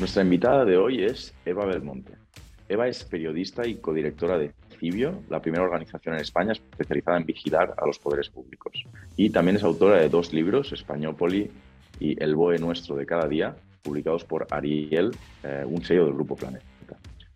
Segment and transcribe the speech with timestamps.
[0.00, 2.14] Nuestra invitada de hoy es Eva Belmonte.
[2.68, 7.74] Eva es periodista y codirectora de Cibio, la primera organización en España especializada en vigilar
[7.76, 8.84] a los poderes públicos.
[9.16, 11.50] Y también es autora de dos libros, Españópoli
[12.00, 15.12] y El BOE Nuestro de cada día, publicados por Ariel,
[15.44, 16.64] eh, un sello del Grupo Planeta.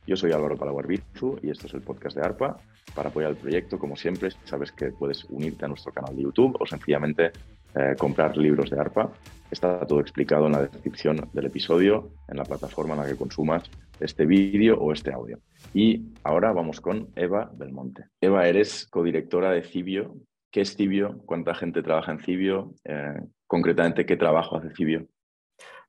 [0.07, 2.59] Yo soy Álvaro Palaguarbizu y esto es el podcast de ARPA.
[2.95, 6.57] Para apoyar el proyecto, como siempre, sabes que puedes unirte a nuestro canal de YouTube
[6.61, 7.32] o sencillamente
[7.75, 9.11] eh, comprar libros de ARPA.
[9.50, 13.71] Está todo explicado en la descripción del episodio, en la plataforma en la que consumas
[13.98, 15.39] este vídeo o este audio.
[15.72, 18.09] Y ahora vamos con Eva Belmonte.
[18.21, 20.17] Eva, eres codirectora de Cibio.
[20.50, 21.23] ¿Qué es Cibio?
[21.25, 22.75] ¿Cuánta gente trabaja en Cibio?
[22.84, 25.07] Eh, concretamente, ¿qué trabajo hace Cibio?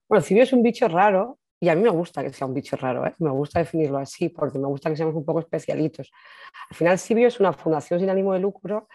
[0.08, 2.78] Bueno, Cibio es un bicho raro y a mí me gusta que sea un bicho
[2.78, 3.16] raro, ¿eh?
[3.18, 6.12] me gusta definirlo así porque me gusta que seamos un poco especialitos.
[6.70, 8.88] Al final, Cibio es una fundación sin ánimo de lucro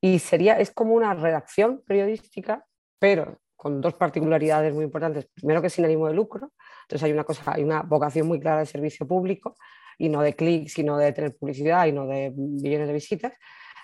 [0.00, 2.66] y sería, es como una redacción periodística,
[2.98, 5.28] pero con dos particularidades muy importantes.
[5.32, 6.50] Primero que sin ánimo de lucro,
[6.82, 9.54] entonces hay una cosa, hay una vocación muy clara de servicio público
[9.96, 13.34] y no de clics, sino de tener publicidad y no de millones de visitas.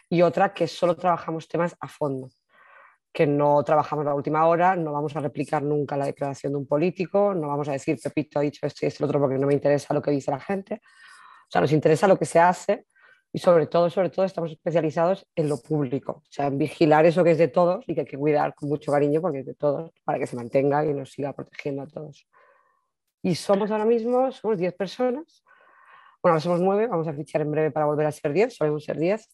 [0.09, 2.29] Y otra que solo trabajamos temas a fondo,
[3.17, 6.67] que no trabajamos la última hora, no vamos a replicar nunca la declaración de un
[6.67, 9.55] político, no vamos a decir Pepito ha dicho esto y esto otro porque no me
[9.55, 10.83] interesa lo que dice la gente.
[10.85, 12.85] O sea, nos interesa lo que se hace
[13.33, 17.25] y sobre todo, sobre todo estamos especializados en lo público, o sea, en vigilar eso
[17.25, 19.55] que es de todos y que hay que cuidar con mucho cariño porque es de
[19.55, 22.29] todos, para que se mantenga y nos siga protegiendo a todos.
[23.23, 25.43] Y somos ahora mismo, somos 10 personas,
[26.23, 28.85] bueno, ahora somos 9, vamos a fichar en breve para volver a ser 10, solemos
[28.85, 29.27] ser 10.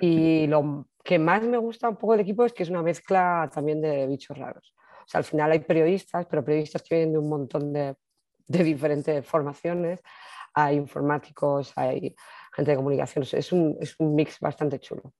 [0.00, 3.50] Y lo que más me gusta un poco del equipo es que es una mezcla
[3.52, 4.74] también de bichos raros.
[5.00, 7.96] O sea, al final hay periodistas, pero periodistas que vienen de un montón de,
[8.46, 10.00] de diferentes formaciones,
[10.54, 12.14] hay informáticos, hay
[12.52, 13.24] gente de comunicación.
[13.32, 15.12] Es un, es un mix bastante chulo.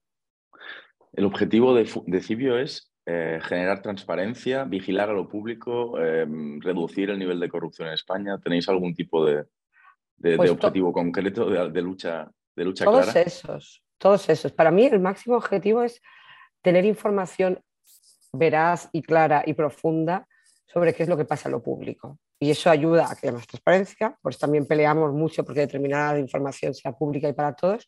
[1.12, 7.11] El objetivo de, de Cibio es eh, generar transparencia, vigilar a lo público, em, reducir
[7.11, 8.38] el nivel de corrupción en España.
[8.38, 9.47] ¿Tenéis algún tipo de,
[10.16, 14.50] de, pues objetivo concreto de, lucha, de lucha todos esos, todos esos.
[14.50, 16.00] Para mí el máximo objetivo es
[16.62, 17.61] tener información
[18.33, 20.27] veraz y clara y profunda
[20.66, 23.37] sobre qué es lo que pasa en lo público y eso ayuda a que haya
[23.37, 27.87] más transparencia, pues también peleamos mucho porque determinada información sea pública y para todos.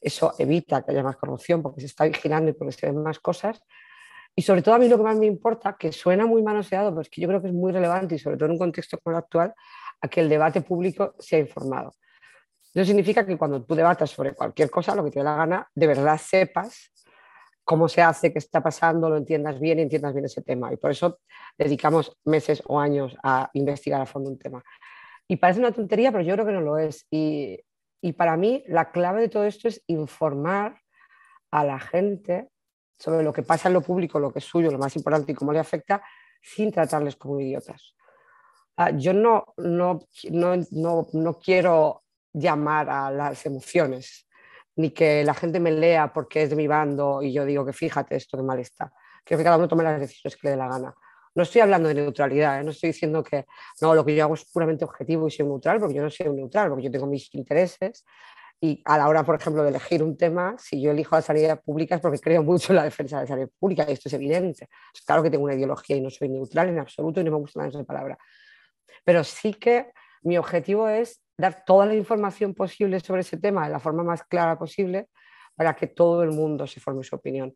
[0.00, 3.20] Eso evita que haya más corrupción porque se está vigilando y porque se ven más
[3.20, 3.62] cosas.
[4.34, 7.02] Y sobre todo a mí lo que más me importa, que suena muy manoseado, pero
[7.02, 9.16] es que yo creo que es muy relevante y sobre todo en un contexto como
[9.16, 9.54] el actual,
[10.00, 11.94] a que el debate público sea informado.
[12.76, 15.66] Eso significa que cuando tú debatas sobre cualquier cosa, lo que te dé la gana,
[15.74, 16.92] de verdad sepas
[17.64, 20.70] cómo se hace, qué está pasando, lo entiendas bien y entiendas bien ese tema.
[20.70, 21.20] Y por eso
[21.56, 24.62] dedicamos meses o años a investigar a fondo un tema.
[25.26, 27.06] Y parece una tontería, pero yo creo que no lo es.
[27.10, 27.58] Y,
[28.02, 30.78] y para mí la clave de todo esto es informar
[31.50, 32.50] a la gente
[32.98, 35.34] sobre lo que pasa en lo público, lo que es suyo, lo más importante y
[35.34, 36.04] cómo le afecta,
[36.42, 37.94] sin tratarles como idiotas.
[38.76, 40.00] Ah, yo no, no,
[40.30, 42.02] no, no, no quiero
[42.36, 44.26] llamar a las emociones
[44.76, 47.72] ni que la gente me lea porque es de mi bando y yo digo que
[47.72, 48.92] fíjate esto que mal está.
[49.24, 50.94] Que cada uno tome las decisiones que le dé la gana.
[51.34, 52.64] No estoy hablando de neutralidad, ¿eh?
[52.64, 53.46] no estoy diciendo que
[53.80, 56.28] no, lo que yo hago es puramente objetivo y soy neutral, porque yo no soy
[56.30, 58.04] neutral, porque yo tengo mis intereses.
[58.60, 61.60] Y a la hora, por ejemplo, de elegir un tema, si yo elijo la sanidad
[61.62, 64.14] pública es porque creo mucho en la defensa de la sanidad pública, y esto es
[64.14, 64.68] evidente.
[65.04, 67.60] Claro que tengo una ideología y no soy neutral en absoluto y no me gusta
[67.60, 68.16] nada esa palabra.
[69.04, 69.92] Pero sí que
[70.22, 74.22] mi objetivo es dar toda la información posible sobre ese tema de la forma más
[74.24, 75.08] clara posible
[75.54, 77.54] para que todo el mundo se forme su opinión.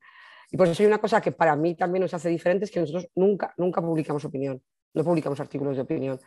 [0.51, 2.81] Y por eso hay una cosa que para mí también nos hace diferente, es que
[2.81, 4.63] nosotros nunca, nunca publicamos opinión,
[4.95, 6.21] no publicamos artículos de opinión.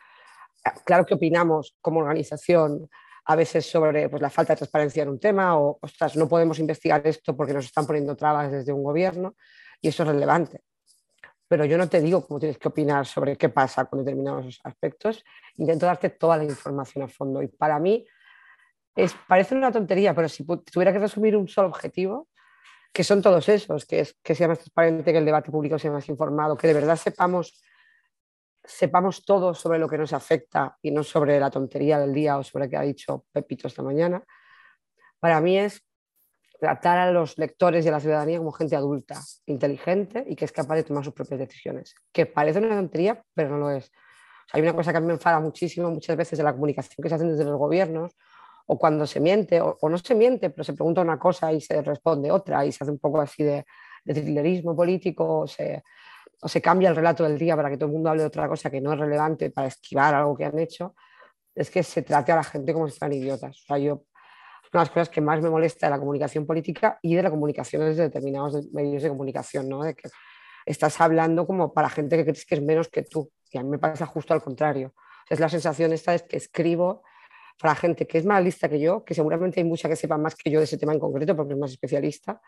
[0.86, 2.90] Claro que opinamos como organización
[3.26, 6.60] a veces sobre pues, la falta de transparencia en un tema o, ostras, no podemos
[6.60, 9.36] investigar esto porque nos están poniendo trabas desde un gobierno
[9.82, 10.62] y eso es relevante
[11.54, 15.24] pero yo no te digo cómo tienes que opinar sobre qué pasa con determinados aspectos,
[15.58, 17.44] intento darte toda la información a fondo.
[17.44, 18.08] Y para mí
[18.96, 22.28] es, parece una tontería, pero si tuviera que resumir un solo objetivo,
[22.92, 25.92] que son todos esos, que, es, que sea más transparente, que el debate público sea
[25.92, 27.62] más informado, que de verdad sepamos,
[28.64, 32.44] sepamos todo sobre lo que nos afecta y no sobre la tontería del día o
[32.44, 34.24] sobre qué ha dicho Pepito esta mañana,
[35.20, 35.86] para mí es
[36.64, 40.52] tratar a los lectores y a la ciudadanía como gente adulta, inteligente y que es
[40.54, 41.94] capaz de tomar sus propias decisiones.
[42.14, 43.92] Que parece una tontería, pero no lo es.
[44.54, 47.10] hay una cosa que a mí me enfada muchísimo muchas veces de la comunicación que
[47.10, 48.16] se hace desde los gobiernos,
[48.66, 51.82] o cuando se miente, o, no se miente, pero se pregunta una cosa y se
[51.82, 53.66] responde otra, y se hace un poco así de,
[54.06, 55.84] de político, o se,
[56.42, 58.48] o se cambia el relato del día para que todo el mundo hable de otra
[58.48, 60.96] cosa que no es relevante para esquivar algo que han hecho,
[61.54, 63.58] es que se trate a la gente como si fueran idiotas.
[63.64, 64.06] O sea, yo
[64.74, 67.30] una de las cosas que más me molesta de la comunicación política y de la
[67.30, 69.84] comunicación desde determinados medios de comunicación, ¿no?
[69.84, 70.10] De que
[70.66, 73.32] estás hablando como para gente que crees que es menos que tú.
[73.52, 74.94] Y a mí me pasa justo al contrario.
[75.30, 77.04] es la sensación esta es que escribo
[77.60, 80.36] para gente que es más lista que yo, que seguramente hay mucha que sepa más
[80.36, 82.42] que yo de ese tema en concreto porque es más especialista.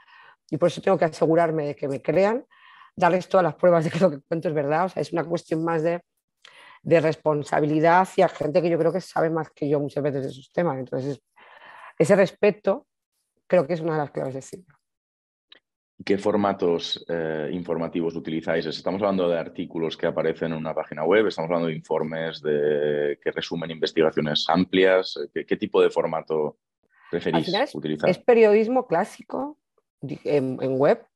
[0.50, 2.46] Y por eso tengo que asegurarme de que me crean,
[2.96, 4.86] darles todas las pruebas de que lo que cuento es verdad.
[4.86, 6.02] O sea, es una cuestión más de,
[6.82, 10.30] de responsabilidad hacia gente que yo creo que sabe más que yo muchas veces de
[10.30, 10.78] esos temas.
[10.80, 11.22] Entonces,
[11.98, 12.88] ese respeto
[13.48, 14.66] creo que es una de las claves de cine.
[16.04, 18.66] ¿Qué formatos eh, informativos utilizáis?
[18.66, 21.28] ¿Estamos hablando de artículos que aparecen en una página web?
[21.28, 25.18] ¿Estamos hablando de informes de, que resumen investigaciones amplias?
[25.34, 26.58] ¿Qué, tipo de formato
[27.10, 28.10] preferís utilizar?
[28.10, 29.58] Es periodismo clásico
[30.02, 31.08] en, web,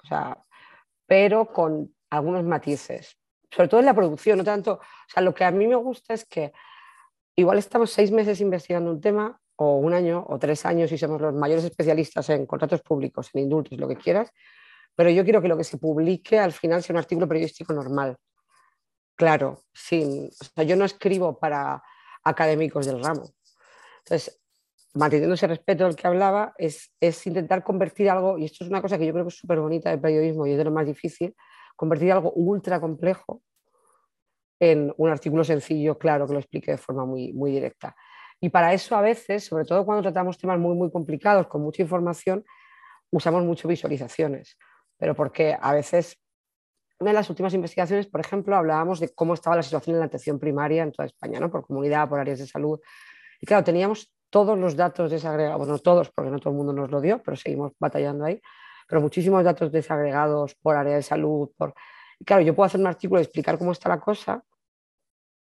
[1.06, 3.18] pero con algunos matices.
[3.52, 4.74] Sobre todo en la producción, no tanto.
[4.76, 6.54] O sea, lo que a mí me gusta es que
[7.36, 11.22] igual estamos seis meses investigando un tema, o un año, o tres años, y somos
[11.22, 14.32] los mayores especialistas en contratos públicos, en indultos, lo que quieras
[15.00, 18.18] pero yo quiero que lo que se publique al final sea un artículo periodístico normal.
[19.16, 21.82] Claro, sin, o sea, yo no escribo para
[22.22, 23.30] académicos del ramo.
[24.00, 24.42] Entonces,
[24.96, 28.82] manteniendo ese respeto del que hablaba, es, es, intentar convertir algo, y esto es una
[28.82, 30.86] cosa que yo creo que es súper bonita del periodismo y es de lo más
[30.86, 31.34] difícil,
[31.78, 33.42] convertir algo ultra complejo
[34.60, 37.96] en un artículo sencillo, claro, que lo explique de forma muy, muy directa.
[38.42, 41.82] Y para eso a veces, sobre todo cuando tratamos temas muy, muy complicados, con mucha
[41.82, 42.46] información,
[43.12, 44.58] usamos mucho visualizaciones
[45.00, 46.20] pero porque a veces,
[47.00, 50.06] una de las últimas investigaciones, por ejemplo, hablábamos de cómo estaba la situación en la
[50.08, 51.50] atención primaria en toda España, ¿no?
[51.50, 52.80] por comunidad, por áreas de salud.
[53.40, 56.92] Y claro, teníamos todos los datos desagregados, bueno, todos, porque no todo el mundo nos
[56.92, 58.42] lo dio, pero seguimos batallando ahí,
[58.88, 61.50] pero muchísimos datos desagregados por área de salud.
[61.58, 61.74] Por...
[62.20, 64.44] Y claro, yo puedo hacer un artículo y explicar cómo está la cosa,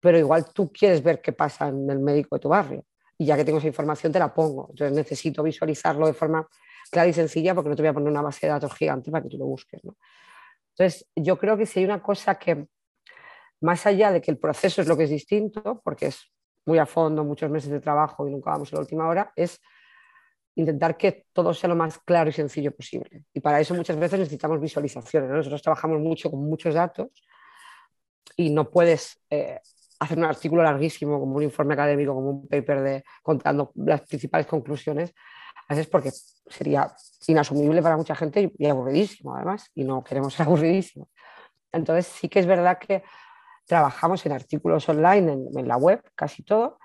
[0.00, 2.85] pero igual tú quieres ver qué pasa en el médico de tu barrio.
[3.19, 4.69] Y ya que tengo esa información, te la pongo.
[4.70, 6.47] Entonces necesito visualizarlo de forma
[6.91, 9.23] clara y sencilla porque no te voy a poner una base de datos gigante para
[9.23, 9.85] que tú lo busques.
[9.85, 9.97] ¿no?
[10.70, 12.67] Entonces, yo creo que si hay una cosa que,
[13.61, 16.32] más allá de que el proceso es lo que es distinto, porque es
[16.64, 19.61] muy a fondo, muchos meses de trabajo y nunca vamos a la última hora, es
[20.55, 23.25] intentar que todo sea lo más claro y sencillo posible.
[23.32, 25.31] Y para eso muchas veces necesitamos visualizaciones.
[25.31, 27.08] Nosotros trabajamos mucho con muchos datos
[28.37, 29.61] y no puedes eh,
[30.00, 34.47] hacer un artículo larguísimo como un informe académico, como un paper de, contando las principales
[34.47, 35.14] conclusiones,
[35.69, 36.93] a veces porque sería
[37.29, 41.08] inasumible para mucha gente y, aburridísimo además, y no queremos ser aburridísimos.
[41.70, 43.05] Entonces sí que es verdad que
[43.67, 46.79] trabajamos en artículos online, en, la web, casi todo,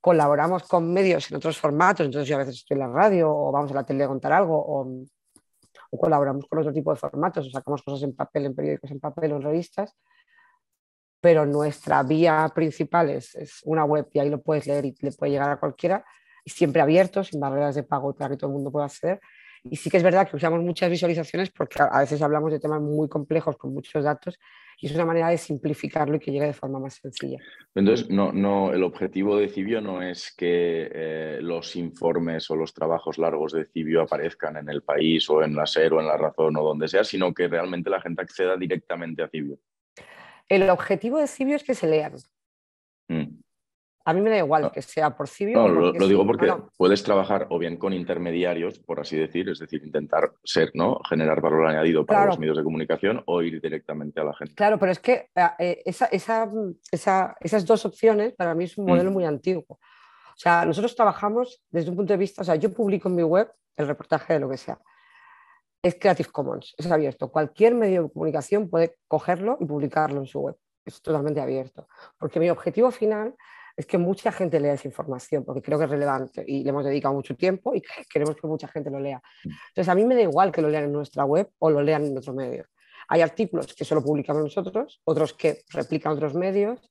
[0.00, 3.52] colaboramos con medios en otros formatos, entonces yo a veces estoy en la radio o
[3.52, 5.04] vamos a la tele a contar algo o,
[5.98, 9.32] colaboramos con otro tipo de formatos o sacamos cosas en papel, en periódicos en papel
[9.32, 9.96] en revistas,
[11.20, 15.12] pero nuestra vía principal es, es, una web y ahí lo puedes leer y le
[15.12, 16.04] puede llegar a cualquiera
[16.44, 19.20] y siempre abierto, sin barreras de pago para que todo el mundo pueda acceder.
[19.62, 22.80] Y sí que es verdad que usamos muchas visualizaciones porque a veces hablamos de temas
[22.80, 24.38] muy complejos con muchos datos
[24.80, 27.38] y es una manera de simplificarlo y que llegue de forma más sencilla.
[27.74, 32.72] Entonces, no, no, el objetivo de Cibio no es que eh, los informes o los
[32.72, 36.16] trabajos largos de Cibio aparezcan en el país o en la SER o en la
[36.16, 39.58] Razón o donde sea, sino que realmente la gente acceda directamente a Cibio.
[40.50, 42.16] El objetivo de Cibio es que se lean.
[43.08, 43.40] Mm.
[44.04, 45.56] A mí me da igual que sea por Cibio.
[45.56, 49.84] No, lo, digo porque puedes trabajar o bien con intermediarios, por así decir, es decir,
[49.84, 50.98] intentar ser, ¿no?
[51.08, 54.54] Generar valor añadido para los medios de comunicación o ir directamente a la gente.
[54.54, 58.86] Claro, pero es que eh, eh, esa, esa, esas dos opciones para mí es un
[58.86, 59.14] modelo mm.
[59.14, 59.64] muy antiguo.
[59.68, 63.22] O sea, nosotros trabajamos desde un punto de vista, o sea, yo publico en mi
[63.22, 64.80] web el reportaje de lo que sea.
[65.82, 67.30] Es Creative Commons, es abierto.
[67.30, 70.56] Cualquier medio de comunicación puede cogerlo y publicarlo en su web.
[70.84, 71.88] Es totalmente abierto.
[72.18, 73.34] Porque mi objetivo final
[73.76, 76.84] es que mucha gente lea esa información, porque creo que es relevante y le hemos
[76.84, 77.82] dedicado mucho tiempo y
[78.12, 79.22] queremos que mucha gente lo lea.
[79.42, 82.04] Entonces, a mí me da igual que lo lean en nuestra web o lo lean
[82.04, 82.66] en otro medio.
[83.08, 86.90] Hay artículos que solo publicamos nosotros, otros que replican otros medios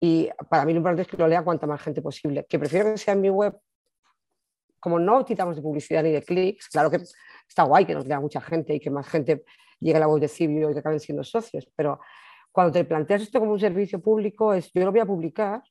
[0.00, 2.46] y para mí lo importante es que lo lea cuanta más gente posible.
[2.48, 3.58] Que prefiero que sea en mi web,
[4.78, 7.00] como no quitamos de publicidad ni de clics, claro que
[7.48, 9.44] está guay que nos lea mucha gente y que más gente
[9.80, 12.00] llegue a la web de Cibio y que acaben siendo socios, pero
[12.52, 15.62] cuando te planteas esto como un servicio público, es yo lo voy a publicar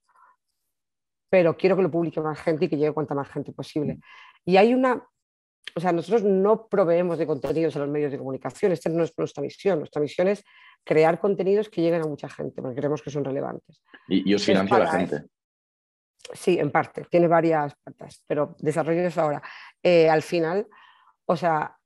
[1.36, 3.96] pero quiero que lo publique más gente y que llegue cuanta más gente posible.
[3.96, 4.00] Mm.
[4.46, 5.05] Y hay una,
[5.75, 9.13] o sea, nosotros no proveemos de contenidos a los medios de comunicación, esta no es
[9.17, 10.46] nuestra misión, nuestra misión es
[10.86, 13.84] crear contenidos que lleguen a mucha gente, porque creemos que son relevantes.
[14.08, 15.24] ¿Y, os financia la gente?
[16.34, 19.41] Sí, en parte, tiene varias patas, pero desarrollo eso ahora.
[19.84, 20.67] Eh, al final,
[21.25, 21.77] o sea,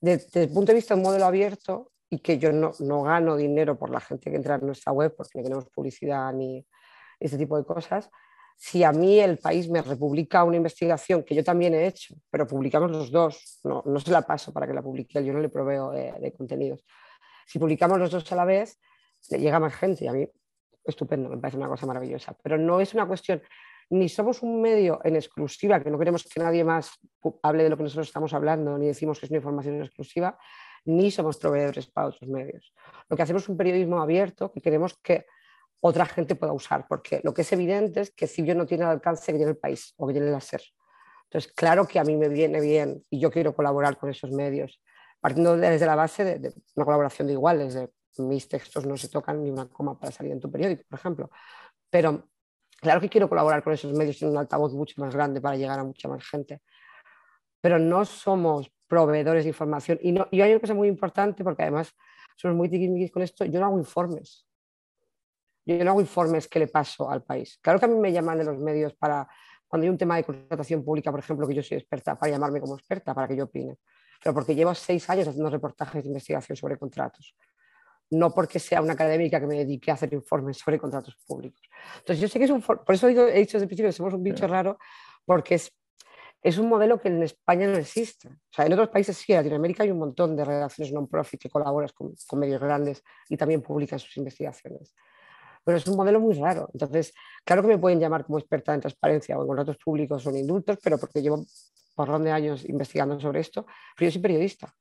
[0.00, 3.36] desde, el punto de vista de un modelo abierto, y que yo no, no, gano
[3.36, 6.64] dinero por la gente que entra en nuestra web, porque no tenemos publicidad ni
[7.18, 8.10] ese tipo de cosas,
[8.56, 12.46] si a mí el país me republica una investigación que yo también he hecho, pero
[12.46, 15.48] publicamos los dos, no, no se la paso para que la publique, yo no le
[15.48, 16.84] proveo eh, de contenidos.
[17.46, 18.78] Si publicamos los dos a la vez,
[19.30, 20.28] le llega más gente y a mí
[20.84, 22.36] estupendo, me parece una cosa maravillosa.
[22.42, 23.42] Pero no es una cuestión,
[23.90, 26.92] ni somos un medio en exclusiva, que no queremos que nadie más
[27.42, 30.38] hable de lo que nosotros estamos hablando, ni decimos que es una información exclusiva,
[30.84, 32.74] ni somos proveedores para otros medios.
[33.08, 35.26] Lo que hacemos es un periodismo abierto que queremos que
[35.80, 38.90] otra gente pueda usar, porque lo que es evidente es que Cibio no tiene el
[38.90, 40.62] alcance que tiene el país o que tiene SER.
[41.24, 44.80] Entonces, claro que a mí me viene bien y yo quiero colaborar con esos medios,
[45.20, 49.42] partiendo desde la base de, una colaboración de iguales, de mis textos no se tocan
[49.42, 51.30] ni una coma para salir en tu periódico, por ejemplo.
[51.90, 52.28] Pero
[52.80, 55.78] claro que quiero colaborar con esos medios en un altavoz mucho más grande para llegar
[55.78, 56.60] a mucha más gente.
[57.60, 59.98] Pero no somos proveedores de información.
[60.02, 61.92] Y, no, hay una cosa muy importante, porque además
[62.36, 64.46] somos muy tiquismiquis con esto, yo no hago informes.
[65.66, 67.58] Yo no hago informes que le paso al país.
[67.62, 69.26] Claro que a mí me llaman de los medios para,
[69.66, 72.60] cuando hay un tema de contratación pública, por ejemplo, que yo soy experta, para llamarme
[72.60, 73.78] como experta, para que yo opine.
[74.22, 77.34] Pero porque llevo seis años haciendo reportajes de investigación sobre contratos.
[78.10, 81.60] No porque sea una académica que me dedique a hacer informes sobre contratos públicos.
[81.98, 82.62] Entonces, yo sé que es un.
[82.62, 84.78] Por eso digo, he dicho desde el principio que somos un bicho raro,
[85.24, 85.72] porque es,
[86.42, 88.28] es un modelo que en España no existe.
[88.28, 91.50] O sea, en otros países sí, en Latinoamérica hay un montón de redacciones non-profit que
[91.50, 94.94] colaboran con, con medios grandes y también publican sus investigaciones
[95.64, 96.68] pero es un modelo muy raro.
[96.72, 100.30] Entonces, claro que me pueden llamar como experta en transparencia o en contratos públicos o
[100.30, 101.44] en indultos, pero porque llevo
[101.94, 103.64] por de años investigando sobre esto,
[103.96, 104.74] pero yo soy periodista.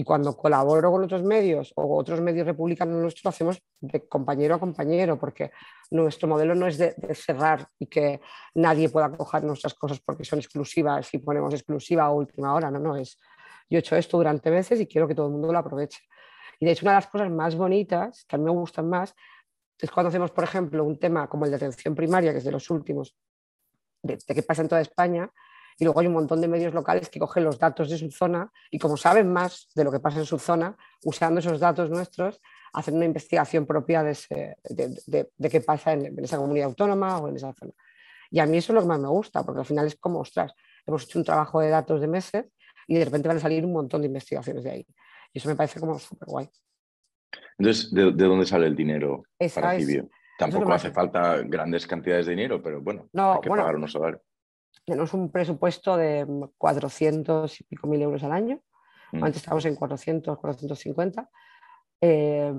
[0.00, 4.54] Y cuando colaboro con otros medios o otros medios republicanos nuestros, lo hacemos de compañero
[4.54, 5.50] a compañero, porque
[5.90, 8.18] nuestro modelo no es de, cerrar y que
[8.54, 12.70] nadie pueda coger nuestras cosas porque son exclusivas y ponemos exclusiva a última hora.
[12.70, 13.18] No, no, es
[13.68, 16.00] yo he hecho esto durante meses y quiero que todo el mundo lo aproveche.
[16.58, 19.14] Y de hecho, una de las cosas más bonitas, que a mí me gustan más,
[19.72, 22.52] entonces, cuando hacemos, por ejemplo, un tema como el de atención primaria, que es de
[22.52, 23.14] los últimos,
[24.02, 25.30] de, qué pasa en toda España,
[25.80, 28.52] y luego hay un montón de medios locales que cogen los datos de su zona
[28.70, 32.42] y como saben más de lo que pasa en su zona, usando esos datos nuestros,
[32.74, 37.54] hacen una investigación propia de, de, qué pasa en, esa comunidad autónoma o en esa
[37.54, 37.72] zona.
[38.30, 40.20] Y a mí eso es lo que más me gusta, porque al final es como,
[40.20, 40.54] ostras,
[40.86, 42.44] hemos hecho un trabajo de datos de meses
[42.86, 44.86] y de repente van a salir un montón de investigaciones de ahí.
[45.32, 46.50] Y eso me parece como súper guay.
[47.58, 49.22] Entonces, ¿de, dónde sale el dinero
[49.54, 50.10] para Cibio?
[50.38, 54.20] Tampoco hace falta grandes cantidades de dinero, pero bueno, hay que pagar unos salarios.
[54.90, 56.26] Tenemos un presupuesto de
[56.58, 58.60] 400 y pico mil euros al año.
[59.12, 59.22] Mm.
[59.22, 61.30] Antes estábamos en 400, 450.
[62.00, 62.52] Eh,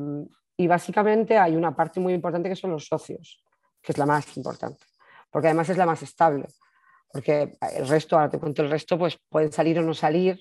[0.55, 3.43] y básicamente hay una parte muy importante que son los socios,
[3.81, 4.85] que es la más importante,
[5.29, 6.47] porque además es la más estable.
[7.11, 10.39] Porque el resto, ahora te cuento el resto, pues pueden salir o no salir,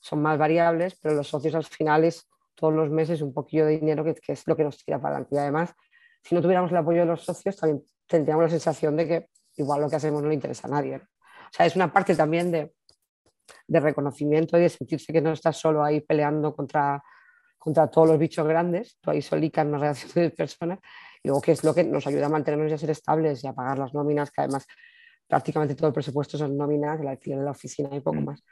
[0.00, 3.78] son más variables, pero los socios al final es todos los meses un poquillo de
[3.78, 5.34] dinero que, es lo que nos tira para adelante.
[5.34, 5.74] Y además,
[6.22, 9.82] si no tuviéramos el apoyo de los socios, también tendríamos la sensación de que igual
[9.82, 11.02] lo que hacemos no le interesa a nadie.
[11.46, 12.72] O sea, es una parte también de,
[13.66, 17.02] de reconocimiento y de sentirse que no estás solo ahí peleando contra,
[17.58, 20.78] contra todos los bichos grandes, tú ahí solica en una relación de personas,
[21.22, 23.46] y luego que es lo que nos ayuda a mantenernos y a ser estables y
[23.46, 24.66] a pagar las nóminas, que además
[25.26, 28.24] prácticamente todo el presupuesto son nóminas, el alquiler de la oficina y poco mm.
[28.24, 28.44] más.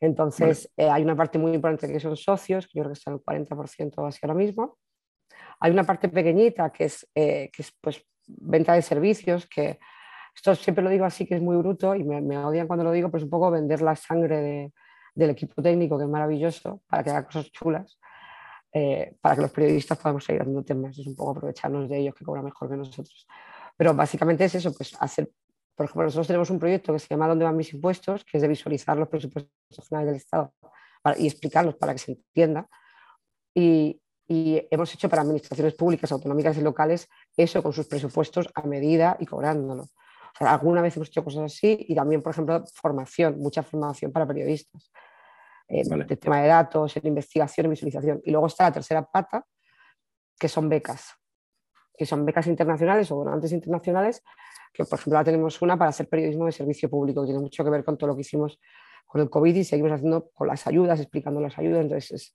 [0.00, 3.14] Entonces, eh, hay una parte muy importante que son socios, que yo creo que están
[3.14, 4.78] el 40% así ahora mismo.
[5.60, 9.78] Hay una parte pequeñita que es, eh, que es pues, venta de servicios, que
[10.34, 13.08] esto siempre lo digo así, que es muy bruto y me, odian cuando lo digo,
[13.10, 14.72] pero es un poco vender la sangre
[15.14, 17.98] del equipo técnico, que es maravilloso, para que haga cosas chulas,
[18.72, 20.98] eh, para que los periodistas podamos seguir haciendo temas.
[20.98, 23.26] Es un poco aprovecharnos de ellos, que cobran mejor que nosotros.
[23.76, 25.30] Pero básicamente es eso, pues hacer
[25.74, 28.42] por ejemplo, nosotros tenemos un proyecto que se llama ¿Dónde van mis impuestos?, que es
[28.42, 30.52] de visualizar los presupuestos finales del Estado
[31.18, 32.68] y explicarlos para que se entienda.
[33.54, 33.98] Y,
[34.28, 39.26] hemos hecho para administraciones públicas, autonómicas y locales eso con sus presupuestos a medida y
[39.26, 39.88] cobrándolo.
[40.42, 44.92] Alguna vez hemos hecho cosas así y también, por ejemplo, formación, mucha formación para periodistas.
[45.68, 48.20] Eh, El tema de datos, en investigación y visualización.
[48.24, 49.44] Y luego está la tercera pata,
[50.38, 51.14] que son becas,
[51.96, 54.22] que son becas internacionales o donantes internacionales
[54.72, 57.62] que por ejemplo ahora tenemos una para hacer periodismo de servicio público, que tiene mucho
[57.62, 58.58] que ver con todo lo que hicimos
[59.06, 61.82] con el COVID y seguimos haciendo con las ayudas, explicando las ayudas.
[61.82, 62.34] Entonces,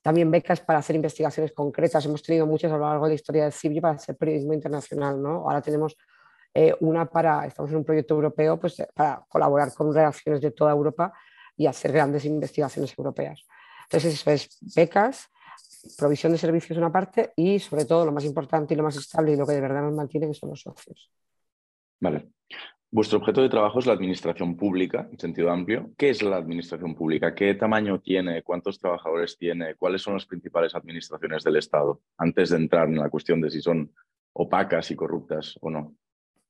[0.00, 2.04] también becas para hacer investigaciones concretas.
[2.06, 5.20] Hemos tenido muchas a lo largo de la historia del CIBI para hacer periodismo internacional.
[5.20, 5.30] ¿no?
[5.38, 5.96] Ahora tenemos
[6.54, 10.70] eh, una para, estamos en un proyecto europeo pues, para colaborar con redacciones de toda
[10.70, 11.12] Europa
[11.56, 13.44] y hacer grandes investigaciones europeas.
[13.84, 15.28] Entonces, eso es becas,
[15.98, 19.32] provisión de servicios una parte y, sobre todo, lo más importante y lo más estable
[19.32, 21.10] y lo que de verdad nos mantiene, que son los socios.
[22.00, 22.28] Vale.
[22.90, 25.90] Vuestro objeto de trabajo es la administración pública, en sentido amplio.
[25.98, 27.34] ¿Qué es la administración pública?
[27.34, 28.44] ¿Qué tamaño tiene?
[28.44, 29.74] ¿Cuántos trabajadores tiene?
[29.74, 32.02] ¿Cuáles son las principales administraciones del Estado?
[32.16, 33.92] Antes de entrar en la cuestión de si son
[34.32, 35.96] opacas y corruptas o no.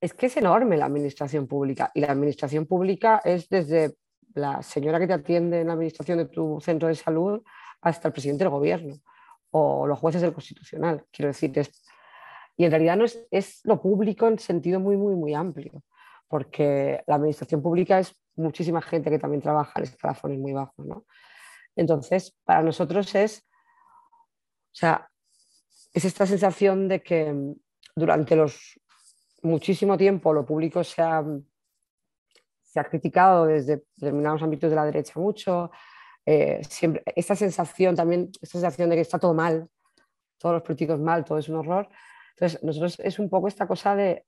[0.05, 3.95] Es que es enorme la administración pública y la administración pública es desde
[4.35, 7.41] la señora que te atiende en la administración de tu centro de salud
[7.81, 8.97] hasta el presidente del gobierno
[9.49, 11.03] o los jueces del constitucional.
[11.11, 11.83] Quiero decir, es,
[12.55, 15.81] y en realidad no es, es lo público en sentido muy, muy, muy amplio,
[16.27, 20.85] porque la administración pública es muchísima gente que también trabaja en escalafones muy bajos.
[20.85, 21.07] ¿no?
[21.75, 25.09] Entonces, para nosotros es, o sea,
[25.95, 27.55] es esta sensación de que
[27.95, 28.79] durante los
[29.45, 31.23] muchísimo tiempo lo público se ha,
[32.61, 35.71] se ha criticado desde determinados ámbitos de la derecha mucho.
[36.25, 39.69] Eh, siempre, esta sensación también, esta sensación de que está todo mal,
[40.37, 41.87] todos los políticos mal, todo es un horror.
[42.31, 44.25] Entonces, nosotros es un poco esta cosa de,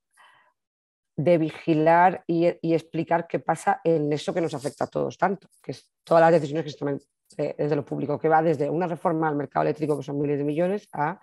[1.17, 5.71] de vigilar y, explicar qué pasa en eso que nos afecta a todos tanto, que
[5.71, 6.99] es todas las decisiones que se toman
[7.37, 10.37] eh, desde lo público, que va desde una reforma al mercado eléctrico, que son miles
[10.37, 11.19] de millones, a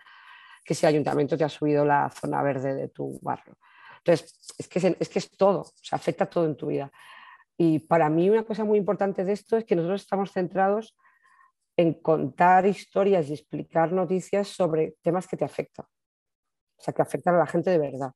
[0.65, 3.57] que si el ayuntamiento te ha subido la zona verde de tu barrio.
[4.05, 6.93] Entonces, es que es, que es todo, o sea, afecta todo en tu vida.
[7.57, 10.95] Y para mí una cosa muy importante de esto es que nosotros estamos centrados
[11.77, 17.35] en contar historias y explicar noticias sobre temas que te afectan, o sea, que afectan
[17.35, 18.13] a la gente de verdad.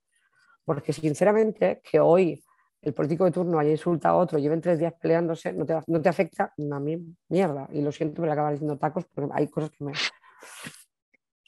[0.65, 2.45] Porque sinceramente, que hoy
[2.83, 6.03] el político de turno haya insultado a otro, lleven tres días peleándose, no te, no
[6.03, 7.67] te afecta a mí mierda.
[7.73, 9.93] Y lo siento, me acabar diciendo tacos porque hay cosas que me,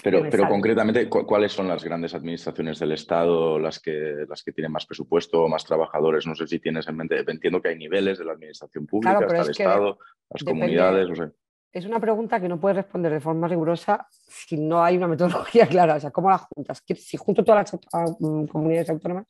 [0.03, 4.73] pero, pero concretamente, ¿cuáles son las grandes administraciones del Estado, las que, las que tienen
[4.73, 6.27] más presupuesto, más trabajadores?
[6.27, 9.27] No sé si tienes en mente, entiendo que hay niveles de la administración pública, claro,
[9.27, 9.99] hasta el Estado,
[10.31, 11.33] las comunidades, no sé.
[11.73, 15.67] Es una pregunta que no puedes responder de forma rigurosa si no hay una metodología
[15.69, 15.95] clara.
[15.97, 16.83] O sea, ¿cómo las juntas?
[16.97, 17.81] Si junto todas las
[18.21, 19.27] uh, comunidades autónomas,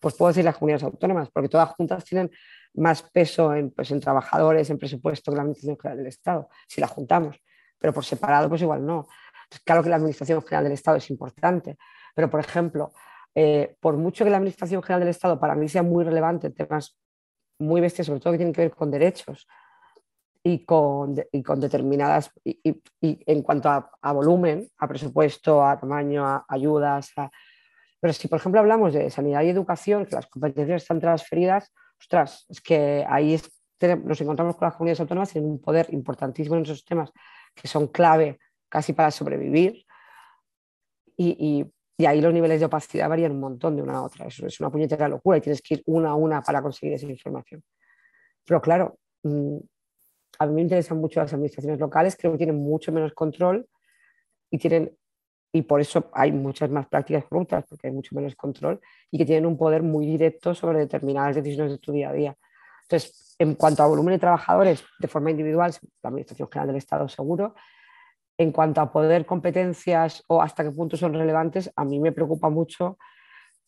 [0.00, 2.30] pues puedo decir las comunidades autónomas, porque todas juntas tienen
[2.74, 6.80] más peso en, pues, en trabajadores, en presupuesto que la Administración General del Estado, si
[6.80, 7.40] las juntamos.
[7.78, 9.08] Pero por separado, pues igual no.
[9.64, 11.76] Claro que la Administración General del Estado es importante,
[12.14, 12.92] pero por ejemplo,
[13.34, 16.98] eh, por mucho que la Administración General del Estado para mí sea muy relevante, temas
[17.58, 19.46] muy bestias, sobre todo que tienen que ver con derechos
[20.42, 27.12] y con, determinadas, y, en cuanto a, volumen, a presupuesto, a tamaño, a ayudas,
[28.00, 32.46] pero si por ejemplo hablamos de sanidad y educación, que las competencias están transferidas, ostras,
[32.48, 33.40] es que ahí
[34.04, 37.12] nos encontramos con las comunidades autónomas tienen un poder importantísimo en esos temas
[37.54, 39.84] que son clave casi para sobrevivir.
[41.16, 41.64] Y,
[41.98, 44.26] y, ahí los niveles de opacidad varían un montón de una a otra.
[44.26, 47.06] Eso es una puñetera locura y tienes que ir una a una para conseguir esa
[47.06, 47.62] información.
[48.44, 49.56] Pero claro, mm,
[50.38, 53.68] a mí me interesan mucho las administraciones locales, creo que tienen mucho menos control
[54.50, 54.96] y tienen
[55.52, 59.24] y por eso hay muchas más prácticas corruptas, porque hay mucho menos control y que
[59.24, 62.36] tienen un poder muy directo sobre determinadas decisiones de tu día a día.
[62.82, 67.08] Entonces, en cuanto a volumen de trabajadores de forma individual, la Administración General del Estado
[67.08, 67.54] seguro,
[68.38, 72.48] en cuanto a poder, competencias o hasta qué punto son relevantes, a mí me preocupa
[72.48, 72.96] mucho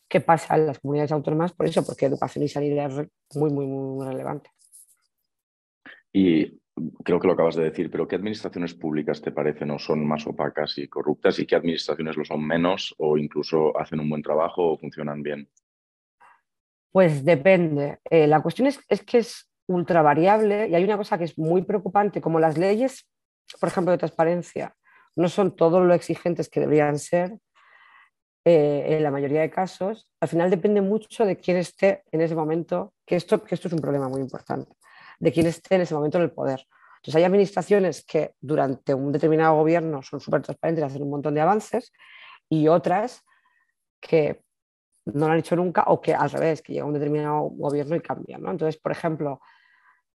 [0.09, 3.67] qué pasa en las comunidades autónomas por eso, porque educación y sanidad es muy, muy,
[3.67, 4.51] muy relevante.
[6.13, 6.61] Y
[7.05, 10.27] creo que lo acabas de decir, pero ¿qué administraciones públicas te parecen o son más
[10.27, 14.73] opacas y corruptas y qué administraciones lo son menos o incluso hacen un buen trabajo
[14.73, 15.49] o funcionan bien?
[16.93, 17.99] Pues depende.
[18.09, 21.39] Eh, la cuestión es, es que es ultra variable y hay una cosa que es
[21.39, 23.09] muy preocupante, como las leyes
[23.59, 24.77] por ejemplo, de transparencia,
[25.17, 27.37] no son todos lo exigentes que deberían ser
[28.45, 32.35] eh, en la mayoría de casos, al final depende mucho de quién esté en ese
[32.35, 34.73] momento, que esto, que esto es un problema muy importante,
[35.19, 36.67] de quién esté en ese momento en el poder.
[36.97, 41.35] Entonces hay administraciones que durante un determinado gobierno son súper transparentes y hacen un montón
[41.35, 41.93] de avances
[42.49, 43.25] y otras
[44.01, 44.43] que
[45.07, 48.01] no lo han hecho nunca o que al revés, que llega un determinado gobierno y
[48.01, 48.43] cambian.
[48.43, 48.51] ¿no?
[48.51, 49.41] Entonces, por ejemplo,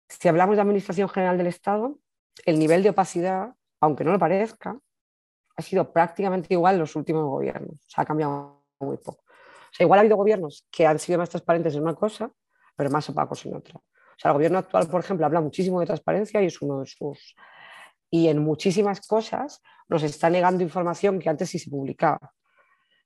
[0.07, 1.97] si hablamos de Administración General del Estado,
[2.45, 4.77] el nivel de opacidad, aunque no lo parezca,
[5.55, 7.75] ha sido prácticamente igual en los últimos gobiernos.
[7.75, 9.23] O sea, ha cambiado muy poco.
[9.23, 12.31] O sea, igual ha habido gobiernos que han sido más transparentes en una cosa,
[12.75, 13.75] pero más opacos en otra.
[13.77, 16.85] O sea, el gobierno actual, por ejemplo, habla muchísimo de transparencia y es uno de
[16.85, 17.35] sus...
[18.09, 22.19] Y en muchísimas cosas nos está negando información que antes sí se publicaba.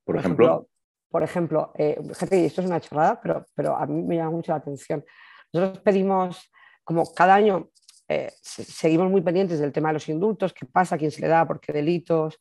[0.04, 0.70] Por, por ejemplo, ejemplo,
[1.10, 4.52] por ejemplo eh, gente, esto es una chorrada, pero, pero a mí me llama mucho
[4.52, 5.06] la atención.
[5.54, 6.52] Nosotros pedimos,
[6.84, 7.70] como cada año
[8.08, 11.48] eh, seguimos muy pendientes del tema de los indultos, qué pasa, quién se le da,
[11.48, 12.40] por qué delitos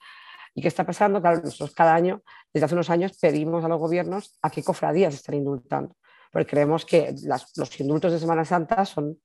[0.54, 1.20] y qué está pasando.
[1.20, 2.22] Claro, nosotros cada año,
[2.52, 5.96] desde hace unos años, pedimos a los gobiernos a qué cofradías están indultando,
[6.30, 9.18] porque creemos que las, los indultos de Semana Santa son,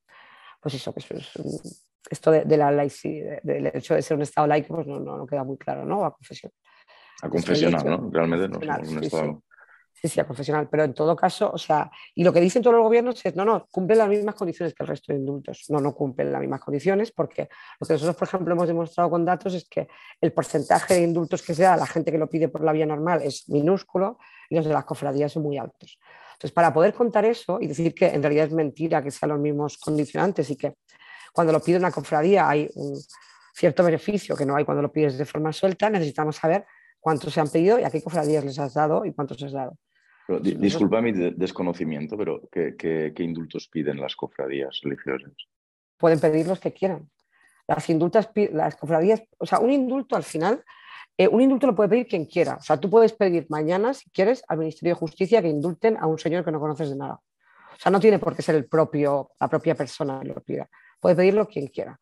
[0.60, 1.32] pues eso, que es,
[2.10, 5.16] esto de, de la laicidad, del hecho de ser un Estado laico, pues no, no,
[5.16, 6.04] no queda muy claro, ¿no?
[6.04, 6.52] A confesión.
[7.22, 8.10] A confesional, ¿no?
[8.10, 9.24] Realmente no somos un Estado.
[9.24, 9.49] Sí, sí.
[10.00, 12.74] Sí, sí, a confesional, pero en todo caso, o sea, y lo que dicen todos
[12.74, 15.66] los gobiernos es, no, no, cumplen las mismas condiciones que el resto de indultos.
[15.68, 19.26] No, no cumplen las mismas condiciones porque lo que nosotros, por ejemplo, hemos demostrado con
[19.26, 22.30] datos es que el porcentaje de indultos que se da a la gente que lo
[22.30, 24.16] pide por la vía normal es minúsculo
[24.48, 25.98] y los de las cofradías son muy altos.
[26.32, 29.38] Entonces, para poder contar eso y decir que en realidad es mentira que sean los
[29.38, 30.76] mismos condicionantes y que
[31.34, 32.98] cuando lo pide una cofradía hay un
[33.54, 36.64] cierto beneficio que no hay cuando lo pides de forma suelta, necesitamos saber
[37.00, 39.76] cuántos se han pedido y a qué cofradías les has dado y cuántos has dado.
[40.38, 45.32] Disculpa mi desconocimiento, pero ¿qué, indultos piden las cofradías religiosas?
[45.98, 47.10] Pueden pedir los que quieran.
[47.66, 50.64] Las indultas, las cofradías, o sea, un indulto al final
[51.20, 52.54] eh, un indulto lo puede pedir quien quiera.
[52.54, 56.06] O sea, tú puedes pedir mañana, si quieres, al Ministerio de Justicia que indulten a
[56.06, 57.20] un señor que no conoces de nada.
[57.74, 60.70] O sea, no tiene por qué ser el propio, la propia persona que lo pida.
[60.98, 62.00] Puede pedirlo quien quiera.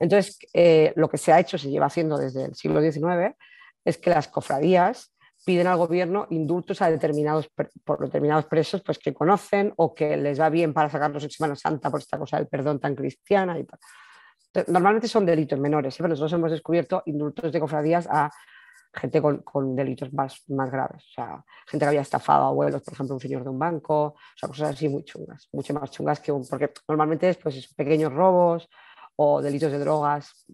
[0.00, 3.36] Entonces, eh, lo que se ha hecho, se lleva haciendo desde el siglo XIX,
[3.84, 5.13] es que las cofradías
[5.44, 7.48] piden al gobierno indultos a determinados,
[7.84, 11.56] por determinados presos pues, que conocen o que les va bien para sacarlos en Semana
[11.56, 13.78] Santa por esta cosa del perdón tan cristiana y tal.
[14.68, 15.98] Normalmente son delitos menores, ¿eh?
[15.98, 18.30] pero nosotros hemos descubierto indultos de cofradías a
[18.94, 21.04] gente con, delitos más, más, graves.
[21.10, 24.04] O sea, gente que había estafado a abuelos, por ejemplo, un señor de un banco,
[24.04, 26.46] o sea, cosas así muy chungas, mucho más chungas que un.
[26.46, 28.68] Porque normalmente es pues, pequeños robos
[29.16, 30.46] o delitos de drogas,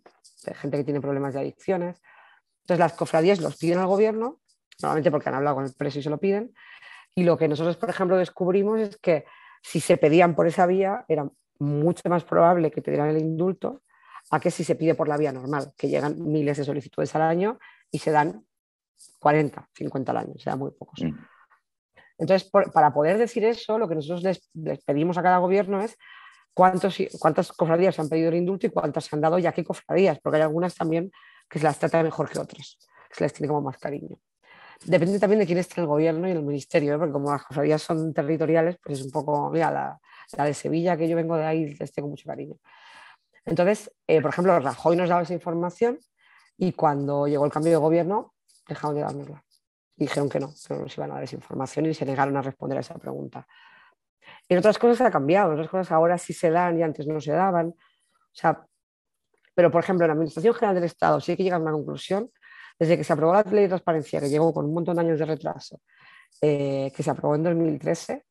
[0.55, 2.01] gente que tiene problemas de adicciones.
[2.63, 4.41] Entonces, las cofradías los piden al gobierno,
[4.83, 6.55] normalmente porque han hablado con el preso y se lo piden.
[7.15, 9.25] Y lo que nosotros, por ejemplo, descubrimos es que
[9.63, 13.83] si se pedían por esa vía, era mucho más probable que te dieran el indulto
[14.31, 17.23] a que si se pide por la vía normal, que llegan miles de solicitudes al
[17.23, 17.59] año
[17.91, 18.45] y se dan
[19.19, 21.03] 40, 50 al año, se dan muy pocos.
[21.03, 21.19] Mm.
[22.19, 25.97] Entonces, para poder decir eso, lo que nosotros les, pedimos a cada gobierno es
[26.53, 30.21] cuántos, cuántas cofradías han pedido el indulto y cuántas se han dado ya qué cofradías,
[30.21, 31.11] porque hay algunas también
[31.49, 34.19] que se las trata mejor que otras, que se les tiene como más cariño.
[34.85, 36.99] Depende también de quién esté en el gobierno y el ministerio, ¿eh?
[36.99, 41.09] porque como las cofradías son territoriales, pues es un poco, mira, la, de Sevilla, que
[41.09, 42.57] yo vengo de ahí, les tengo mucho cariño.
[43.45, 45.99] Entonces, eh, por ejemplo, Rajoy nos daba esa información
[46.57, 48.35] y cuando llegó el cambio de gobierno
[48.67, 49.45] dejaron de dárnosla.
[49.97, 52.43] Dijeron que no, que no nos iban a dar esa información y se negaron a
[52.43, 53.47] responder a esa pregunta.
[54.49, 57.21] En otras cosas ha cambiado, en otras cosas ahora sí se dan y antes no
[57.21, 57.69] se daban.
[57.69, 57.75] O
[58.33, 58.67] sea,
[59.55, 62.31] pero, por ejemplo, en la Administración General del Estado sí que llegar a una conclusión.
[62.81, 65.19] Desde que se aprobó la ley de transparencia, que llegó con un montón de años
[65.19, 65.81] de retraso,
[66.41, 68.25] eh, que se aprobó en 2013,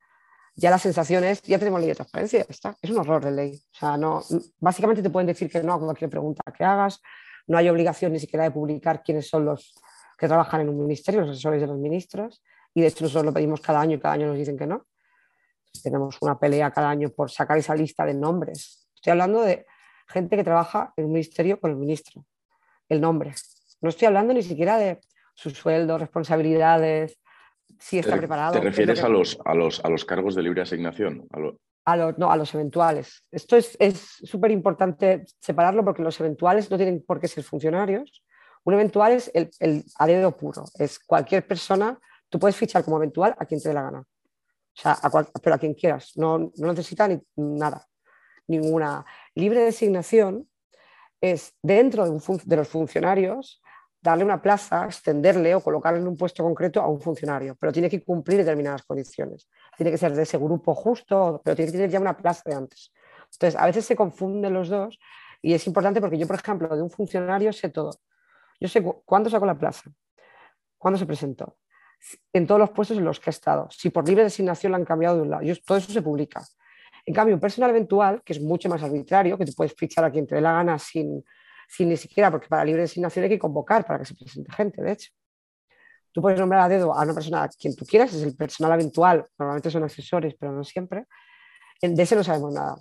[0.55, 2.75] ya la sensación es, ya tenemos ley de transparencia, está.
[2.81, 3.55] Es un horror de ley.
[3.55, 4.23] O sea, no,
[4.59, 6.99] básicamente te pueden decir que no a cualquier pregunta que hagas,
[7.47, 9.73] no hay obligación ni siquiera de publicar quiénes son los
[10.17, 13.33] que trabajan en un ministerio, los asesores de los ministros, y de hecho nosotros lo
[13.33, 14.85] pedimos cada año y cada año nos dicen que no.
[15.83, 18.89] Tenemos una pelea cada año por sacar esa lista de nombres.
[18.95, 19.65] Estoy hablando de
[20.07, 22.25] gente que trabaja en un ministerio con el ministro,
[22.89, 23.33] el nombre.
[23.81, 24.99] No estoy hablando ni siquiera de
[25.33, 27.19] su sueldo, responsabilidades,
[27.79, 28.53] si está preparado.
[28.53, 31.27] ¿Te refieres a, los, a, los, a los cargos de libre asignación?
[31.85, 33.25] A, los, no, a los eventuales.
[33.31, 33.77] Esto es
[34.23, 38.23] súper importante separarlo porque los eventuales no tienen por qué ser funcionarios.
[38.63, 42.97] Un eventual es el, el a dedo puro, es cualquier persona, tú puedes fichar como
[42.97, 43.99] eventual a quien te dé la gana.
[44.01, 44.97] O sea,
[45.41, 47.87] pero a quien quieras, no, no necesita ni, nada,
[48.47, 49.05] ninguna.
[49.35, 50.47] Libre designación
[51.21, 53.61] es dentro de, de los funcionarios
[54.01, 57.89] darle una plaza, extenderle o colocarle en un puesto concreto a un funcionario, pero tiene
[57.89, 59.49] que cumplir determinadas condiciones.
[59.75, 62.55] Tiene que ser de ese grupo justo, pero tiene que tener ya una plaza de
[62.55, 62.93] antes.
[63.31, 64.99] Entonces, a veces se confunden los dos
[65.41, 67.91] y es importante porque yo, por ejemplo, de un funcionario sé todo.
[68.59, 69.91] Yo sé cuándo sacó la plaza,
[70.77, 71.57] cuándo se presentó,
[72.33, 74.85] en todos los puestos en los que ha estado, si por libre designación la han
[74.85, 75.43] cambiado de un lado.
[75.65, 76.43] todo eso se publica.
[77.05, 80.11] En cambio, un personal eventual, que es mucho más arbitrario, que te puedes fichar a
[80.11, 81.23] quien te dé la gana sin,
[81.69, 84.81] sin ni siquiera, porque para libre designación hay que convocar para que se presente gente,
[84.81, 85.11] de hecho.
[86.11, 88.73] Tú puedes nombrar a dedo a una persona a quien tú quieras, es el personal
[88.73, 91.05] eventual, normalmente son asesores, pero no siempre.
[91.81, 92.75] De ese no sabemos nada.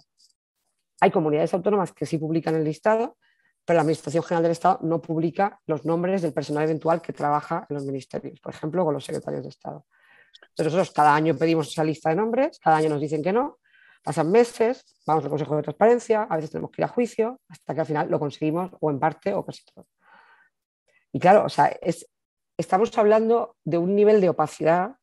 [1.01, 3.19] Hay comunidades autónomas que sí publican el listado,
[3.65, 7.67] pero la Administración General del Estado no publica los nombres del personal eventual que trabaja
[7.69, 9.85] en los ministerios, por ejemplo, con los secretarios de Estado.
[10.41, 13.59] Entonces nosotros cada año pedimos esa lista de nombres, cada año nos dicen que no,
[14.03, 17.75] Pasan meses, vamos al Consejo de Transparencia, a veces tenemos que ir a juicio, hasta
[17.75, 19.87] que al final lo conseguimos o en parte o casi todo.
[21.13, 21.75] Y claro, o sea,
[22.57, 24.97] estamos hablando de un nivel de opacidad.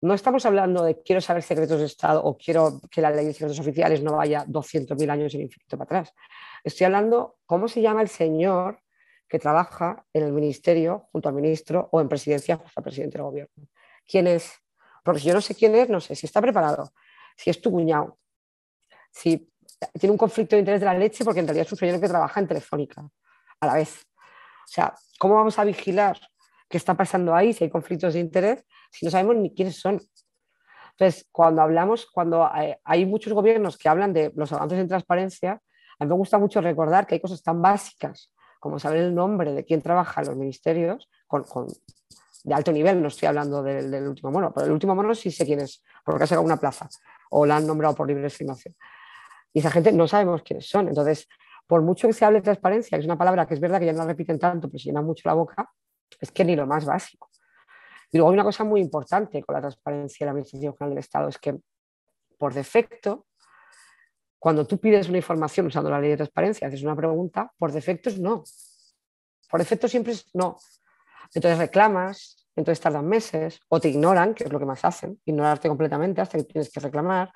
[0.00, 3.32] No estamos hablando de quiero saber secretos de Estado o quiero que la ley de
[3.32, 6.14] secretos oficiales no vaya 200.000 años en infinito para atrás.
[6.64, 8.80] Estoy hablando cómo se llama el señor
[9.28, 13.24] que trabaja en el ministerio junto al ministro o en presidencia junto al presidente del
[13.24, 13.68] gobierno.
[14.06, 14.52] ¿Quién es?
[15.04, 16.92] Porque si yo no sé quién es, no sé si está preparado,
[17.36, 18.18] si es tu cuñado,
[19.10, 19.50] si
[19.98, 22.08] tiene un conflicto de interés de la leche porque en realidad es un señor que
[22.08, 23.08] trabaja en Telefónica
[23.60, 24.04] a la vez.
[24.24, 26.18] O sea, ¿cómo vamos a vigilar
[26.68, 30.00] qué está pasando ahí si hay conflictos de interés si no sabemos ni quiénes son?
[30.92, 32.48] Entonces, cuando hablamos, cuando
[32.84, 35.60] hay, muchos gobiernos que hablan de los avances en transparencia,
[35.98, 39.52] a mí me gusta mucho recordar que hay cosas tan básicas como saber el nombre
[39.52, 41.44] de quién trabaja en los ministerios, con,
[42.44, 45.44] de alto nivel, no estoy hablando del, último mono, pero el último mono sí sé
[45.44, 46.88] quién es, porque ha sacado una plaza
[47.32, 48.76] o la han nombrado por libre designación.
[49.52, 50.88] Y esa gente no sabemos quiénes son.
[50.88, 51.28] Entonces,
[51.66, 53.86] por mucho que se hable de transparencia, que es una palabra que es verdad que
[53.86, 55.70] ya no la repiten tanto, pero se llena mucho la boca,
[56.20, 57.30] es que ni lo más básico.
[58.10, 60.98] Y luego hay una cosa muy importante con la transparencia de la Administración General del
[60.98, 61.58] Estado, es que
[62.38, 63.26] por defecto,
[64.38, 68.10] cuando tú pides una información usando la ley de transparencia, haces una pregunta, por defecto
[68.10, 68.44] es no.
[69.48, 70.58] Por defecto siempre es no.
[71.34, 75.68] Entonces reclamas, entonces tardan meses, o te ignoran, que es lo que más hacen, ignorarte
[75.68, 77.32] completamente hasta que tienes que reclamar.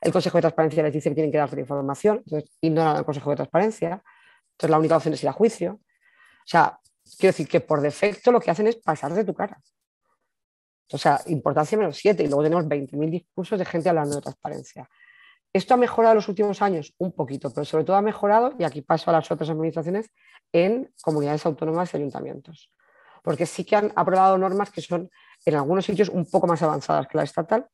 [0.00, 3.04] El Consejo de Transparencia les dice que tienen que darte la información, entonces ignoran al
[3.04, 4.02] Consejo de Transparencia.
[4.52, 5.72] Entonces la única opción es ir a juicio.
[5.72, 6.78] O sea,
[7.18, 9.60] quiero decir que por defecto lo que hacen es pasar de tu cara.
[10.92, 14.88] O sea, importancia menos 7 y luego tenemos 20.000 discursos de gente hablando de transparencia.
[15.52, 18.64] Esto ha mejorado en los últimos años un poquito, pero sobre todo ha mejorado, y
[18.64, 20.10] aquí paso a las otras administraciones,
[20.52, 22.70] en comunidades autónomas y ayuntamientos.
[23.24, 25.10] Porque sí que han aprobado normas que son
[25.46, 27.66] en algunos sitios un poco más avanzadas que la estatal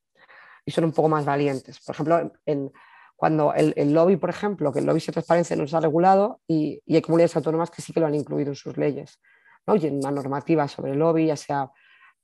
[0.65, 1.81] y son un poco más valientes.
[1.81, 2.73] Por ejemplo, en,
[3.17, 6.81] cuando el, lobby, por ejemplo, que el lobby de transparencia no se ha regulado y,
[6.89, 9.21] hay comunidades autónomas que sí que lo han incluido en sus leyes.
[9.67, 9.77] ¿no?
[9.77, 11.71] Y en una normativa sobre el lobby, ya sea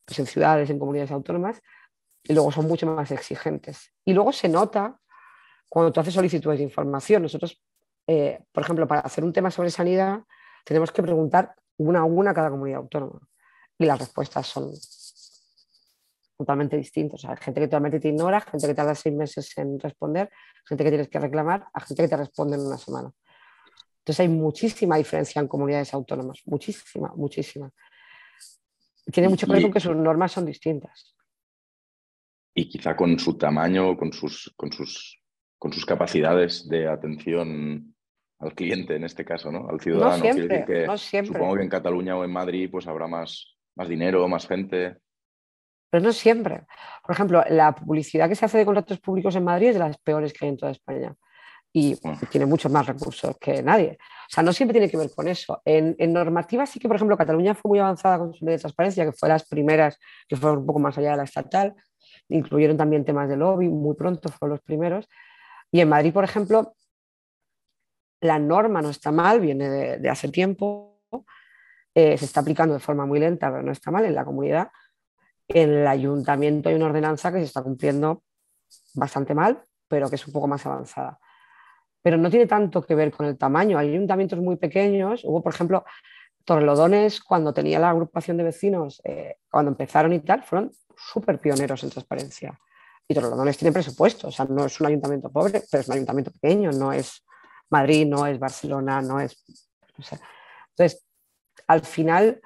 [0.07, 1.61] pues, en ciudades, en comunidades autónomas,
[2.23, 3.93] y luego son mucho más exigentes.
[4.05, 4.99] Y luego se nota
[5.69, 7.23] cuando tú haces solicitudes de información.
[7.23, 7.63] Nosotros,
[8.07, 10.21] eh, por ejemplo, para hacer un tema sobre sanidad,
[10.65, 13.21] tenemos que preguntar una a una cada comunidad autónoma.
[13.79, 14.73] Y las respuestas son
[16.37, 17.25] totalmente distintas.
[17.25, 20.31] hay gente que totalmente te ignora, gente que tarda seis meses en responder,
[20.67, 23.11] gente que tienes que reclamar, a gente que te responde en una semana.
[23.99, 27.71] Entonces hay muchísima diferencia en comunidades autónomas, muchísima, muchísima.
[29.13, 31.17] Tiene mucho que ver con que sus normas son distintas.
[32.55, 35.23] Y quizá con su tamaño, con sus, con sus,
[35.59, 37.96] con sus capacidades de atención
[38.39, 39.69] al cliente, en este caso, ¿no?
[39.69, 40.17] Al ciudadano.
[40.17, 41.33] No siempre, no siempre.
[41.33, 44.99] Supongo que en Cataluña o en Madrid pues habrá más, más dinero, más gente.
[45.91, 46.63] Pero no siempre.
[47.03, 49.99] Por ejemplo, la publicidad que se hace de contratos públicos en Madrid es de las
[49.99, 51.15] peores que hay en toda España.
[51.73, 51.97] Y
[52.31, 53.99] tiene muchos más recursos que nadie.
[54.01, 55.61] O sea, no siempre tiene que ver con eso.
[55.65, 59.05] En, normativa sí que, por ejemplo, Cataluña fue muy avanzada con su ley de transparencia,
[59.05, 61.75] que fue las primeras, que fueron un poco más allá de la estatal.
[62.29, 65.07] Incluyeron también temas de lobby, muy pronto fueron los primeros.
[65.71, 66.75] Y en Madrid, por ejemplo,
[68.27, 71.01] la norma no está mal, viene de, hace tiempo,
[71.95, 74.71] eh, se está aplicando de forma muy lenta, pero no está mal en la comunidad.
[75.49, 78.23] En el ayuntamiento hay una ordenanza que se está cumpliendo
[78.95, 81.19] bastante mal, pero que es un poco más avanzada
[82.07, 83.77] pero no tiene tanto que ver con el tamaño.
[83.77, 85.85] Hay ayuntamientos muy pequeños, hubo, por ejemplo,
[86.45, 91.83] Torrelodones, cuando tenía la agrupación de vecinos, eh, cuando empezaron y tal, fueron súper pioneros
[91.83, 92.61] en transparencia.
[93.09, 96.31] Y Torrelodones tiene presupuesto, o sea, no es un ayuntamiento pobre, pero es un ayuntamiento
[96.31, 97.26] pequeño, no es
[97.71, 99.45] Madrid, no es Barcelona, no es...
[100.69, 101.07] Entonces,
[101.67, 102.41] al final,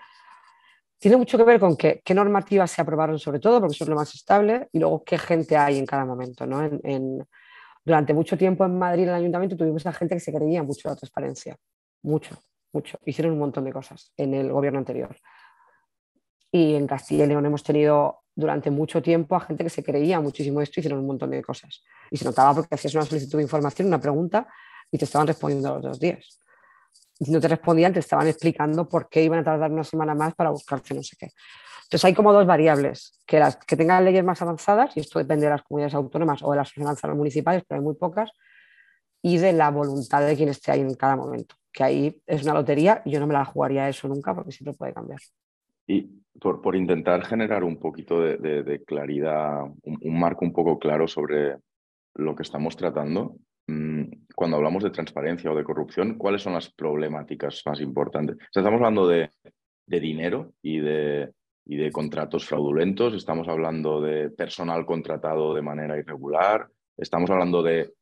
[0.98, 3.96] tiene mucho que ver con qué, normativas se aprobaron sobre todo, porque eso es lo
[3.96, 6.62] más estable, y luego qué gente hay en cada momento, ¿no?
[6.62, 7.26] en,
[7.85, 10.88] durante mucho tiempo en Madrid, en el ayuntamiento, tuvimos a gente que se creía mucho
[10.88, 11.56] la transparencia.
[12.02, 12.37] Mucho,
[12.72, 12.98] mucho.
[13.04, 15.16] Hicieron un montón de cosas en el gobierno anterior.
[16.52, 20.20] Y en Castilla y León hemos tenido durante mucho tiempo a gente que se creía
[20.20, 21.83] muchísimo esto hicieron un montón de cosas.
[22.11, 24.46] Y se notaba porque hacías una solicitud de información, una pregunta,
[24.90, 26.38] y te estaban respondiendo los dos días.
[27.18, 30.35] Y no te respondían, te estaban explicando por qué iban a tardar una semana más
[30.35, 31.31] para buscarte no sé qué.
[31.85, 35.46] Entonces hay como dos variables, que las que tengan leyes más avanzadas, y esto depende
[35.46, 38.31] de las comunidades autónomas o de las finanzas municipales, pero hay muy pocas,
[39.22, 42.55] y de la voluntad de quien esté ahí en cada momento, que ahí es una
[42.55, 45.20] lotería y yo no me la jugaría eso nunca porque siempre puede cambiar.
[45.87, 46.03] Y
[46.40, 51.57] por, por intentar generar un poquito de, claridad, un, marco un poco claro sobre
[52.14, 53.37] lo que estamos tratando,
[54.35, 58.37] cuando hablamos de transparencia o de corrupción, ¿cuáles son las problemáticas más importantes?
[58.46, 59.30] estamos hablando de,
[59.87, 61.33] dinero y de,
[61.64, 67.92] y de contratos fraudulentos, estamos hablando de personal contratado de manera irregular, estamos hablando de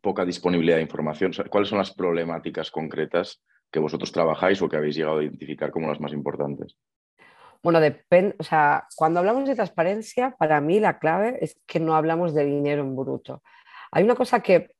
[0.00, 1.32] poca disponibilidad de información.
[1.48, 5.88] ¿Cuáles son las problemáticas concretas que vosotros trabajáis o que habéis llegado a identificar como
[5.88, 6.76] las más importantes?
[7.62, 11.94] Bueno, depende, o sea, cuando hablamos de transparencia, para mí la clave es que no
[11.94, 13.42] hablamos de dinero en bruto.
[13.92, 14.71] Hay una cosa que,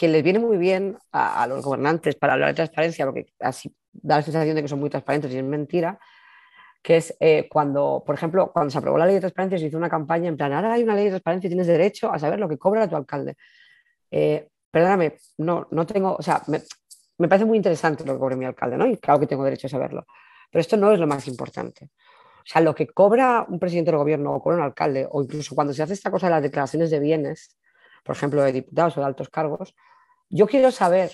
[0.00, 4.16] que les viene muy bien a, los gobernantes para hablar de transparencia, porque así da
[4.16, 5.98] la sensación de que son muy transparentes y es mentira,
[6.82, 9.76] que es eh, cuando, por ejemplo, cuando se aprobó la ley de transparencia, se hizo
[9.76, 12.40] una campaña en plan, ahora hay una ley de transparencia y tienes derecho a saber
[12.40, 13.36] lo que cobra tu alcalde.
[14.10, 16.62] Eh, perdóname, no, no tengo, o sea, me,
[17.18, 18.86] me, parece muy interesante lo que cobre mi alcalde, ¿no?
[18.86, 20.06] Y claro que tengo derecho a saberlo,
[20.50, 21.90] pero esto no es lo más importante.
[22.38, 25.54] O sea, lo que cobra un presidente del gobierno o cobra un alcalde, o incluso
[25.54, 27.58] cuando se hace esta cosa de las declaraciones de bienes,
[28.02, 29.74] por ejemplo, de diputados o de altos cargos,
[30.30, 31.12] yo quiero saber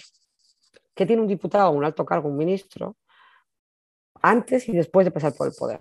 [0.95, 2.97] qué tiene un diputado, un alto cargo, un ministro,
[4.23, 5.81] antes y después de pasar por el poder.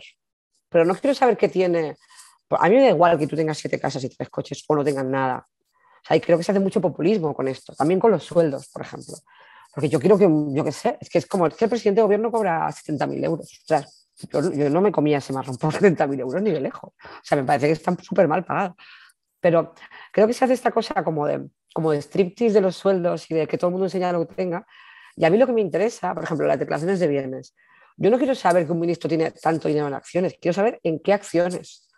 [0.70, 1.96] pero no quiero saber qué tiene.
[2.50, 4.84] A mí me da igual que tú tengas siete casas y tres coches o no
[4.84, 5.48] tengas nada.
[5.48, 8.70] O sea, y creo que se hace mucho populismo con esto, también con los sueldos,
[8.70, 9.16] por ejemplo.
[9.74, 12.04] Porque yo quiero que, yo qué sé, es que es como, que el presidente de
[12.04, 13.62] gobierno cobra 70.000 euros.
[13.64, 13.86] O sea,
[14.32, 16.92] yo, no me comía ese marrón por 70.000 euros ni de lejos.
[16.94, 18.76] O sea, me parece que están súper mal pagados.
[19.40, 19.74] Pero
[20.12, 23.34] creo que se hace esta cosa como de, como de striptease de los sueldos y
[23.34, 24.66] de que todo el mundo enseña lo que tenga.
[25.18, 27.54] Y a mí lo que me interesa, por ejemplo, las declaraciones de bienes.
[27.98, 31.02] Yo no quiero saber que un ministro tiene tanto dinero en acciones, quiero saber en
[31.02, 31.90] qué acciones.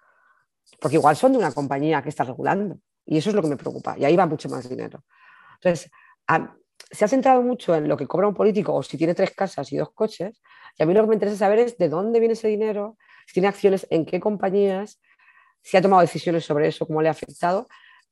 [0.81, 2.79] Porque igual son de una compañía que está regulando.
[3.05, 3.95] Y eso es lo que me preocupa.
[3.99, 5.03] Y ahí va mucho más dinero.
[5.61, 5.91] Entonces,
[6.91, 9.71] se ha centrado mucho en lo que cobra un político o si tiene tres casas
[9.71, 10.41] y dos coches.
[10.75, 13.33] Y a mí lo que me interesa saber es de dónde viene ese dinero, si
[13.33, 14.99] tiene acciones, en qué compañías,
[15.61, 17.67] si ha tomado decisiones sobre eso, cómo le ha afectado,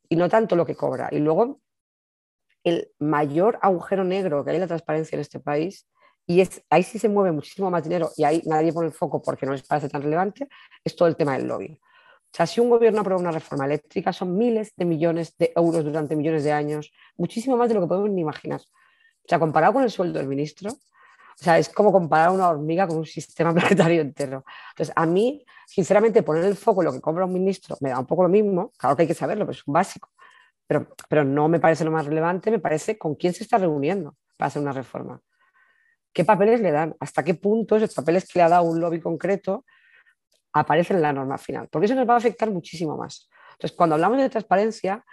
[0.09, 1.09] y no tanto lo que cobra.
[1.11, 1.59] Y luego,
[2.63, 5.87] el mayor agujero negro que hay en la transparencia en este país,
[6.27, 9.21] y es, ahí sí se mueve muchísimo más dinero y ahí nadie pone el foco
[9.21, 10.49] porque no les parece tan relevante,
[10.83, 11.79] es todo el tema del lobby.
[12.35, 15.85] O sea, si un gobierno aprueba una reforma eléctrica, son miles de millones de euros
[15.85, 18.59] durante millones de años, muchísimo más de lo que podemos ni imaginar.
[18.59, 20.71] O sea, comparado con el sueldo del ministro,
[21.39, 24.45] o sea, es como comparar una hormiga con un sistema planetario entero.
[24.71, 27.99] Entonces, a mí, sinceramente, poner el foco en lo que compra un ministro me da
[27.99, 28.71] un poco lo mismo.
[28.77, 30.09] Claro que hay que saberlo, pero es un básico.
[30.67, 34.15] Pero, pero no me parece lo más relevante, me parece con quién se está reuniendo
[34.37, 35.21] para hacer una reforma.
[36.11, 36.95] ¿Qué papeles le dan?
[36.99, 39.65] ¿Hasta qué punto esos papeles que le ha dado un lobby concreto
[40.55, 43.29] aparecen en la norma final, porque eso nos va a afectar muchísimo más.
[43.51, 45.03] Entonces, cuando hablamos de transparencia,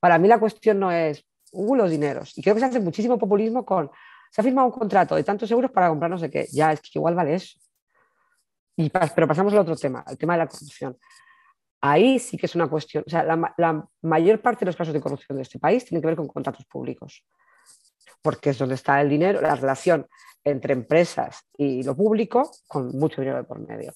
[0.00, 3.16] para mí la cuestión no es uh, los dineros, y creo que se hace muchísimo
[3.16, 3.90] populismo con,
[4.32, 6.80] se ha firmado un contrato de tantos euros para comprar no sé qué, ya es
[6.80, 7.58] que igual vale eso.
[8.76, 10.96] Y, pero pasamos al otro tema, el tema de la corrupción.
[11.82, 15.00] Ahí sí que es una cuestión, o sea, la, mayor parte de los casos de
[15.00, 17.26] corrupción de este país tienen que ver con contratos públicos,
[18.22, 20.06] porque es donde está el dinero, la relación
[20.42, 23.92] entre empresas y lo público con mucho dinero de por medio.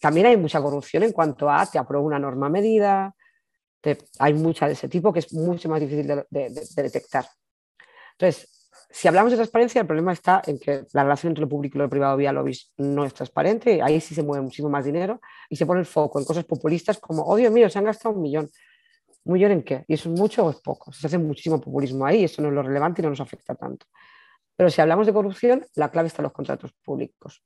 [0.00, 3.12] También hay mucha corrupción en cuanto a te apruebo una norma medida,
[4.20, 6.26] hay mucha de ese tipo que es mucho más difícil de,
[6.76, 7.26] detectar.
[8.12, 8.59] Entonces,
[8.92, 11.80] si hablamos de transparencia, el problema está en que la relación entre lo público y
[11.80, 15.56] lo privado vía lobbies no es transparente, ahí sí se mueve muchísimo más dinero y
[15.56, 18.22] se pone el foco en cosas populistas como, oh Dios mío, se han gastado un
[18.22, 18.50] millón.
[19.22, 19.84] ¿Un millón en qué?
[19.86, 20.92] ¿Y eso es mucho o es poco?
[20.92, 23.54] Se hace muchísimo populismo ahí y eso no es lo relevante y no nos afecta
[23.54, 23.86] tanto.
[24.56, 27.44] Pero si hablamos de corrupción, la clave está en los contratos públicos.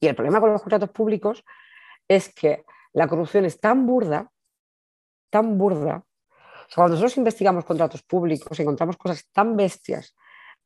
[0.00, 1.44] Y el problema con los contratos públicos
[2.08, 4.30] es que la corrupción es tan burda,
[5.30, 6.04] tan burda.
[6.74, 10.16] cuando nosotros investigamos contratos públicos, encontramos cosas tan bestias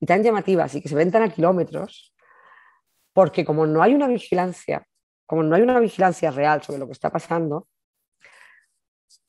[0.00, 2.14] y tan llamativas y que se ven tan a kilómetros,
[3.12, 4.86] porque como no hay una vigilancia,
[5.24, 7.68] como no hay una vigilancia real sobre lo que está pasando,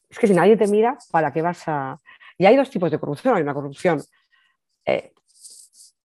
[0.09, 1.97] es que si nadie te mira, ¿para qué vas a...?
[2.37, 3.35] Y hay dos tipos de corrupción.
[3.35, 4.01] Hay una corrupción
[4.85, 5.11] eh,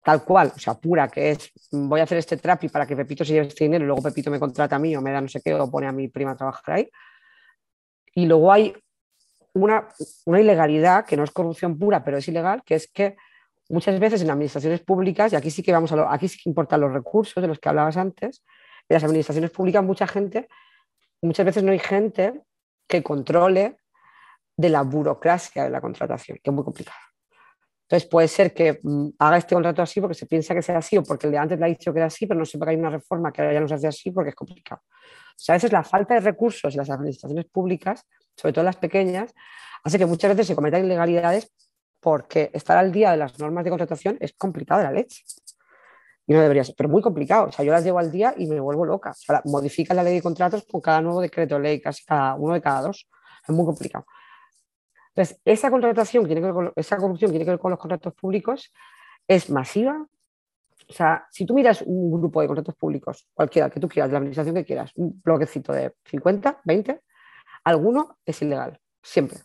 [0.02, 3.24] tal cual, o sea, pura, que es voy a hacer este trapi para que Pepito
[3.24, 5.28] se lleve este dinero y luego Pepito me contrata a mí o me da no
[5.28, 6.90] sé qué o pone a mi prima a trabajar ahí.
[8.14, 8.74] Y luego hay
[9.54, 9.88] una,
[10.24, 13.16] una ilegalidad que no es corrupción pura, pero es ilegal, que es que
[13.68, 16.92] muchas veces en administraciones públicas, y aquí sí que vamos aquí sí que importan los
[16.92, 18.44] recursos de los que hablabas antes,
[18.88, 20.48] en las administraciones públicas mucha gente,
[21.22, 22.42] muchas veces no hay gente
[22.88, 23.78] que controle
[24.56, 26.98] de la burocracia de la contratación, que es muy complicado.
[27.82, 30.96] Entonces puede ser que mm, haga este contrato así porque se piensa que sea así
[30.96, 32.90] o porque antes le ha dicho que era así, pero no sepa que hay una
[32.90, 34.82] reforma que ahora ya no se hace así porque es complicado.
[34.86, 38.76] O sea, a veces la falta de recursos en las administraciones públicas, sobre todo las
[38.76, 39.34] pequeñas,
[39.84, 41.52] hace que muchas veces se cometan ilegalidades
[42.02, 45.22] porque estar al día de las normas de contratación es complicado la leche.
[46.26, 47.46] Y no debería ser, pero muy complicado.
[47.46, 49.10] O sea, yo las llevo al día y me vuelvo loca.
[49.10, 52.54] O sea, modifican la ley de contratos con cada nuevo decreto ley, casi cada uno
[52.54, 53.08] de cada dos.
[53.46, 54.04] Es muy complicado.
[55.14, 58.72] Entonces, esa contratación, tiene que ver esa corrupción tiene que ver con los contratos públicos
[59.28, 60.04] es masiva.
[60.88, 64.14] O sea, si tú miras un grupo de contratos públicos, cualquiera que tú quieras, de
[64.14, 67.00] la administración que quieras, un bloquecito de 50, 20,
[67.64, 68.80] alguno es ilegal.
[69.00, 69.38] Siempre,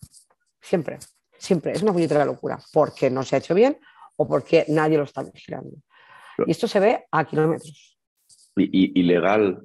[0.60, 0.98] siempre,
[1.38, 1.74] siempre.
[1.74, 2.60] Es una puñetera locura.
[2.74, 3.78] Porque no se ha hecho bien
[4.16, 5.72] o porque nadie lo está vigilando.
[6.46, 7.98] Y esto se ve a kilómetros.
[8.56, 9.62] ¿Y, ilegal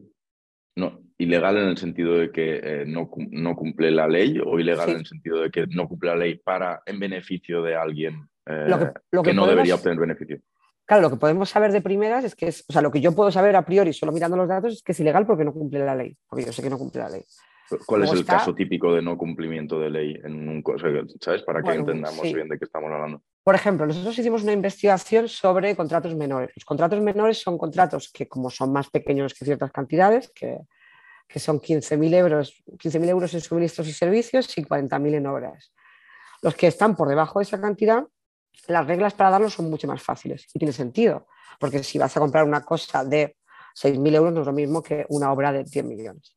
[0.77, 4.91] no, ilegal en el sentido de que eh, no, no, cumple la ley o ilegal
[4.91, 8.92] en el sentido de que no cumple la ley para en beneficio de alguien eh,
[9.23, 10.40] que, no debería obtener beneficio.
[10.85, 13.13] Claro, lo que podemos saber de primeras es que es, o sea, lo que yo
[13.13, 15.85] puedo saber a priori solo mirando los datos es que es ilegal porque no cumple
[15.85, 17.23] la ley, porque yo sé que no cumple la ley.
[17.87, 20.64] ¿Cuál es el caso típico de no cumplimiento de ley en un
[21.20, 21.42] ¿sabes?
[21.42, 23.23] Para que entendamos bien de qué estamos hablando.
[23.42, 26.50] Por ejemplo, nosotros hicimos una investigación sobre contratos menores.
[26.54, 30.58] Los contratos menores son contratos que, como son más pequeños que ciertas cantidades, que,
[31.27, 35.73] que son 15.000 euros, 15 euros en suministros y servicios y 40.000 en obras.
[36.42, 38.04] Los que están por debajo de esa cantidad,
[38.68, 41.27] las reglas para darlos son mucho más fáciles y tiene sentido,
[41.58, 43.37] porque si vas a comprar una cosa de
[43.75, 46.37] 6.000 euros no es lo mismo que una obra de 10 millones.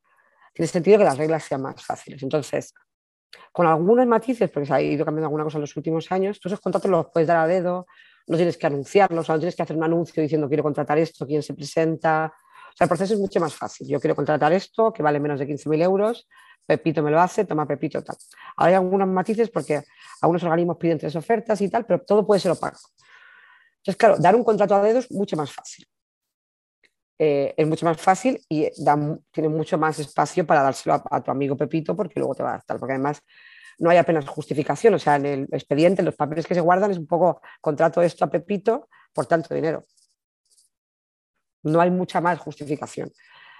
[0.55, 2.23] Tiene sentido que las reglas sean más fáciles.
[2.23, 2.73] Entonces,
[3.51, 6.47] con algunos matices, porque se ha ido cambiando alguna cosa en los últimos años, tú
[6.47, 7.85] esos contratos los puedes dar a dedo,
[8.27, 11.43] no tienes que anunciarlos, no tienes que hacer un anuncio diciendo quiero contratar esto, quién
[11.43, 12.33] se presenta.
[12.73, 13.87] O sea, el proceso es mucho más fácil.
[13.87, 16.27] Yo quiero contratar esto, que vale menos de 15.000 euros,
[16.65, 18.15] Pepito me lo hace, toma Pepito tal.
[18.55, 19.83] Ahora hay algunos matices porque
[20.21, 22.79] algunos organismos piden tres ofertas y tal, pero todo puede ser opaco.
[23.77, 25.85] Entonces, claro, dar un contrato a dedo es mucho más fácil.
[27.17, 28.69] Eh, es mucho más fácil y
[29.31, 32.63] tiene mucho más espacio para dárselo a, tu amigo Pepito porque luego te va a
[32.67, 33.21] dar porque además
[33.77, 36.97] no hay apenas justificación, o sea, en el expediente, los papeles que se guardan es
[36.97, 39.83] un poco contrato esto a Pepito por tanto dinero.
[41.63, 43.11] No hay mucha más justificación.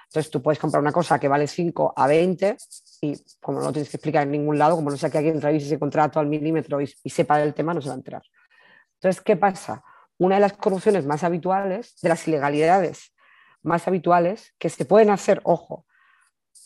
[0.05, 2.57] Entonces tú puedes comprar una cosa que vale 5 a 20
[3.01, 5.65] y como no tienes que explicar en ningún lado, como no sea que alguien revise
[5.65, 8.23] ese contrato al milímetro y, y sepa del tema, no se va a enterar.
[8.95, 9.83] Entonces, ¿qué pasa?
[10.17, 13.14] Una de las corrupciones más habituales, de las ilegalidades
[13.65, 15.85] más habituales que se pueden hacer, ojo,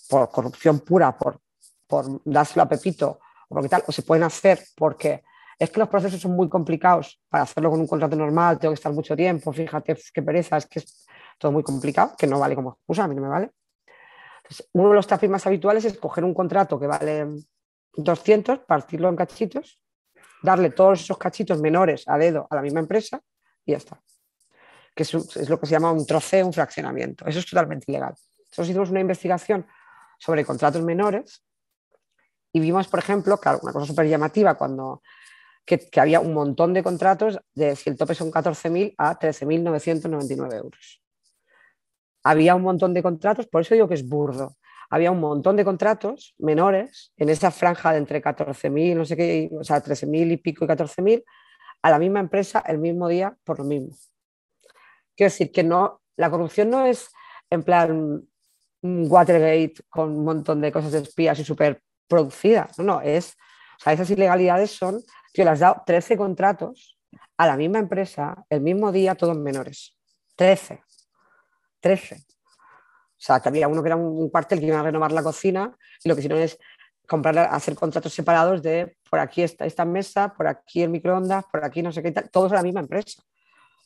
[0.10, 1.40] por corrupción pura, por,
[1.88, 5.24] por dárselo a Pepito o porque tal, o se pueden hacer porque
[5.58, 8.80] es que los procesos son muy complicados para hacerlo con un contrato normal, tengo que
[8.80, 11.06] estar mucho tiempo, fíjate qué pereza, es que es
[11.38, 13.52] todo muy complicado, que no vale como excusa, a mí no me vale.
[14.74, 17.28] uno de los trafis más habituales es coger un contrato que vale
[17.94, 19.82] 200, partirlo en cachitos,
[20.44, 23.22] darle todos esos cachitos menores a dedo a la misma empresa
[23.66, 24.02] y ya está
[25.00, 27.26] que es, lo que se llama un troceo, un fraccionamiento.
[27.26, 28.16] Eso es totalmente ilegal.
[28.38, 29.66] Nosotros hicimos una investigación
[30.18, 31.42] sobre contratos menores
[32.52, 35.02] y vimos, por ejemplo, claro, una cosa súper llamativa cuando
[35.66, 41.02] que, había un montón de contratos de si el tope son 14.000 a 13.999 euros.
[42.22, 44.58] Había un montón de contratos, por eso digo que es burdo.
[44.90, 49.50] Había un montón de contratos menores en esa franja de entre 14.000, no sé qué,
[49.58, 51.24] o sea, 13.000 y pico y 14.000
[51.84, 53.96] a la misma empresa el mismo día por lo mismo.
[55.20, 57.10] Quiero decir que no, la corrupción no es
[57.50, 58.26] en plan
[58.82, 62.80] Watergate con un montón de cosas de espías y súper producidas.
[62.80, 63.36] No, no, es,
[63.78, 65.02] o sea, esas ilegalidades son
[65.34, 66.98] que le has dado 13 contratos
[67.36, 69.98] a la misma empresa el mismo día, todos menores.
[70.38, 70.82] 13.
[71.82, 72.16] 13.
[72.16, 72.20] O
[73.18, 76.08] sea, que había uno que era un cuartel que iba a renovar la cocina y
[76.08, 76.58] lo que hicieron es
[77.06, 81.66] comprar, hacer contratos separados de por aquí esta, esta mesa, por aquí el microondas, por
[81.66, 83.22] aquí no sé qué tal, todos a la misma empresa.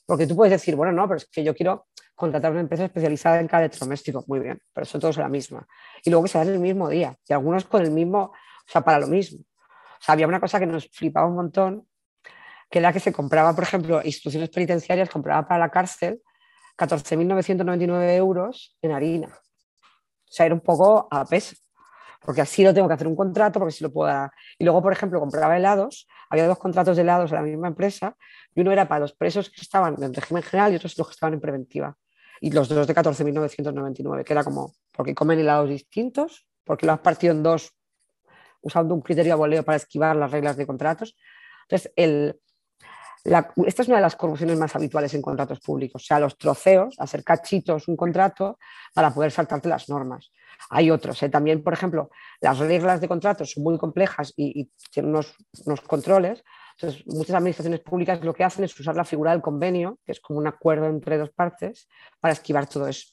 [0.05, 3.39] Porque tú puedes decir, bueno, no, pero es que yo quiero contratar una empresa especializada
[3.39, 4.23] en cada electrodoméstico.
[4.27, 5.65] Muy bien, pero son todos la misma.
[6.03, 7.15] Y luego que se dan el mismo día.
[7.27, 8.33] Y algunos con el mismo, o
[8.71, 9.39] sea, para lo mismo.
[9.39, 11.87] O sea, había una cosa que nos flipaba un montón,
[12.69, 16.21] que era que se compraba, por ejemplo, instituciones penitenciarias, compraba para la cárcel
[16.77, 19.27] 14.999 euros en harina.
[19.27, 21.55] O sea, era un poco a peso
[22.25, 24.31] porque así lo tengo que hacer un contrato, porque si lo puedo dar.
[24.57, 28.15] Y luego, por ejemplo, compraba helados, había dos contratos de helados de la misma empresa,
[28.55, 31.13] y uno era para los presos que estaban en régimen general y otros los que
[31.13, 31.97] estaban en preventiva.
[32.39, 36.99] Y los dos de 14.999, que era como, porque comen helados distintos, porque lo has
[36.99, 37.73] partido en dos
[38.61, 41.15] usando un criterio a voleo para esquivar las reglas de contratos.
[41.67, 42.39] Entonces, el,
[43.23, 46.95] esta es una de las corrupciones más habituales en contratos públicos, o sea, los troceos,
[46.99, 48.57] hacer cachitos un contrato
[48.93, 50.31] para poder saltarte las normas.
[50.69, 51.29] Hay otros, ¿eh?
[51.29, 52.09] también, por ejemplo,
[52.41, 55.35] las reglas de contratos son muy complejas y, tienen unos,
[55.65, 56.43] unos, controles.
[56.77, 60.19] Entonces, muchas administraciones públicas lo que hacen es usar la figura del convenio, que es
[60.19, 61.87] como un acuerdo entre dos partes,
[62.19, 63.07] para esquivar todo eso.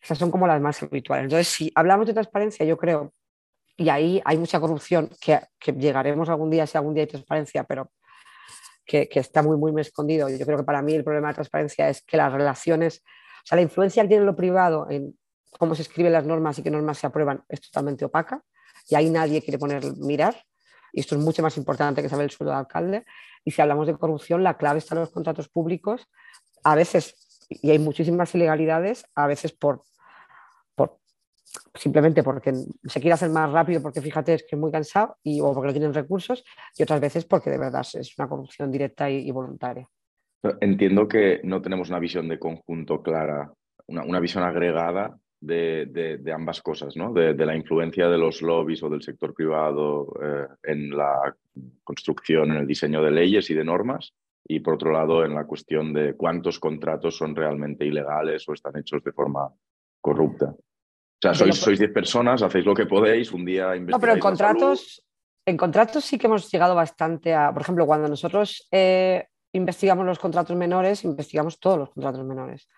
[0.00, 1.24] Esas son como las más habituales.
[1.24, 3.12] Entonces, si hablamos de transparencia, yo creo,
[3.76, 7.64] y ahí hay mucha corrupción, que, que llegaremos algún día si algún día hay transparencia,
[7.64, 7.90] pero
[8.88, 10.28] que, está muy, muy escondido.
[10.28, 13.56] Yo creo que para mí el problema de transparencia es que las relaciones, o sea,
[13.56, 15.16] la influencia que tiene lo privado en
[15.50, 18.42] cómo se escriben las normas y qué normas se aprueban es totalmente opaca
[18.88, 20.36] y ahí nadie quiere poner mirar.
[20.92, 23.04] Y esto es mucho más importante que saber el sueldo del alcalde.
[23.44, 26.08] Y si hablamos de corrupción, la clave está en los contratos públicos.
[26.64, 29.82] A veces, y hay muchísimas ilegalidades, a veces por
[31.74, 35.40] simplemente porque se quiere hacer más rápido porque fíjate es que es muy cansado y,
[35.40, 36.44] o porque no tienen recursos
[36.76, 39.88] y otras veces porque de verdad es una corrupción directa y, voluntaria.
[40.60, 43.52] Entiendo que no tenemos una visión de conjunto clara,
[43.86, 47.12] una, visión agregada de, ambas cosas, ¿no?
[47.12, 51.34] De, la influencia de los lobbies o del sector privado eh, en la
[51.84, 54.14] construcción, en el diseño de leyes y de normas,
[54.46, 58.76] y por otro lado en la cuestión de cuántos contratos son realmente ilegales o están
[58.78, 59.48] hechos de forma
[60.00, 60.46] corrupta.
[60.46, 64.12] O sea, sois, sois 10 personas, hacéis lo que podéis, un día investigáis No, pero
[64.12, 65.04] en contratos,
[65.44, 67.52] en contratos sí que hemos llegado bastante a...
[67.52, 72.68] Por ejemplo, cuando nosotros eh, investigamos los contratos menores, investigamos todos los contratos menores.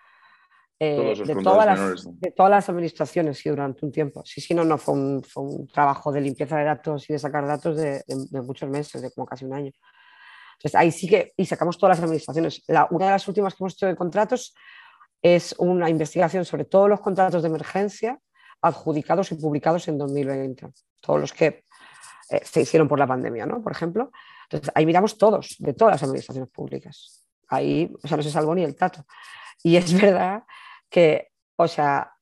[0.83, 4.23] Eh, de, todas las, de todas las administraciones sí, durante un tiempo.
[4.25, 7.19] Sí, sí, no, no, fue un, fue un trabajo de limpieza de datos y de
[7.19, 8.03] sacar datos de,
[8.41, 9.71] muchos meses, de como casi un año.
[10.53, 12.63] Entonces, ahí sí que, y sacamos todas las administraciones.
[12.65, 14.55] La, una de las últimas que hemos hecho de contratos
[15.21, 18.19] es una investigación sobre todos los contratos de emergencia
[18.59, 20.67] adjudicados y publicados en 2020,
[20.99, 21.63] todos los que
[22.31, 23.61] eh, se hicieron por la pandemia, ¿no?
[23.61, 24.11] Por ejemplo.
[24.49, 27.23] Entonces, ahí miramos todos, de todas las administraciones públicas.
[27.49, 29.05] Ahí, o sea, no se salvó ni el tato.
[29.61, 30.43] Y es verdad
[30.91, 32.13] que, o sea,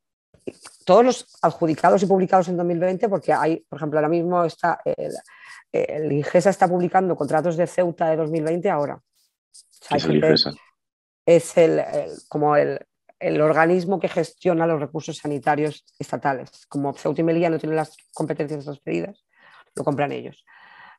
[0.85, 5.13] todos los adjudicados y publicados en 2020, porque hay, por ejemplo, ahora mismo está el,
[5.71, 9.01] el IGESA está publicando contratos de Ceuta de 2020 ahora.
[9.91, 10.51] es el IGESA?
[11.25, 11.81] Es el,
[12.27, 12.79] como el,
[13.19, 16.65] el, organismo que gestiona los recursos sanitarios estatales.
[16.67, 19.25] Como Ceuta y Melilla no tienen las competencias transferidas,
[19.75, 20.45] lo compran ellos.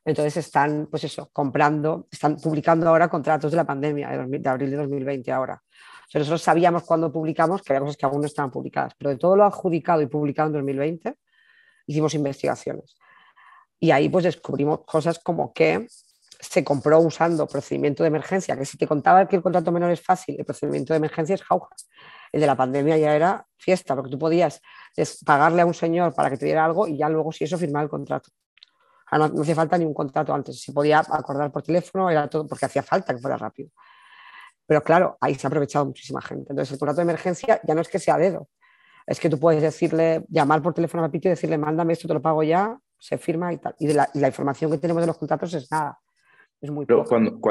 [0.05, 4.71] Entonces están, pues eso, comprando, están publicando ahora contratos de la pandemia de, de abril
[4.71, 5.61] de 2020 ahora.
[6.19, 9.35] Nosotros sabíamos cuando publicamos que había cosas que aún no estaban publicadas, pero de todo
[9.35, 11.15] lo adjudicado y publicado en 2020
[11.87, 12.95] hicimos investigaciones.
[13.79, 15.87] Y ahí pues descubrimos cosas como que
[16.39, 20.01] se compró usando procedimiento de emergencia, que si te contaba que el contrato menor es
[20.01, 21.75] fácil, el procedimiento de emergencia es jauja.
[22.31, 24.61] El de la pandemia ya era fiesta, porque tú podías
[25.25, 27.83] pagarle a un señor para que te diera algo y ya luego si eso firmar
[27.83, 28.29] el contrato.
[29.11, 32.47] No, no hacía falta ni un contrato antes, se podía acordar por teléfono, era todo
[32.47, 33.69] porque hacía falta que fuera rápido.
[34.65, 36.47] Pero claro, ahí se ha aprovechado muchísima gente.
[36.49, 38.47] Entonces el contrato de emergencia ya no es que sea dedo,
[39.05, 42.13] es que tú puedes decirle, llamar por teléfono a Pito y decirle, mándame esto, te
[42.13, 43.75] lo pago ya, se firma y tal.
[43.79, 45.99] Y, la, información que tenemos de los contratos es nada.
[46.61, 47.41] Es muy Pero cuando,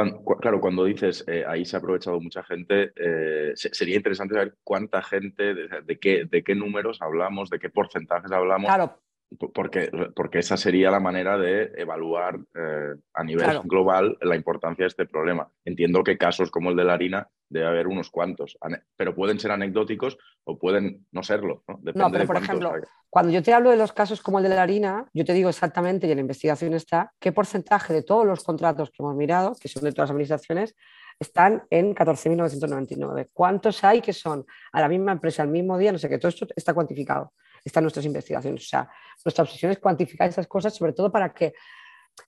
[0.41, 5.03] claro, cuando dices eh, ahí se ha aprovechado mucha gente, eh, sería interesante saber cuánta
[5.03, 8.69] gente, de, qué, de qué números hablamos, de qué porcentajes hablamos.
[8.69, 9.01] Claro,
[9.39, 14.89] porque, porque esa sería la manera de evaluar eh, a nivel global la importancia de
[14.89, 15.49] este problema.
[15.64, 18.59] Entiendo que casos como el de la harina debe haber unos cuantos,
[18.97, 21.64] pero pueden ser anecdóticos o pueden no serlo.
[21.66, 22.72] No, no pero por ejemplo,
[23.09, 25.49] cuando yo te hablo de los casos como el de la harina, yo te digo
[25.49, 29.55] exactamente, y en la investigación está, qué porcentaje de todos los contratos que hemos mirado,
[29.61, 30.76] que son de todas las administraciones,
[31.18, 33.28] están en 14.999.
[33.33, 35.93] ¿Cuántos hay que son a la misma empresa al mismo día?
[35.93, 37.33] No sé qué, todo esto está cuantificado
[37.65, 38.65] están nuestras investigaciones.
[38.65, 38.89] O sea,
[39.25, 41.55] nuestra obsesión es cuantificar esas cosas, sobre todo para que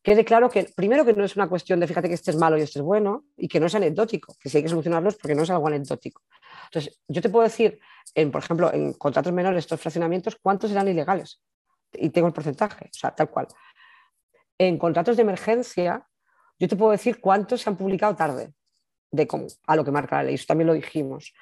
[0.03, 2.57] quede claro que, primero, que no es una cuestión de fíjate que este es malo
[2.57, 5.35] y este es bueno, y que no es anecdótico, que sí hay que solucionarlos porque
[5.35, 6.23] no es algo anecdótico.
[6.65, 7.79] Entonces, yo te puedo decir,
[8.31, 11.43] por ejemplo, en contratos menores, estos fraccionamientos, cuántos eran ilegales.
[11.93, 13.49] Y tengo el porcentaje, o sea, tal cual.
[14.57, 16.07] En contratos de emergencia,
[16.59, 18.55] yo te puedo decir cuántos se han publicado tarde,
[19.11, 21.35] de cómo, a lo que marca la ley, eso también lo dijimos.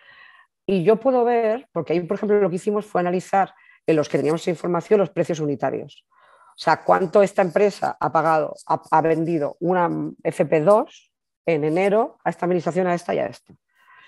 [0.66, 3.55] Y yo puedo ver, porque ahí, por ejemplo, lo que hicimos fue analizar
[3.87, 6.05] en los que teníamos información los precios unitarios.
[6.51, 11.11] O sea, cuánto esta empresa ha pagado, ha, vendido una FP2
[11.47, 13.55] en enero a esta administración, a esta y a esta.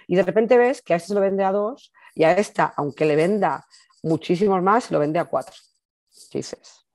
[0.07, 2.75] Y de repente ves que a este se lo vende a dos y a esta,
[2.77, 3.67] aunque le venda
[4.03, 5.55] muchísimos más, se lo vende a cuatro.
[6.33, 6.87] dices?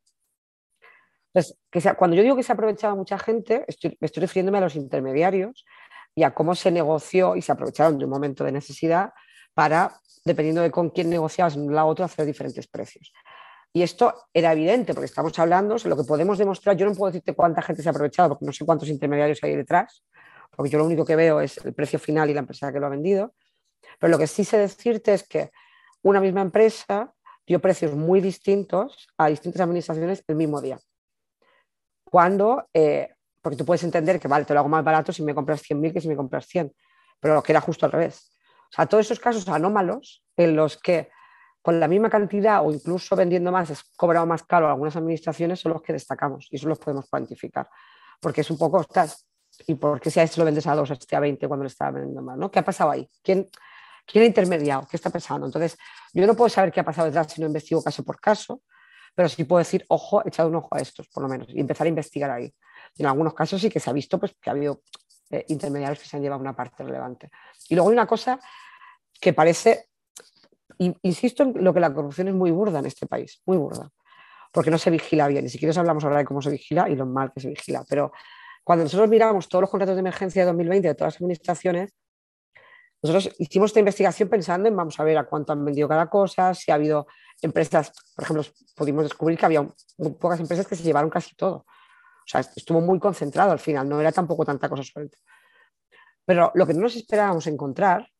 [1.33, 4.61] Entonces, que cuando yo digo que se ha aprovechado mucha gente, estoy, estoy refiriéndome a
[4.61, 5.65] los intermediarios
[6.15, 9.11] y a cómo se negoció y se aprovecharon de un momento de necesidad
[9.57, 13.11] para dependiendo de con quién negociabas lado otro, hacer diferentes precios.
[13.73, 17.11] Y esto era evidente, porque estamos hablando, o lo que podemos demostrar, yo no puedo
[17.11, 20.03] decirte cuánta gente se ha aprovechado, porque no sé cuántos intermediarios hay detrás,
[20.55, 22.85] porque yo lo único que veo es el precio final y la empresa que lo
[22.85, 23.33] ha vendido,
[23.97, 25.49] pero lo que sí sé decirte es que
[26.03, 27.11] una misma empresa
[27.47, 30.77] dio precios muy distintos a distintas administraciones el mismo día.
[32.03, 33.09] Cuando, eh,
[33.41, 35.93] porque tú puedes entender que, vale, te lo hago más barato si me compras 100.000
[35.93, 36.71] que si me compras 100,
[37.19, 38.36] pero que era justo al revés.
[38.69, 41.09] O sea, todos esos casos anómalos en los que
[41.61, 45.59] con la misma cantidad o incluso vendiendo más es cobrado más caro a algunas administraciones
[45.59, 47.67] son los que destacamos y eso los podemos cuantificar.
[48.21, 49.27] Porque es un poco, estás,
[49.65, 51.63] ¿y por qué si a este lo vendes a dos, a este a 20 cuando
[51.63, 52.37] le estaba vendiendo más?
[52.37, 52.49] ¿no?
[52.49, 53.09] ¿Qué ha pasado ahí?
[53.21, 53.49] ¿Quién,
[54.05, 54.87] ¿Quién ha intermediado?
[54.89, 55.45] ¿Qué está pasando?
[55.45, 55.77] Entonces,
[56.13, 58.61] yo no puedo saber qué ha pasado detrás si no investigo caso por caso,
[59.13, 61.85] pero sí puedo decir, ojo, echado un ojo a estos, por lo menos, y empezar
[61.85, 62.53] a investigar ahí.
[62.97, 64.83] en algunos casos sí que se ha visto pues, que ha habido
[65.29, 67.29] eh, intermediarios que se han llevado una parte relevante.
[67.69, 68.39] Y luego hay una cosa
[69.19, 69.89] que parece,
[70.77, 73.89] insisto en lo que la corrupción es muy burda en este país, muy burda,
[74.51, 75.45] porque no se vigila bien.
[75.45, 77.83] Y si quieres hablamos ahora de cómo se vigila y lo mal que se vigila.
[77.89, 78.11] Pero
[78.63, 81.93] cuando nosotros miramos todos los contratos de emergencia de 2020 de todas las administraciones,
[83.01, 86.53] nosotros hicimos esta investigación pensando en, vamos a ver a cuánto han vendido cada cosa,
[86.53, 87.07] si ha habido
[87.41, 88.43] empresas, por ejemplo,
[88.75, 89.67] pudimos descubrir que había
[90.19, 91.65] pocas empresas que se llevaron casi todo.
[92.27, 95.17] O sea, estuvo muy concentrado al final, no era tampoco tanta cosa suelta.
[96.25, 98.11] Pero lo que no nos esperábamos encontrar,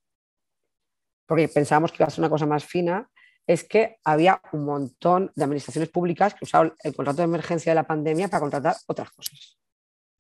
[1.25, 3.09] porque pensábamos que iba a ser una cosa más fina,
[3.45, 7.75] es que había un montón de administraciones públicas que usaban el contrato de emergencia de
[7.75, 9.57] la pandemia para contratar otras cosas,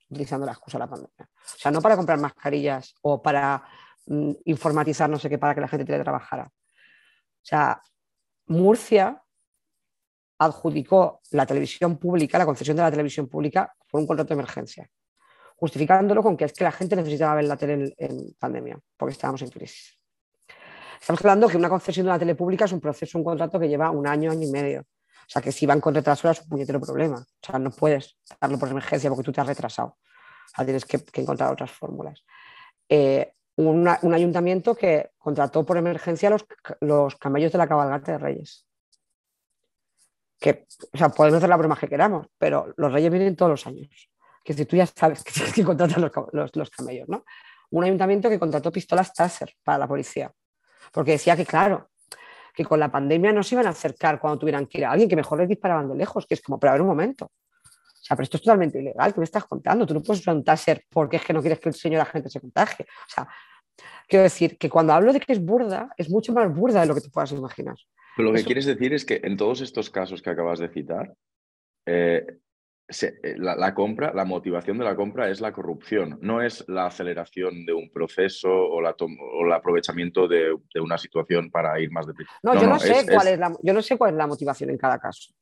[0.09, 1.29] utilizando la excusa de la pandemia.
[1.29, 3.63] O sea, no para comprar mascarillas o para
[4.05, 6.43] mm, informatizar no sé qué para que la gente teletrabajara.
[6.43, 7.81] O sea,
[8.47, 9.21] Murcia
[10.39, 14.89] adjudicó la televisión pública, la concesión de la televisión pública, por un contrato de emergencia,
[15.55, 19.41] justificándolo con que es que la gente necesitaba ver la tele en, pandemia, porque estábamos
[19.41, 19.97] en crisis.
[20.99, 23.91] Estamos hablando que una concesión de una telepública es un proceso, un contrato que lleva
[23.91, 24.81] un año, año y medio.
[24.81, 27.17] O sea, que si van con retraso es un puñetero problema.
[27.17, 29.89] O sea, no puedes darlo por emergencia porque tú te has retrasado.
[29.89, 32.23] O sea, tienes que, encontrar otras fórmulas.
[32.89, 36.45] Eh, un ayuntamiento que contrató por emergencia los,
[36.79, 38.66] los camellos de la cabalgata de Reyes.
[40.39, 43.67] Que, o sea, podemos hacer la broma que queramos, pero los Reyes vienen todos los
[43.67, 44.09] años.
[44.43, 47.25] Que si tú ya sabes que tienes que contratar los, los, los camellos, ¿no?
[47.69, 50.31] Un ayuntamiento que contrató pistolas Taser para la policía.
[50.91, 51.89] Porque decía que, claro,
[52.57, 55.07] que con la pandemia no se iban a acercar cuando tuvieran que ir a alguien,
[55.07, 57.25] que mejor les disparaban de lejos, que es como, pero a ver un momento.
[57.25, 59.85] O sea, pero esto es totalmente ilegal, ¿qué me estás contando?
[59.85, 62.29] Tú no puedes usar un taser porque es que no quieres que el señor agente
[62.31, 62.85] se contagie.
[62.85, 63.27] O sea,
[64.07, 66.95] quiero decir que cuando hablo de que es burda, es mucho más burda de lo
[66.95, 67.75] que te puedas imaginar.
[68.17, 71.13] Pero lo que quieres decir es que en todos estos casos que acabas de citar,
[71.85, 72.25] eh,
[72.89, 77.65] eh, la, compra, la motivación de la compra es la corrupción, no es la aceleración
[77.65, 82.31] de un proceso o, o el aprovechamiento de, una situación para ir más deprisa.
[82.41, 83.37] No, yo no, sé cuál es...
[83.37, 85.33] la, yo no sé cuál es la motivación en cada caso.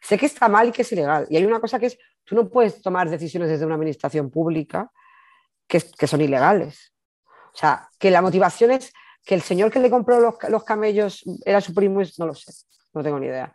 [0.00, 1.26] Sé que está mal y que es ilegal.
[1.28, 4.90] Y hay una cosa que es, tú no puedes tomar decisiones desde una administración pública
[5.66, 6.94] que, son ilegales.
[7.52, 8.92] O sea, que la motivación es
[9.24, 12.52] que el señor que le compró los, los camellos era su primo, no lo sé,
[12.94, 13.52] no tengo ni idea.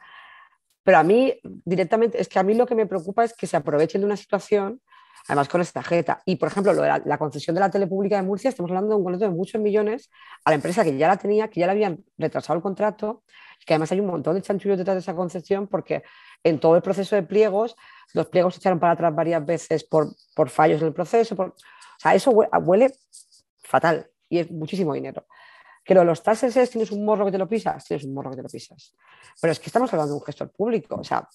[0.88, 3.58] Pero a mí, directamente, es que a mí lo que me preocupa es que se
[3.58, 4.82] aprovechen de una situación,
[5.28, 6.22] además con esta jeta.
[6.26, 9.04] Y, por ejemplo, lo la, concesión de la telepública de Murcia, estamos hablando de un
[9.04, 10.10] contrato de muchos millones
[10.46, 13.24] a la empresa que ya la tenía, que ya le habían retrasado el contrato,
[13.62, 16.04] y que además hay un montón de chanchullos detrás de esa concesión, porque
[16.42, 17.76] en todo el proceso de pliegos,
[18.14, 21.36] los pliegos se echaron para atrás varias veces por, por fallos en el proceso.
[21.36, 22.94] Por, o sea, eso huele
[23.62, 25.26] fatal y es muchísimo dinero.
[25.88, 28.14] Que lo de los tases es, tienes un morro que te lo pisas, tienes un
[28.14, 28.94] morro que te lo pisas.
[29.42, 31.26] Pero es que estamos hablando de un gestor público, o sea,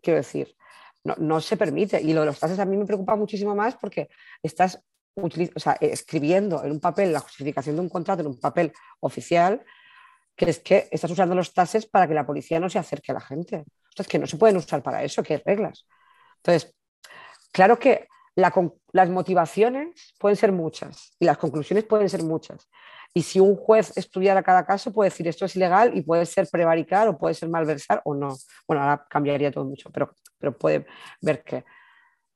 [0.00, 0.54] quiero decir,
[1.02, 2.00] no, se permite.
[2.00, 4.08] Y lo de los tases a mí me preocupa muchísimo más porque
[4.44, 4.80] estás
[5.80, 9.64] escribiendo en un papel la justificación de un contrato, en un papel oficial,
[10.36, 13.14] que es que estás usando los tases para que la policía no se acerque a
[13.14, 13.64] la gente.
[13.90, 15.84] Entonces, que no se pueden usar para eso, que hay reglas.
[16.36, 16.72] Entonces,
[17.50, 18.06] claro que
[18.40, 22.68] las motivaciones pueden ser muchas y las conclusiones pueden ser muchas.
[23.12, 26.48] Y si un juez estudiara cada caso, puede decir esto es ilegal y puede ser
[26.48, 28.36] prevaricar o puede ser malversar o no.
[28.68, 30.86] Bueno, ahora cambiaría todo mucho, pero, pero puede
[31.20, 31.64] ver que.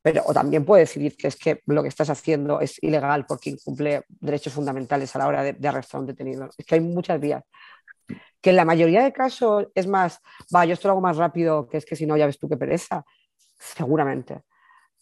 [0.02, 3.50] Pero, o también puede decidir que es que lo que estás haciendo es ilegal porque
[3.50, 6.48] incumple derechos fundamentales a la hora de, arrestar a un detenido.
[6.58, 7.42] Es que hay muchas vías.
[8.40, 10.20] Que en la mayoría de casos es más,
[10.54, 12.48] va, yo esto lo hago más rápido, que es que si no, ya ves tú
[12.48, 13.04] qué pereza.
[13.58, 14.42] Seguramente.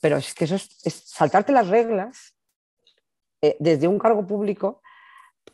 [0.02, 0.68] Pero es que eso es,
[1.06, 2.34] saltarte las reglas
[3.40, 4.82] eh, desde un cargo público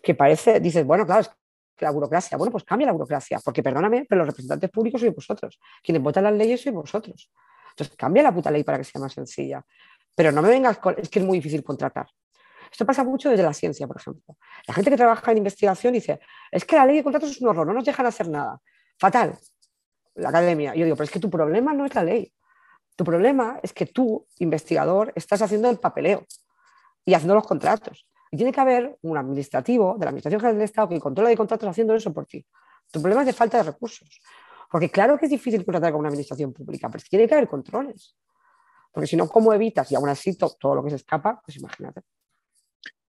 [0.03, 1.31] que parece, dices, bueno, claro, es
[1.77, 5.15] que la burocracia, bueno, pues cambia la burocracia, porque perdóname, pero los representantes públicos sois
[5.15, 7.31] vosotros, quienes votan las leyes sois vosotros.
[7.73, 9.63] Entonces, cambia la puta ley para que sea más sencilla.
[10.15, 12.09] Pero no me vengas con, es que es muy difícil contratar.
[12.73, 14.35] Esto pasa mucho desde la ciencia, por ejemplo.
[14.67, 16.21] La gente que trabaja en investigación dice,
[16.51, 18.59] es que la ley de contratos es un horror, no nos dejan hacer nada.
[18.99, 19.39] Fatal.
[20.15, 20.75] La academia.
[20.75, 22.33] Yo digo, pero es que tu problema no es la ley.
[22.99, 26.27] Tu problema es que tú, investigador, estás haciendo el papeleo
[27.05, 28.09] y haciendo los contratos.
[28.33, 31.37] Y tiene que haber un administrativo de la Administración General del Estado que controla de
[31.37, 32.45] contratos haciendo eso por ti.
[32.91, 34.21] Tu problema es de falta de recursos.
[34.69, 38.17] Porque claro que es difícil contratar con una administración pública, pero tiene que haber controles.
[38.91, 39.93] Porque si no, ¿cómo evitas?
[39.93, 42.01] Y aún así todo, lo que se escapa, pues imagínate.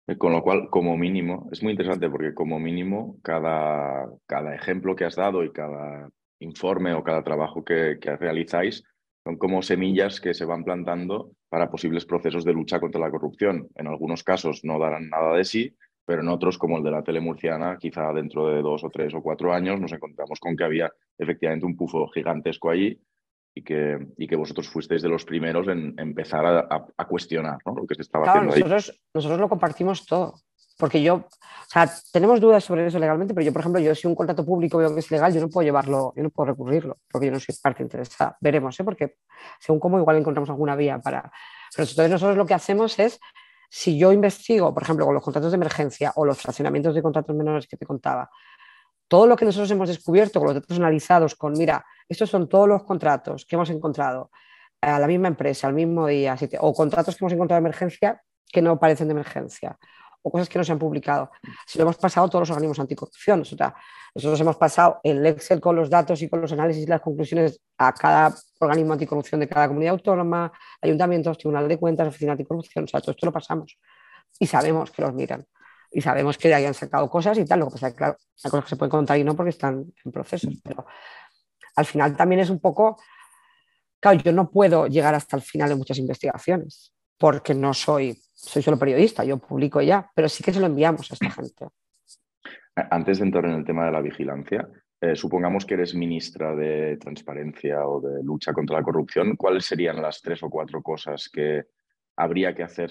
[0.07, 4.93] Eh, con lo cual, como mínimo, es muy interesante porque como mínimo cada, cada ejemplo
[4.93, 6.09] que has dado y cada
[6.39, 8.83] informe o cada trabajo que, que realizáis
[9.29, 13.67] son como semillas que se van plantando para posibles procesos de lucha contra la corrupción.
[13.75, 17.03] En algunos casos no darán nada de sí, pero en otros, como el de la
[17.03, 20.91] telemurciana, quizá dentro de dos o tres o cuatro años nos encontramos con que había
[21.15, 22.99] efectivamente un pufo gigantesco allí
[23.53, 27.93] y que, y que vosotros fuisteis de los primeros en empezar a, cuestionar lo que
[27.93, 28.99] se estaba haciendo nosotros, ahí.
[29.13, 30.33] Nosotros lo compartimos todo.
[30.79, 31.27] Porque yo, o
[31.67, 34.77] sea, tenemos dudas sobre eso legalmente, pero yo, por ejemplo, yo si un contrato público
[34.77, 37.39] veo que es legal, yo no puedo llevarlo, yo no puedo recurrirlo, porque yo no
[37.41, 38.37] soy parte interesada.
[38.39, 38.85] Veremos, ¿eh?
[38.85, 39.17] porque
[39.59, 41.33] según cómo igual encontramos alguna vía para...
[41.75, 43.19] Pero entonces nosotros lo que hacemos es,
[43.69, 47.35] si yo investigo, por ejemplo, con los contratos de emergencia o los fraccionamientos de contratos
[47.35, 48.29] menores que te contaba,
[49.09, 52.69] todo lo que nosotros hemos descubierto con los datos analizados, con, mira, estos son todos
[52.69, 54.31] los contratos que hemos encontrado
[54.79, 58.61] a la misma empresa, al mismo día, o contratos que hemos encontrado de emergencia que
[58.61, 59.77] no parecen de emergencia,
[60.21, 61.31] o cosas que no se han publicado.
[61.65, 63.75] Si lo hemos pasado todos los organismos anticorrupción, o sea,
[64.13, 67.61] nosotros hemos pasado el Excel con los datos y con los análisis y las conclusiones
[67.77, 70.51] a cada organismo anticorrupción de cada comunidad autónoma,
[70.81, 73.77] ayuntamientos, tribunal de cuentas, oficina anticorrupción, o sea, todo esto lo pasamos.
[74.39, 75.45] Y sabemos que los miran.
[75.91, 78.51] Y sabemos que han sacado cosas y tal, lo que pasa es que claro, hay
[78.51, 80.85] cosas que se pueden contar y no porque están en procesos, pero
[81.75, 82.97] al final también es un poco,
[83.99, 88.61] claro, yo no puedo llegar hasta el final de muchas investigaciones porque no soy soy
[88.61, 91.67] solo periodista, yo publico ya, pero sí que se lo enviamos a esta gente.
[92.73, 94.69] Antes de entrar en el tema de la vigilancia,
[95.01, 100.01] eh, supongamos que eres ministra de Transparencia o de Lucha contra la Corrupción, ¿cuáles serían
[100.01, 101.65] las tres o cuatro cosas que
[102.15, 102.89] habría que hacer?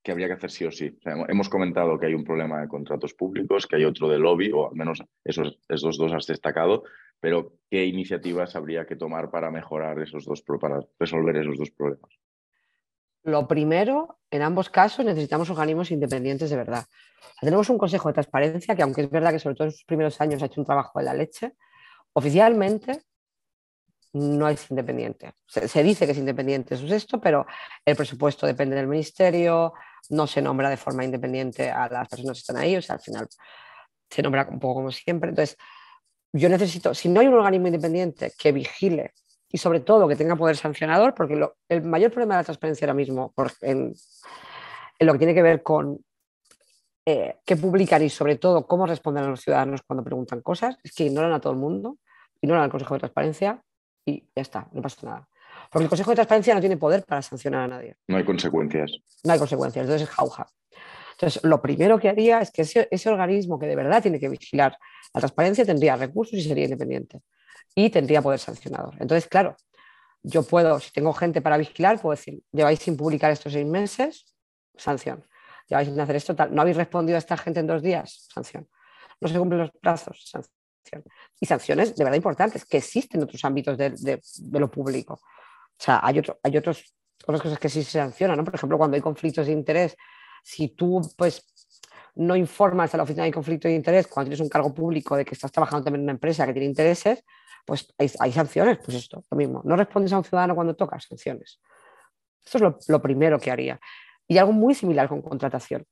[0.00, 0.96] que habría que hacer sí o sí.
[1.28, 4.70] hemos comentado que hay un problema de contratos públicos, que hay otro de lobby, o
[4.70, 6.84] al menos esos, esos dos has destacado,
[7.20, 12.10] pero ¿qué iniciativas habría que tomar para mejorar esos dos, para resolver esos dos problemas?
[13.22, 16.84] Lo primero, en ambos casos necesitamos organismos independientes de verdad.
[17.40, 20.20] Tenemos un Consejo de Transparencia que, aunque es verdad que sobre todo en sus primeros
[20.20, 21.54] años ha hecho un trabajo de la leche,
[22.12, 23.02] oficialmente
[24.12, 25.32] no es independiente.
[25.46, 27.46] Se, dice que es independiente, eso es esto, pero
[27.84, 29.74] el presupuesto depende del ministerio,
[30.10, 33.02] no se nombra de forma independiente a las personas que están ahí, o sea, al
[33.02, 33.28] final
[34.08, 35.30] se nombra un poco como siempre.
[35.30, 35.56] Entonces,
[36.32, 39.12] yo necesito, si no hay un organismo independiente que vigile
[39.50, 42.94] y sobre todo que tenga poder sancionador, porque el mayor problema de la transparencia ahora
[42.94, 43.32] mismo
[43.62, 43.94] en,
[45.00, 46.04] lo que tiene que ver con
[47.06, 50.92] eh, qué publicar y sobre todo cómo responder a los ciudadanos cuando preguntan cosas, es
[50.92, 51.98] que ignoran a todo el mundo,
[52.40, 53.62] ignoran al Consejo de Transparencia
[54.04, 55.28] y ya está, no pasa nada.
[55.70, 57.96] Porque el Consejo de Transparencia no tiene poder para sancionar a nadie.
[58.06, 58.92] No hay consecuencias.
[59.24, 60.46] No hay consecuencias, entonces es jauja.
[61.12, 64.78] Entonces, lo primero que haría es que ese, organismo que de verdad tiene que vigilar
[65.12, 67.22] la transparencia tendría recursos y sería independiente.
[67.74, 68.94] Y tendría poder sancionador.
[69.00, 69.56] Entonces, claro,
[70.22, 74.34] yo puedo, si tengo gente para vigilar, puedo decir, lleváis sin publicar estos seis meses,
[74.76, 75.24] sanción.
[75.68, 76.54] Lleváis sin hacer esto, tal.
[76.54, 78.68] No habéis respondido a esta gente en dos días, sanción.
[79.20, 81.04] No se cumplen los plazos, sanción.
[81.38, 84.20] Y sanciones de verdad importantes que existen en otros ámbitos de
[84.52, 85.20] lo público.
[85.78, 86.94] O sea, hay, hay otros,
[87.24, 88.44] otras cosas que sí se sancionan, ¿no?
[88.44, 89.96] Por ejemplo, cuando hay conflictos de interés,
[90.42, 91.44] si tú pues
[92.16, 95.24] no informas a la oficina de conflicto de interés cuando tienes un cargo público de
[95.24, 97.22] que estás trabajando también en una empresa que tiene intereses,
[97.68, 99.60] pues hay, sanciones, pues esto, lo mismo.
[99.62, 101.60] No respondes a un ciudadano cuando tocas, sanciones.
[102.42, 103.78] Esto es lo, primero que haría.
[104.26, 105.84] Y algo muy similar con contratación.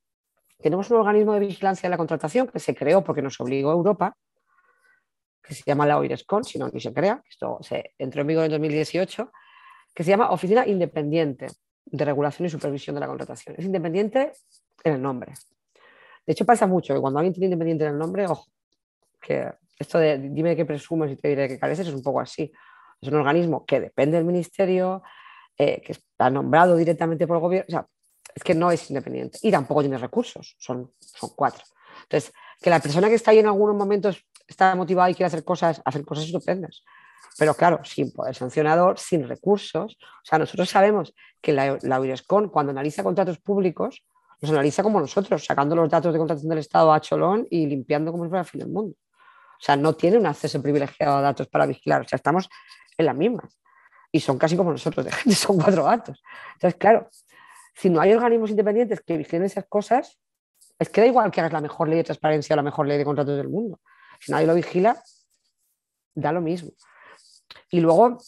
[0.57, 4.17] Tenemos un organismo de vigilancia de la contratación que se creó porque nos obligó Europa,
[5.43, 7.23] que se llama la OIRESCON, si no, ni se crea.
[7.29, 9.31] Esto se entró en vigor en 2018
[9.95, 11.49] que se llama Oficina Independiente
[11.85, 13.55] de Regulación y Supervisión de la Contratación.
[13.59, 14.33] Es independiente
[14.83, 15.35] en el nombre.
[16.27, 18.47] De hecho, pasa mucho que cuando alguien tiene independiente en el nombre, ojo,
[19.21, 22.21] que esto de dime de qué presumes y te diré qué careces es un poco
[22.21, 22.53] así.
[23.01, 25.03] Es un organismo que depende del ministerio,
[25.59, 27.67] eh, que está nombrado directamente por el gobierno.
[27.69, 27.87] O sea,
[28.35, 31.65] es que no es independiente y tampoco tiene recursos, son, son cuatro.
[32.03, 35.45] Entonces, que la persona que está ahí en algunos momentos está motivada y quiere hacer
[35.45, 36.83] cosas, hacer cosas estupendas.
[37.39, 39.97] Pero claro, sin poder sancionador, sin recursos.
[40.01, 42.01] O sea, nosotros sabemos que la, la
[42.51, 44.05] cuando analiza contratos públicos,
[44.41, 48.13] los analiza como nosotros, sacando los datos de contratación del Estado a cholón y limpiando
[48.13, 48.97] como si fuera el fin del mundo.
[49.59, 52.03] O sea, no tiene un acceso privilegiado a datos para vigilar.
[52.03, 52.49] O sea, estamos
[52.97, 53.59] en las mismas.
[54.13, 56.23] Y son casi como nosotros, de gente, son cuatro datos.
[56.55, 57.09] Entonces, claro,
[57.75, 60.19] si no hay organismos independientes que vigilen esas cosas,
[60.79, 62.99] es que da igual que hagas la mejor ley de transparencia o la mejor ley
[62.99, 63.81] de contratos del mundo.
[64.21, 65.03] Si nadie lo vigila,
[66.15, 66.71] da lo mismo.
[67.71, 68.19] Y luego,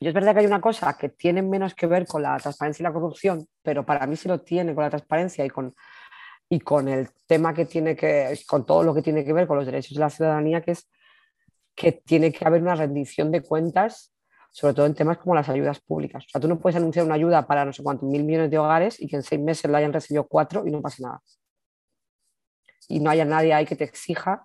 [0.00, 2.82] yo es verdad que hay una cosa que tiene menos que ver con la transparencia
[2.82, 5.74] y la corrupción, pero para mí sí lo tiene con la transparencia y con,
[6.48, 9.56] y con el tema que tiene que, con todo lo que tiene que ver con
[9.56, 10.88] los derechos de la ciudadanía, que es
[11.74, 14.12] que tiene que haber una rendición de cuentas,
[14.50, 16.24] sobre todo en temas como las ayudas públicas.
[16.26, 18.58] O sea, tú no puedes anunciar una ayuda para no sé cuántos mil millones de
[18.58, 21.22] hogares y que en seis meses la hayan recibido cuatro y no pase nada.
[22.88, 24.44] Y no haya nadie ahí que te exija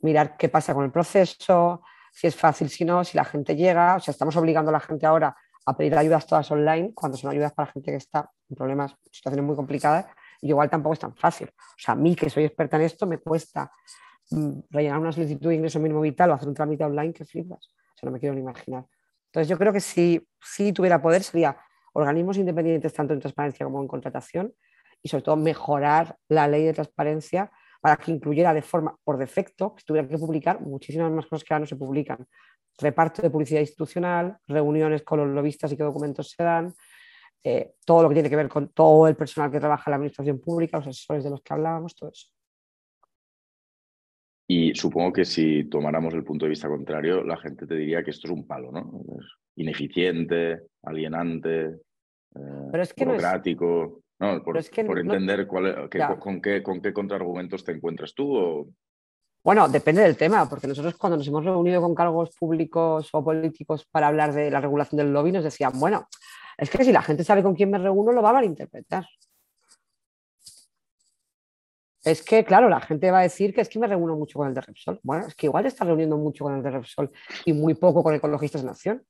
[0.00, 3.96] mirar qué pasa con el proceso, si es fácil, si no, si la gente llega.
[3.96, 7.30] O sea, estamos obligando a la gente ahora a pedir ayudas todas online cuando son
[7.30, 10.06] ayudas para gente que está en problemas, situaciones muy complicadas.
[10.42, 11.48] Igual tampoco es tan fácil.
[11.48, 13.70] O sea, a mí que soy experta en esto me cuesta
[14.30, 17.68] mm, rellenar una solicitud de ingreso mínimo vital o hacer un trámite online que flipas.
[17.68, 18.86] O sea, no me quiero ni imaginar.
[19.26, 21.56] Entonces, yo creo que si, si tuviera poder sería
[21.92, 24.54] organismos independientes tanto en transparencia como en contratación
[25.02, 29.74] y sobre todo mejorar la ley de transparencia para que incluyera de forma por defecto,
[29.74, 32.26] que tuviera que publicar muchísimas más cosas que ahora no se publican.
[32.78, 36.74] Reparto de publicidad institucional, reuniones con los lobistas y qué documentos se dan,
[37.44, 39.96] eh, todo lo que tiene que ver con todo el personal que trabaja en la
[39.96, 42.28] administración pública, los asesores de los que hablábamos, todo eso.
[44.50, 48.10] Y supongo que si tomáramos el punto de vista contrario, la gente te diría que
[48.10, 49.02] esto es un palo, ¿no?
[49.56, 51.64] ineficiente, alienante,
[52.34, 54.02] eh, burocrático.
[54.20, 58.72] No, por, entender cuál, con, qué, con qué contraargumentos te encuentras tú.
[59.44, 63.86] Bueno, depende del tema, porque nosotros cuando nos hemos reunido con cargos públicos o políticos
[63.88, 66.08] para hablar de la regulación del lobby, nos decían, bueno,
[66.58, 69.06] es que si la gente sabe con quién me reúno, lo va a malinterpretar.
[72.04, 74.48] Es que, claro, la gente va a decir que es que me reúno mucho con
[74.48, 74.98] el de Repsol.
[75.02, 77.10] Bueno, es que igual te estás reuniendo mucho con el de Repsol
[77.44, 79.04] y muy poco con Ecologistas en Acción.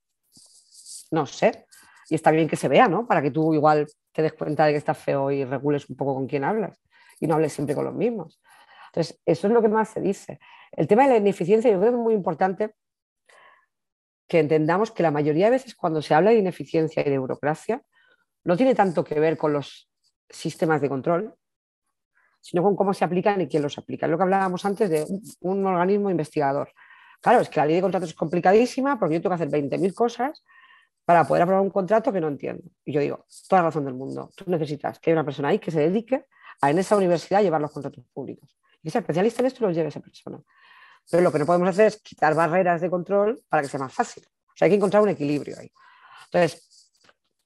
[1.11, 1.65] No sé.
[2.09, 3.07] Y está bien que se vea, ¿no?
[3.07, 6.13] Para que tú igual te des cuenta de que estás feo y regules un poco
[6.13, 6.79] con quién hablas
[7.19, 8.41] y no hables siempre con los mismos.
[8.87, 10.39] Entonces, eso es lo que más se dice.
[10.71, 12.75] El tema de la ineficiencia yo creo que es muy importante
[14.29, 17.81] que entendamos que la mayoría de veces cuando se habla de ineficiencia y de burocracia,
[18.43, 19.89] no tiene tanto que ver con los
[20.29, 21.33] sistemas de control,
[22.39, 24.05] sino con cómo se aplican y quién los aplica.
[24.05, 25.05] Es lo que hablábamos antes de
[25.41, 26.71] un, organismo investigador.
[27.19, 29.93] Claro, es que la ley de contratos es complicadísima porque yo tengo que hacer 20.000
[29.95, 30.43] cosas
[31.03, 32.63] para poder aprobar un contrato que no entiendo.
[32.85, 35.71] Y yo digo, toda razón del mundo, tú necesitas que haya una persona ahí que
[35.71, 36.27] se dedique
[36.61, 38.55] a en esa universidad llevar los contratos públicos.
[38.83, 40.39] Y sea especialista en esto los lleve esa persona.
[41.09, 43.93] Pero lo que no podemos hacer es quitar barreras de control para que sea más
[43.93, 44.23] fácil.
[44.25, 45.71] O hay que encontrar un equilibrio ahí.
[46.25, 46.91] Entonces,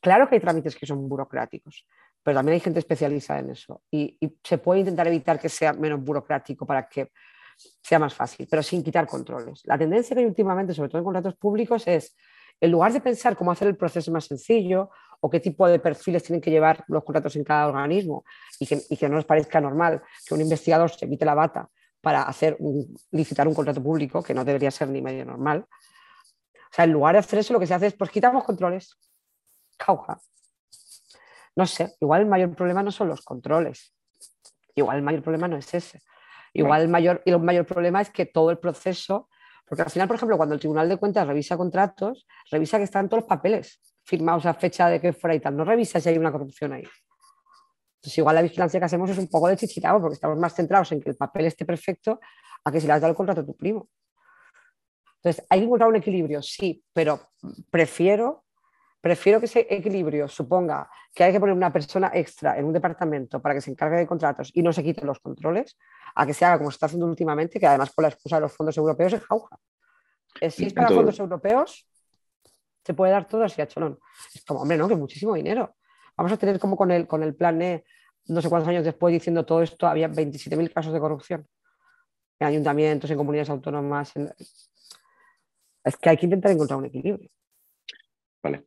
[0.01, 1.85] claro que hay trámites que son burocráticos,
[2.21, 6.03] pero también hay gente especializada en eso y, se puede intentar evitar que sea menos
[6.03, 7.11] burocrático para que
[7.81, 9.61] sea más fácil, pero sin quitar controles.
[9.65, 12.15] La tendencia que hay últimamente, sobre todo en contratos públicos, es,
[12.59, 14.89] en lugar de pensar cómo hacer el proceso más sencillo
[15.21, 18.25] o qué tipo de perfiles tienen que llevar los contratos en cada organismo
[18.59, 21.69] y que, y que no les parezca normal que un investigador se evite la bata
[22.03, 22.57] para hacer
[23.11, 25.65] licitar un contrato público, que no debería ser ni medio normal.
[25.65, 28.99] O sea, en lugar de hacer eso, lo que se hace es, pues quitamos controles.
[29.77, 30.19] Cauja
[31.55, 33.93] no sé, igual el mayor problema no son los controles,
[34.75, 36.01] igual el mayor problema no es ese.
[36.55, 39.27] Igual el mayor, el mayor problema es que todo el proceso,
[39.67, 43.09] porque al final, por ejemplo, cuando el Tribunal de Cuentas revisa contratos, revisa que están
[43.09, 46.17] todos los papeles firmados a fecha de que fuera y tal, no revisa si hay
[46.17, 46.83] una corrupción ahí.
[48.03, 51.01] Entonces, igual la vigilancia que hacemos es un poco de porque estamos más centrados en
[51.01, 52.19] que el papel esté perfecto
[52.65, 53.87] a que si le has dado el contrato a tu primo.
[55.17, 57.29] Entonces, hay que encontrar un equilibrio, sí, pero
[57.71, 58.43] prefiero
[59.03, 63.41] Prefiero que ese equilibrio suponga que hay que poner una persona extra en un departamento
[63.41, 65.77] para que se encargue de contratos y no se quiten los controles,
[66.15, 68.43] a que se haga como se está haciendo últimamente, que además con la excusa de
[68.43, 69.57] los fondos europeos es jauja.
[70.49, 71.85] Si es para fondos europeos,
[72.85, 73.99] se puede dar todo así a cholón.
[74.33, 75.75] Es como, hombre, no, que muchísimo dinero.
[76.17, 77.83] Vamos a tener como con el, con el plan E,
[78.27, 81.47] no sé cuántos años después diciendo todo esto, había 27.000 casos de corrupción
[82.39, 84.13] en ayuntamientos, en comunidades autónomas.
[85.83, 87.29] Es que hay que intentar encontrar un equilibrio.
[88.41, 88.65] Vale.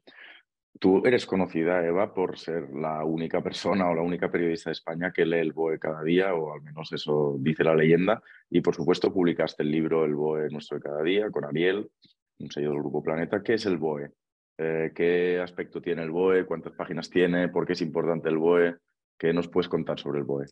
[0.79, 5.11] Tú eres conocida, Eva, por ser la única persona o la única periodista de España
[5.11, 8.23] que lee el BOE cada día, o al menos eso dice la leyenda.
[8.51, 11.91] Y por supuesto publicaste el libro El BOE Nuestro de cada día con Ariel,
[12.39, 13.43] un sello del Grupo Planeta.
[13.43, 14.11] ¿Qué es el BOE?
[14.59, 16.47] Eh, ¿Qué aspecto tiene el BOE?
[16.47, 17.49] ¿Cuántas páginas tiene?
[17.49, 18.77] ¿Por qué es importante el BOE?
[19.19, 20.47] ¿Qué nos puedes contar sobre el BOE?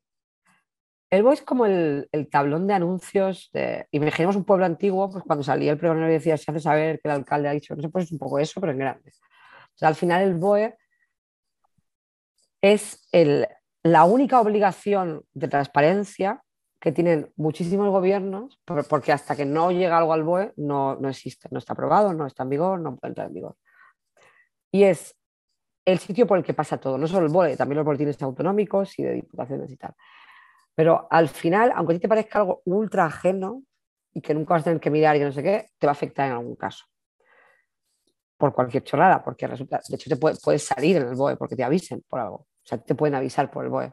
[1.11, 3.51] El BOE es como el, tablón de anuncios.
[3.91, 7.09] Imaginemos un pueblo antiguo, pues cuando salía el pregonero y decía, se hace saber que
[7.09, 9.13] el alcalde ha dicho, no sé, pues es un poco eso, pero en grande
[9.81, 10.77] al final el BOE
[12.63, 13.09] es
[13.83, 16.43] la única obligación de transparencia
[16.81, 21.49] que tienen muchísimos gobiernos, porque hasta que no llega algo al BOE no, no existe,
[21.51, 23.57] no está aprobado, no está en vigor, no puede entrar en vigor.
[24.75, 25.17] Y es
[25.85, 28.99] el sitio por el que pasa todo, no solo el BOE, también los boletines autonómicos
[28.99, 29.95] y de diputaciones y tal.
[30.75, 33.63] Pero al final, aunque a ti te parezca algo ultra ajeno
[34.13, 35.93] y que nunca vas a tener que mirar y no sé qué, te va a
[35.93, 36.87] afectar en algún caso
[38.37, 41.63] por cualquier chorrada, porque resulta, de hecho te puedes salir en el BOE porque te
[41.63, 42.37] avisen por algo.
[42.39, 43.93] O sea, te pueden avisar por el BOE.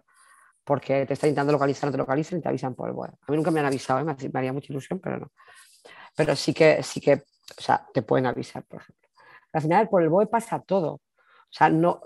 [0.64, 3.10] Porque te está intentando localizar, no te localizan y te avisan por el BOE.
[3.10, 4.04] A mí nunca me han avisado, ¿eh?
[4.04, 5.32] me, haría mucha ilusión, pero no.
[6.16, 9.01] Pero sí que, sí que, o sea, te pueden avisar, por ejemplo.
[9.54, 10.94] Al final, por el BOE pasa todo.
[10.94, 11.02] O
[11.54, 12.02] sea, no,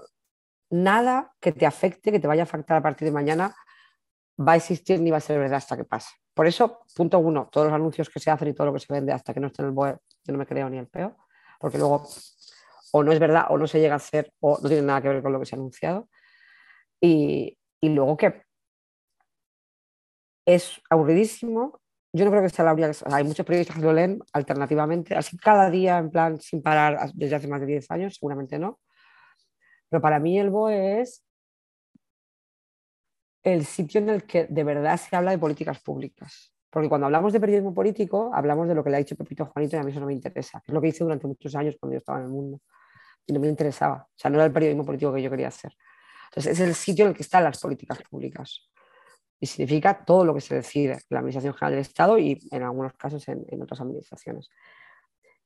[0.70, 3.56] nada que te afecte, que te vaya a afectar a partir de mañana,
[4.40, 6.10] va a existir ni va a ser verdad hasta que pase.
[6.34, 8.92] Por eso, punto uno, todos los anuncios que se hacen y todo lo que se
[8.92, 11.16] vende hasta que no esté en el BOE, yo no me creo ni el peor
[11.60, 12.08] porque luego
[12.92, 15.10] o no es verdad o no se llega a hacer o no tiene nada que
[15.10, 16.10] ver con lo que se ha anunciado.
[17.02, 18.44] Y, luego que
[20.46, 21.82] es aburridísimo.
[22.16, 22.92] Yo no creo que sea la única.
[23.12, 27.36] hay muchos periodistas que lo leen alternativamente, así cada día, en plan, sin parar desde
[27.36, 28.80] hace más de 10 años, seguramente no.
[29.90, 31.26] Pero para mí el BOE es
[33.44, 36.54] el sitio en el que de verdad se habla de políticas públicas.
[36.70, 39.76] Porque cuando hablamos de periodismo político, hablamos de lo que le ha dicho Pepito Juanito
[39.76, 40.64] y a mí eso no me interesa.
[40.66, 42.62] Es lo que hice durante muchos años cuando yo estaba en el mundo.
[43.26, 44.08] Y no me interesaba.
[44.10, 45.76] O sea, no era el periodismo político que yo quería hacer.
[46.30, 48.70] Entonces, es el sitio en el que están las políticas públicas.
[49.40, 52.64] Y significa todo lo que se decide en la Administración General del Estado y en
[52.64, 54.50] algunos casos en, otras administraciones.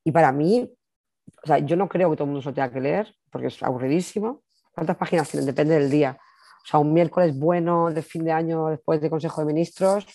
[0.03, 0.71] Y para mí,
[1.43, 3.47] o sea, yo no creo que todo el mundo se lo tenga que leer, porque
[3.47, 4.43] es aburridísimo.
[4.71, 5.31] ¿Cuántas páginas?
[5.45, 6.17] Depende del día.
[6.63, 10.05] O sea, un miércoles bueno de fin de año después de Consejo de Ministros,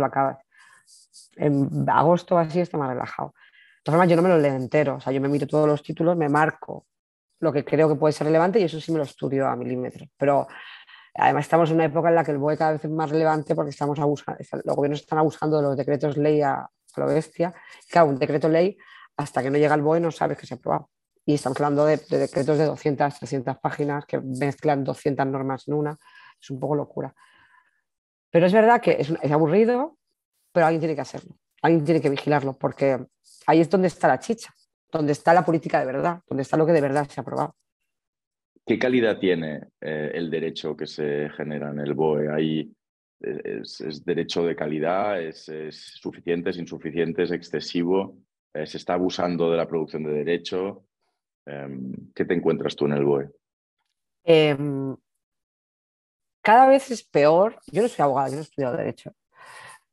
[0.00, 0.38] lo acabas.
[1.36, 3.34] En agosto así está más relajado.
[3.82, 5.66] De todas formas, yo no me lo leo entero, o sea, yo me miro todos
[5.66, 6.86] los títulos, me marco
[7.40, 10.08] lo que creo que puede ser relevante y eso sí me lo estudio a milímetros.
[10.16, 10.46] Pero
[11.14, 13.54] además estamos en una época en la que el BOE cada vez es más relevante
[13.54, 17.54] porque estamos abusando, los gobiernos están abusando de los decretos ley a, lo bestia.
[17.88, 18.76] Claro, un decreto ley,
[19.16, 20.90] hasta que no llega el BOE no sabes que se ha aprobado.
[21.24, 25.74] Y estamos hablando de, de decretos de 200, 300 páginas que mezclan 200 normas en
[25.74, 25.98] una.
[26.40, 27.14] Es un poco locura.
[28.30, 29.98] Pero es verdad que es, es aburrido,
[30.52, 33.06] pero alguien tiene que hacerlo, alguien tiene que vigilarlo, porque
[33.46, 34.52] ahí es donde está la chicha,
[34.90, 37.54] donde está la política de verdad, donde está lo que de verdad se ha aprobado.
[38.64, 42.32] ¿Qué calidad tiene eh, el derecho que se genera en el BOE?
[42.32, 42.72] ¿Hay,
[43.20, 45.20] es, derecho de calidad?
[45.20, 45.50] ¿Es,
[46.00, 46.50] suficiente?
[46.50, 47.24] ¿Es insuficiente?
[47.24, 48.18] ¿Es excesivo?
[48.54, 50.84] Eh, ¿Se está abusando de la producción de derecho?
[51.44, 53.30] Em, ¿Qué te encuentras tú en el BOE?
[54.22, 54.96] Em,
[56.40, 57.58] cada vez es peor.
[57.66, 59.12] Yo no soy abogada, yo no he estudiado derecho.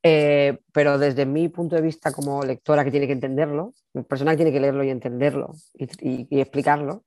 [0.04, 3.74] Eh, pero desde mi punto de vista como lectora que tiene que entenderlo,
[4.08, 7.04] persona que tiene que leerlo y entenderlo y explicarlo,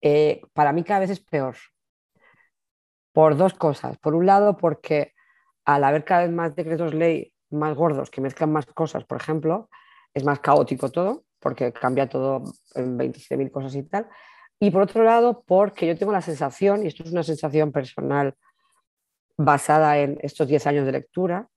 [0.00, 1.56] eh, para mí cada vez es peor.
[3.12, 3.98] Por dos cosas.
[3.98, 5.12] Por un lado, porque
[5.64, 9.68] al haber cada vez más decretos ley más gordos que mezclan más cosas, por ejemplo,
[10.14, 12.42] es más caótico todo, porque cambia todo
[12.74, 14.08] en 27.000 cosas y tal.
[14.60, 18.34] Y por otro lado, porque yo tengo la sensación, y esto es una sensación personal
[19.36, 21.48] basada en estos 10 años de lectura,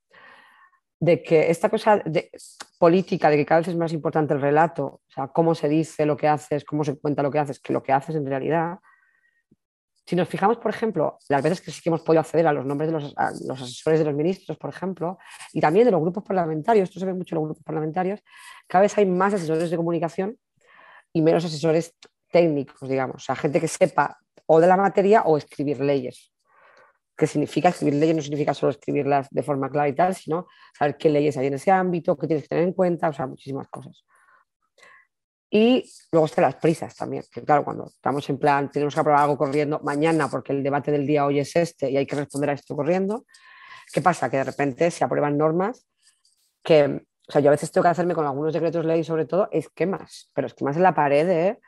[1.02, 2.30] de que esta cosa de,
[2.78, 6.06] política, de que cada vez es más importante el relato, o sea, cómo se dice
[6.06, 8.78] lo que haces, cómo se cuenta lo que haces, que lo que haces en realidad.
[10.06, 12.68] Si nos fijamos, por ejemplo, las veces que sí que hemos podido acceder a los
[12.68, 15.18] nombres de los, asesores de los ministros, por ejemplo,
[15.54, 18.20] y también de los grupos parlamentarios, esto se ve mucho en los grupos parlamentarios,
[18.68, 20.38] cada vez hay más asesores de comunicación
[21.12, 21.96] y menos asesores
[22.30, 26.32] técnicos, digamos, o sea, gente que sepa o de la materia o escribir leyes
[27.16, 30.48] qué significa escribir leyes, no significa solo escribirlas de forma clara y tal, sino
[30.78, 33.28] saber qué leyes hay en ese ámbito, qué tienes que tener en cuenta, o sea,
[33.28, 34.04] muchísimas cosas.
[35.54, 35.84] Y
[36.14, 39.38] luego están las prisas también, que claro, cuando estamos en plan, tenemos que aprobar algo
[39.38, 42.54] corriendo mañana porque el debate del día hoy es este y hay que responder a
[42.54, 43.26] esto corriendo,
[43.92, 44.30] ¿qué pasa?
[44.30, 45.86] Que de repente se aprueban normas
[46.64, 49.50] que, o sea, yo a veces tengo que hacerme con algunos decretos ley sobre todo
[49.52, 51.60] esquemas, pero esquemas en la pared de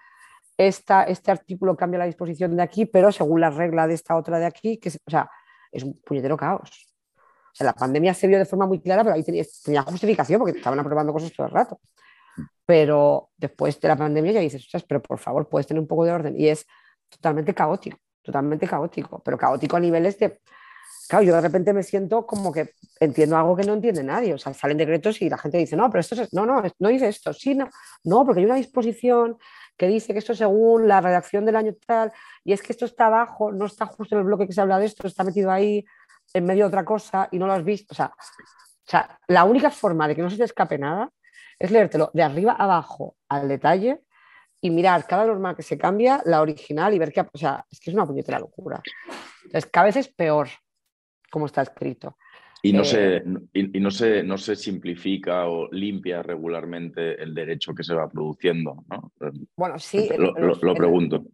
[0.58, 4.39] esta, este artículo cambia la disposición de aquí, pero según la regla de esta otra
[4.39, 5.30] de aquí, que, o sea,
[5.72, 6.88] es un puñetero caos.
[7.54, 9.43] O sea, la pandemia se vio de forma muy clara, pero ahí tenía,
[9.84, 11.80] justificación porque estaban aprobando cosas todo el rato.
[12.66, 16.12] Pero después de la pandemia ya dices, pero por favor, puedes tener un poco de
[16.12, 16.39] orden.
[16.39, 16.66] Y es
[17.10, 20.39] totalmente caótico, totalmente caótico, pero caótico a niveles de...
[21.08, 24.34] Claro, yo de repente me siento como que entiendo algo que no entiende nadie.
[24.34, 26.34] O sea, salen decretos y la gente dice, no, pero esto es...
[26.34, 27.34] No, no, no dice esto.
[27.34, 27.70] Sí, no.
[28.04, 29.38] No, porque hay una disposición
[29.84, 32.11] que dice que esto según la redacción del año tal,
[32.45, 34.79] y es que esto está abajo, no está justo en el bloque que se habla
[34.79, 35.84] de esto, está metido ahí
[36.34, 37.93] en medio de otra cosa y no lo has visto.
[37.93, 37.95] O
[38.86, 41.09] sea, la única forma de que no se te escape nada
[41.59, 44.01] es leértelo de arriba abajo al detalle
[44.61, 47.81] y mirar cada norma que se cambia, la original y ver que, o sea, es
[47.81, 48.81] que es una puñetera locura.
[49.43, 50.47] Entonces, cada vez es peor
[51.29, 52.17] como está escrito.
[52.66, 57.76] Y no, se, eh, y, no, se, no se simplifica o limpia regularmente el derecho
[57.76, 58.86] que se va produciendo.
[58.89, 59.11] ¿no?
[59.57, 60.09] Bueno, sí.
[60.18, 61.26] Lo, pregunto.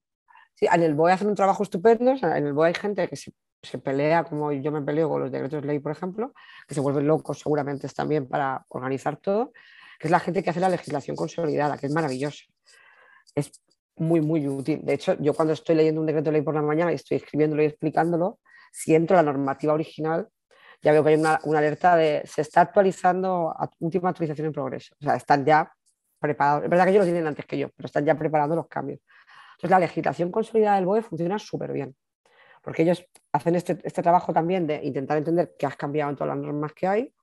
[0.56, 2.16] sí, en el BOE hacen un trabajo estupendo.
[2.20, 5.32] en el BOE hay gente que se, se, pelea, como yo me peleo con los
[5.32, 6.34] decretos de ley, por ejemplo,
[6.68, 9.54] que se vuelven locos seguramente también para organizar todo,
[10.00, 12.46] que es la gente que hace la legislación consolidada, que es maravilloso.
[13.36, 13.52] Es
[13.98, 14.80] muy, muy útil.
[14.82, 17.18] De hecho, yo cuando estoy leyendo un decreto de ley por la mañana y estoy
[17.18, 18.40] escribiéndolo y explicándolo,
[18.72, 20.28] si entro a la normativa original,
[20.82, 24.96] ya veo que hay una, alerta de se está actualizando, última actualización en progreso.
[25.00, 25.72] O sea, están ya
[26.20, 26.64] preparados.
[26.64, 29.00] Es verdad que ellos lo tienen antes que yo, pero están ya preparando los cambios.
[29.52, 31.96] Entonces, la legislación consolidada del BOE funciona súper bien,
[32.62, 36.36] porque ellos hacen este, este, trabajo también de intentar entender qué has cambiado en todas
[36.36, 37.14] las normas que hay,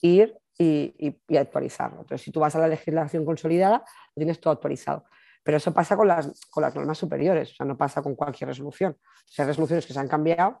[0.00, 2.02] ir y, y, actualizarlo.
[2.02, 3.78] Entonces, si tú vas a la legislación consolidada,
[4.14, 5.04] lo tienes todo actualizado.
[5.42, 8.46] Pero eso pasa con las, con las normas superiores, o sea, no pasa con cualquier
[8.46, 8.96] resolución.
[9.26, 10.60] Si hay resoluciones que se han cambiado,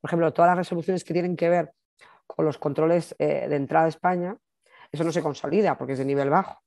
[0.00, 1.72] por ejemplo, todas las resoluciones que tienen que ver
[2.28, 4.36] con los controles eh, de entrada a España,
[4.92, 6.62] eso no se consolida porque es de nivel bajo.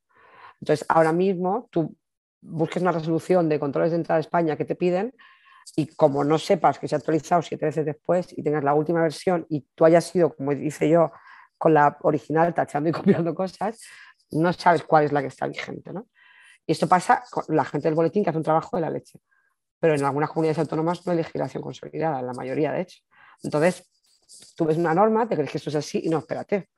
[0.59, 1.95] Entonces, ahora mismo tú
[2.41, 5.13] busques una resolución de controles de entrada a España que te piden
[5.75, 9.01] y como no sepas que se ha actualizado siete veces después y tengas la última
[9.01, 11.11] versión y tú hayas sido, como dice yo,
[11.57, 13.79] con la original tachando y copiando cosas,
[14.31, 15.93] no sabes cuál es la que está vigente.
[15.93, 16.07] ¿no?
[16.65, 19.19] Y esto pasa con la gente del boletín que hace un trabajo de la leche.
[19.79, 22.99] Pero en algunas comunidades autónomas no hay legislación consolidada, en la mayoría de hecho.
[23.43, 23.89] Entonces,
[24.55, 26.69] tú ves una norma, te crees que esto es así y no, espérate.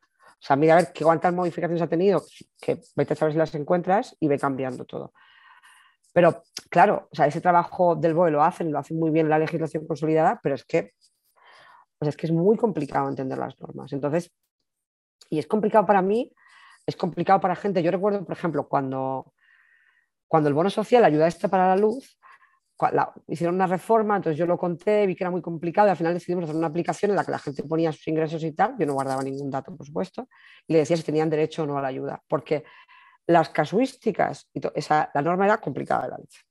[0.44, 2.24] O sea, mira a ver qué cuántas modificaciones ha tenido,
[2.62, 5.14] que vete a saber si las encuentras y ve cambiando todo.
[6.14, 9.40] Pero claro, o sea, ese trabajo del BOE lo hacen, lo hacen muy bien la
[9.40, 10.94] legislación consolidada, pero es que,
[11.98, 13.94] pues es que es muy complicado entender las normas.
[13.94, 14.32] Entonces,
[15.30, 16.32] y es complicado para mí,
[16.86, 17.82] es complicado para gente.
[17.82, 19.34] Yo recuerdo, por ejemplo, cuando,
[20.28, 22.20] cuando el bono social ayuda a este para la luz,
[23.28, 26.14] hicieron una reforma, entonces yo lo conté, vi que era muy complicado y al final
[26.14, 28.86] decidimos hacer una aplicación en la que la gente ponía sus ingresos y tal, yo
[28.86, 30.28] no guardaba ningún dato, por supuesto,
[30.68, 32.64] y le decía si tenían derecho o no a la ayuda, porque
[33.28, 36.42] las casuísticas, y esa, la norma era complicada de la leche.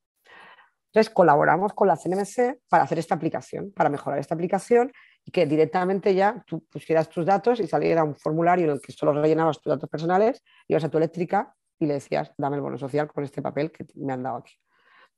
[0.93, 4.93] Entonces colaboramos con la CNMC para hacer esta aplicación, para mejorar esta aplicación
[5.24, 8.93] y que directamente ya tú pusieras tus datos y saliera un formulario en el que
[8.93, 12.76] solo rellenabas tus datos personales, ibas a tu eléctrica y le decías, dame el bono
[12.76, 14.55] social con este papel que me han dado aquí.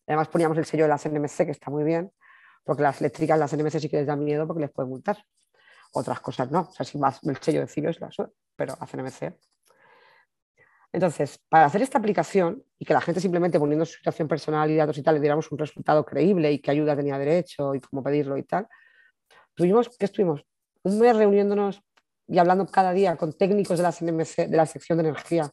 [0.06, 2.12] Además poníamos el sello de las NMC, que está muy bien,
[2.64, 5.24] porque las eléctricas, las NMC sí que les da miedo porque les pueden multar.
[5.92, 6.62] Otras cosas no.
[6.62, 8.10] O sea, si más el sello de Cibio es la
[8.56, 9.34] pero las NMC.
[10.92, 14.76] Entonces, para hacer esta aplicación y que la gente simplemente poniendo su situación personal y
[14.76, 18.00] datos y tal le diéramos un resultado creíble y qué ayuda tenía derecho y cómo
[18.00, 18.68] pedirlo y tal,
[19.54, 20.44] tuvimos, ¿qué estuvimos?
[20.84, 21.82] Un mes reuniéndonos
[22.28, 25.50] y hablando cada día con técnicos de la NMC, de la sección de energía,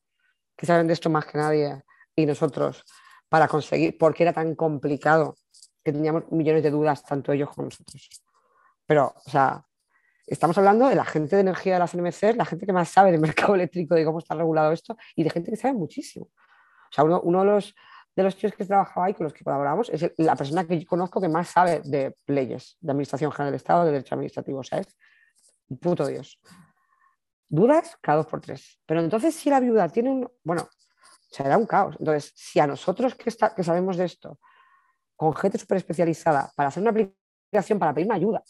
[0.55, 1.81] que saben de esto más que nadie,
[2.15, 2.83] y nosotros,
[3.31, 5.37] para conseguir, porque era tan complicado
[5.85, 8.09] que teníamos millones de dudas, tanto ellos como nosotros.
[8.85, 9.65] Pero, o sea,
[10.27, 13.09] estamos hablando de la gente de energía de las NMC, la gente que más sabe
[13.09, 16.25] del mercado eléctrico, de cómo está regulado esto, y de gente que sabe muchísimo.
[16.25, 17.73] O sea, uno, de los
[18.17, 21.21] de los que trabajaba ahí, con los que colaboramos, es la persona que yo conozco
[21.21, 24.59] que más sabe de leyes, de Administración General del Estado, de Derecho Administrativo.
[24.59, 24.97] O sea, es
[25.79, 26.37] puto Dios.
[27.47, 28.77] Dudas cada dos por tres.
[28.85, 30.29] Pero entonces, si la viuda tiene un.
[30.43, 30.67] Bueno,
[31.31, 31.95] será un caos.
[31.99, 34.39] Entonces, si a nosotros que, está, que sabemos de esto,
[35.15, 38.43] con gente súper especializada, para hacer una aplicación, para pedir una ayuda,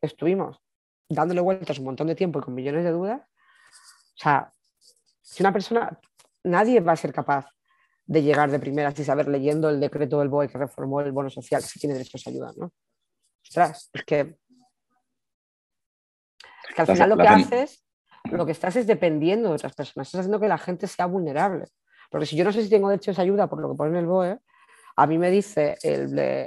[0.00, 0.60] estuvimos
[1.08, 4.52] dándole vueltas un montón de tiempo y con millones de dudas, o sea,
[5.20, 5.98] si una persona,
[6.44, 7.46] nadie va a ser capaz
[8.04, 11.30] de llegar de primeras y saber leyendo el decreto del BOE que reformó el bono
[11.30, 12.72] social si tiene derecho a ayuda, ¿no?
[13.42, 14.20] Ostras, es que,
[16.68, 17.84] es que al final lo que haces,
[18.24, 21.66] lo que estás es dependiendo de otras personas, estás haciendo que la gente sea vulnerable.
[22.12, 23.90] Porque si yo no sé si tengo derecho a esa ayuda por lo que pone
[23.90, 24.38] en el BOE,
[24.96, 25.76] a mí me dice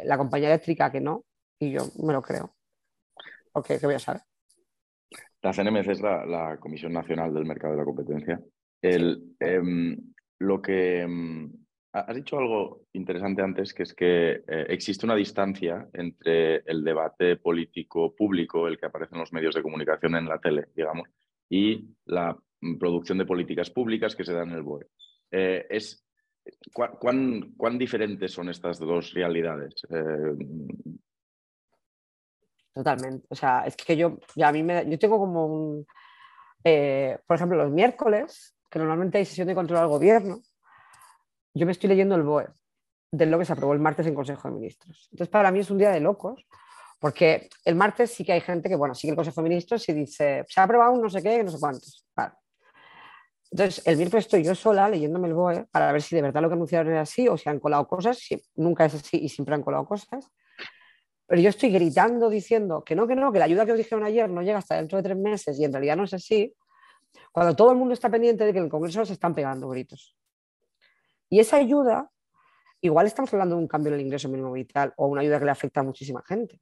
[0.05, 1.25] la compañía eléctrica que no
[1.59, 2.53] y yo me lo creo.
[3.53, 4.21] Ok, ¿qué voy a saber?
[5.41, 8.39] La CNMC es la, Comisión Nacional del Mercado de la Competencia.
[8.79, 9.97] El, em,
[10.39, 11.51] lo que em,
[11.93, 17.37] has dicho algo interesante antes, que es que eh, existe una distancia entre el debate
[17.37, 21.09] político público, el que aparece en los medios de comunicación en la tele, digamos,
[21.49, 24.85] y la mm, producción de políticas públicas que se dan en el BOE.
[25.31, 26.05] Eh, es,
[26.73, 29.73] ¿cuán, ¿cuán, diferentes son estas dos realidades?
[29.89, 30.35] Eh,
[32.75, 33.25] Totalmente.
[33.29, 35.87] O sea, es que yo, a mí me, yo tengo como un,
[36.61, 40.41] eh, por ejemplo, los miércoles, que normalmente hay sesión de control al gobierno,
[41.53, 42.47] yo me estoy leyendo el BOE
[43.11, 45.07] de lo que se aprobó el martes en Consejo de Ministros.
[45.11, 46.45] Entonces, para mí es un día de locos,
[46.99, 49.93] porque el martes sí que hay gente que, bueno, sigue el Consejo de Ministros y
[49.93, 52.05] dice, se ha aprobado un no sé qué, no sé cuántos.
[53.55, 56.49] Entonces, el miércoles estoy yo sola leyéndome el BOE para ver si de verdad lo
[56.49, 59.55] que anunciaron era así o si han colado cosas, si nunca es así y siempre
[59.55, 60.29] han colado cosas.
[61.25, 64.03] Pero yo estoy gritando diciendo que no, que no, que la ayuda que os dijeron
[64.03, 66.53] ayer no llega hasta dentro de tres meses y en realidad no es así,
[67.31, 70.17] cuando todo el mundo está pendiente de que en el Congreso se están pegando gritos.
[71.29, 72.11] Y esa ayuda,
[72.81, 75.45] igual estamos hablando de un cambio en el ingreso mínimo vital o una ayuda que
[75.45, 76.59] le afecta a muchísima gente.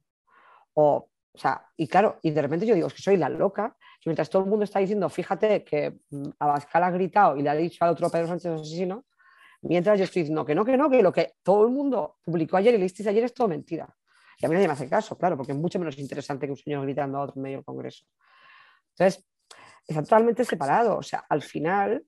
[0.74, 3.76] O, o sea, y claro, y de repente yo digo, es que soy la loca,
[4.06, 7.54] mientras todo el mundo está diciendo, fíjate que mm, Abascal ha gritado y le ha
[7.54, 9.04] dicho al otro Pedro Sánchez asesino,
[9.62, 12.56] mientras yo estoy diciendo que no, que no, que lo que todo el mundo publicó
[12.56, 13.94] ayer y leísteis ayer es todo mentira.
[14.38, 16.56] Y a mí nadie me hace caso, claro, porque es mucho menos interesante que un
[16.56, 18.04] señor gritando a otro medio del Congreso.
[18.90, 19.26] Entonces,
[19.86, 20.98] está totalmente separado.
[20.98, 22.04] O sea, al final,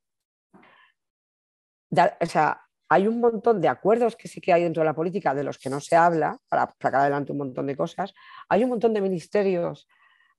[1.90, 5.34] o sea, hay un montón de acuerdos que sí que hay dentro de la política
[5.34, 8.14] de los que no se habla para sacar adelante un montón de cosas.
[8.48, 9.88] Hay un montón de ministerios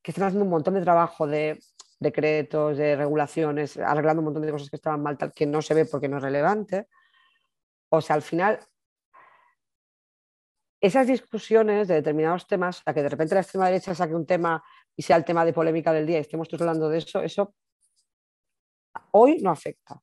[0.02, 1.60] que están haciendo un montón de trabajo de
[2.00, 5.74] decretos, de regulaciones, arreglando un montón de cosas que estaban mal, tal que no se
[5.74, 6.88] ve porque no es relevante.
[7.90, 8.60] O sea, al final
[10.80, 14.64] esas discusiones de determinados temas, a que de repente la extrema derecha saque un tema
[14.96, 17.56] y sea el tema de polémica del día y estemos todos hablando de eso, eso
[19.12, 20.02] hoy no afecta.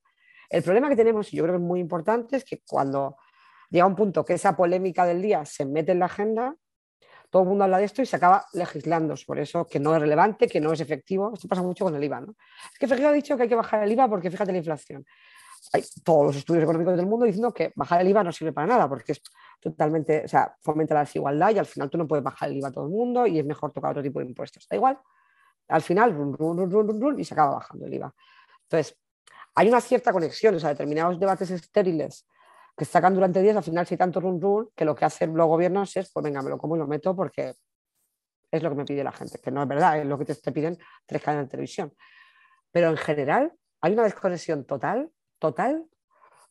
[0.55, 3.17] El problema que tenemos, y yo creo que es muy importante, es que cuando
[3.71, 6.55] llega un punto que esa polémica del día se mete en la agenda,
[7.31, 10.01] todo el mundo habla de esto y se acaba legislando por eso, que no es
[10.01, 11.33] relevante, que no es efectivo.
[11.35, 12.21] Esto pasa mucho con el IVA.
[12.21, 12.37] ¿no?
[12.73, 15.05] Es que Fegio ha dicho que hay que bajar el IVA porque fíjate la inflación
[15.73, 18.67] hay todos los estudios económicos del mundo diciendo que bajar el IVA no sirve para
[18.67, 19.23] nada porque es
[19.61, 22.69] totalmente, o sea, fomenta la desigualdad y al final tú no puedes bajar el IVA
[22.69, 24.67] a todo el mundo y es mejor tocar otro tipo de impuestos.
[24.69, 24.99] Da igual,
[25.69, 28.15] al final, run, run, run, y se acaba bajando el IVA.
[28.65, 28.99] Entonces,
[29.55, 32.27] hay una cierta conexión, o sea, determinados debates estériles
[32.77, 35.47] que sacan durante días, al final si hay tanto run que lo que hacen los
[35.47, 37.55] gobiernos es, pues venga, me lo como y lo meto porque
[38.51, 40.35] es lo que me pide la gente, que no es verdad, es lo que te,
[40.35, 41.95] te piden tres cadenas de televisión.
[42.73, 45.11] Pero en general hay una desconexión total
[45.45, 45.87] total,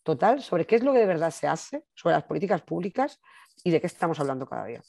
[0.03, 3.19] total sobre qué es lo que de verdad se hace, sobre las políticas públicas
[3.63, 4.81] y de qué estamos hablando cada día.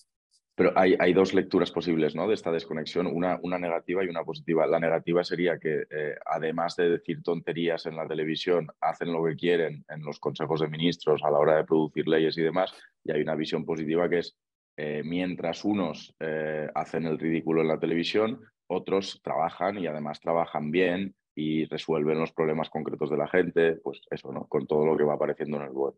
[0.56, 2.28] Pero hay, dos lecturas posibles ¿no?
[2.28, 4.66] de esta desconexión, una, una, negativa y una positiva.
[4.68, 9.35] La negativa sería que, eh, además de decir tonterías en la televisión, hacen lo que
[9.35, 12.72] quieren en los consejos de ministros a la hora de producir leyes y demás,
[13.02, 14.36] y hay una visión positiva que es
[14.76, 20.70] eh, mientras unos eh, hacen el ridículo en la televisión, otros trabajan y además trabajan
[20.70, 24.47] bien y resuelven los problemas concretos de la gente, pues eso, ¿no?
[24.47, 25.94] Con todo lo que va apareciendo en el web.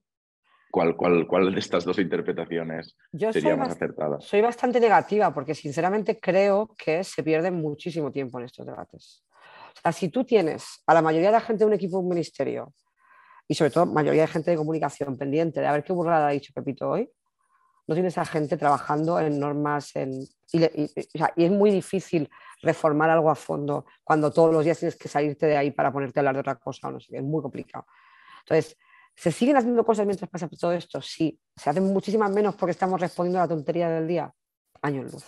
[0.76, 2.94] ¿Cuál, cuál, cuál de estas dos interpretaciones
[3.32, 4.20] sería más acertada?
[4.20, 9.24] Soy bastante negativa porque sinceramente creo que se pierde muchísimo tiempo en estos debates.
[9.74, 12.02] O sea, si tú tienes a la mayoría de la gente de un equipo de
[12.02, 12.74] un ministerio
[13.48, 16.32] y sobre todo mayoría de gente de comunicación pendiente de a ver qué burrada ha
[16.32, 17.10] dicho Pepito hoy,
[17.86, 20.10] no tienes a gente trabajando en normas en,
[20.52, 22.28] y, es muy difícil
[22.60, 26.18] reformar algo a fondo cuando todos los días tienes que salirte de ahí para ponerte
[26.18, 27.86] a hablar de otra cosa o no sé, es muy complicado.
[28.40, 28.76] Entonces,
[29.16, 31.00] ¿se siguen haciendo cosas mientras pasa todo esto?
[31.00, 34.32] Sí, se hacen muchísimas menos porque estamos respondiendo a la tontería del día.
[34.82, 35.24] Años luz,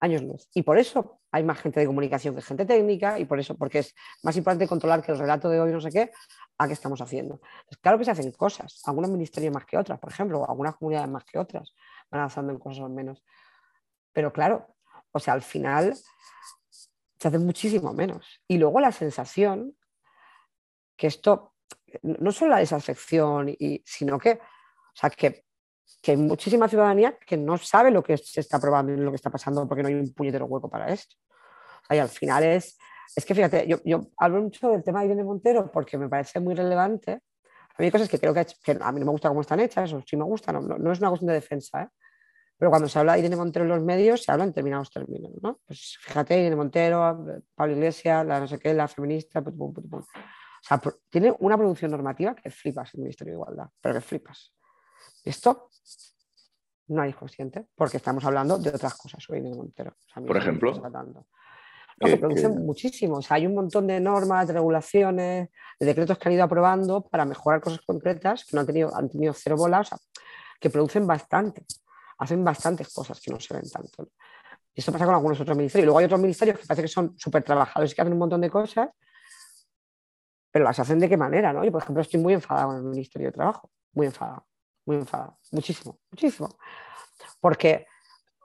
[0.00, 0.48] años luz.
[0.54, 3.80] Y por eso hay más gente de comunicación que gente técnica y por eso, porque
[3.80, 6.10] es más importante controlar que el relato de hoy no sé qué,
[6.58, 7.40] a qué estamos haciendo.
[7.66, 10.76] Pues claro que se hacen cosas, algunos ministerios más que otras, por ejemplo, o algunas
[10.76, 11.74] comunidades más que otras
[12.10, 13.22] van avanzando en cosas menos.
[14.12, 14.74] Pero claro,
[15.12, 15.94] o sea, al final
[17.22, 18.40] se hace muchísimo menos.
[18.48, 19.76] Y luego la sensación
[20.96, 21.51] que esto,
[22.02, 25.44] no solo la desafección, y, sino que, o sea, que,
[26.02, 29.16] que hay muchísima ciudadanía que no sabe lo que se está probando y lo que
[29.16, 31.16] está pasando porque no hay un puñetero hueco para esto.
[31.90, 32.78] y al final es,
[33.14, 36.40] es que fíjate, yo, yo, hablo mucho del tema de Irene Montero porque me parece
[36.40, 37.12] muy relevante.
[37.12, 39.60] A mí hay cosas que creo que, que a mí no me gusta cómo están
[39.60, 41.88] hechas, o sí me gustan, no, no, es una cuestión de defensa, ¿eh?
[42.58, 45.32] pero cuando se habla de Irene Montero en los medios, se habla en determinados términos,
[45.42, 45.58] ¿no?
[45.66, 47.24] Pues fíjate, Irene Montero,
[47.54, 49.42] Pablo Iglesias, la no sé qué, la feminista,
[50.62, 50.80] o sea,
[51.10, 54.54] tiene una producción normativa que flipas el Ministerio de Igualdad, pero que flipas.
[55.24, 55.70] Esto
[56.88, 59.96] no hay consciente, porque estamos hablando de otras cosas sobre Irene Montero.
[60.14, 60.72] Por ejemplo.
[62.00, 63.16] No, se producen muchísimo.
[63.16, 65.48] O sea, hay un montón de normas, de regulaciones,
[65.78, 69.08] de decretos que han ido aprobando para mejorar cosas concretas que no han tenido, han
[69.08, 69.98] tenido cero bolas, o sea,
[70.60, 71.64] que producen bastante.
[72.18, 74.10] Hacen bastantes cosas que no se ven tanto.
[74.74, 75.86] Y esto pasa con algunos otros ministerios.
[75.86, 78.40] Luego hay otros ministerios que parece que son súper trabajadores y que hacen un montón
[78.40, 78.88] de cosas,
[80.52, 81.64] pero las hacen de qué manera, ¿no?
[81.64, 83.70] Yo, por ejemplo, estoy muy enfadado con el Ministerio de Trabajo.
[83.94, 84.46] Muy enfadado.
[84.86, 85.38] Muy enfadado.
[85.50, 86.48] Muchísimo, muchísimo.
[87.40, 87.86] Porque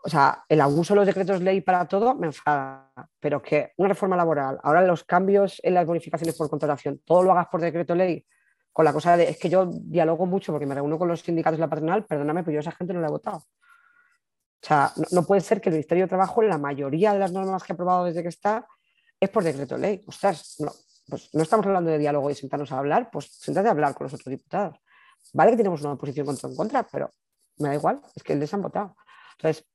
[0.08, 3.90] o sea, el abuso de los decretos ley para todo me enfada, pero que una
[3.90, 7.94] reforma laboral, ahora los cambios en las bonificaciones por contratación, todo lo hagas por decreto
[7.94, 8.26] ley,
[8.72, 11.58] con la cosa de, es que yo dialogo mucho porque me reúno con los sindicatos
[11.58, 13.38] de la patronal, perdóname, pero yo a esa gente no la he votado.
[13.40, 17.64] O sea, no, puede ser que el Ministerio de Trabajo, la mayoría de las normas
[17.64, 18.66] que ha aprobado desde que está,
[19.20, 20.04] es por decreto ley.
[20.08, 20.72] Ostras, no,
[21.10, 24.06] pues no estamos hablando de diálogo y sentarnos a hablar, pues sentate a hablar con
[24.06, 24.78] los otros diputados.
[25.34, 27.12] Vale que tenemos una oposición contra en contra, pero
[27.58, 28.96] me da igual, es que les han votado.
[29.38, 29.66] Entonces,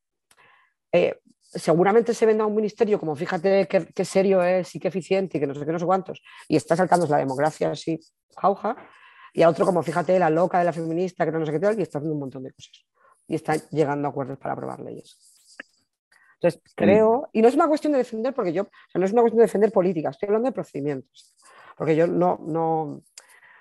[0.92, 5.40] eh, seguramente se venda un ministerio como fíjate qué, serio es y qué eficiente y
[5.40, 7.98] que no sé qué, no sé cuántos, y está saltando la democracia así,
[8.36, 8.76] jauja,
[9.32, 11.78] y a otro como fíjate la loca de la feminista que no sé qué tal,
[11.78, 12.84] y está haciendo un montón de cosas.
[13.26, 15.31] Y está llegando a acuerdos para aprobar leyes.
[16.42, 19.38] Entonces, creo, y no es una cuestión de defender, porque yo, no es una cuestión
[19.38, 21.36] de defender políticas, estoy hablando de procedimientos,
[21.76, 23.00] porque yo no, no,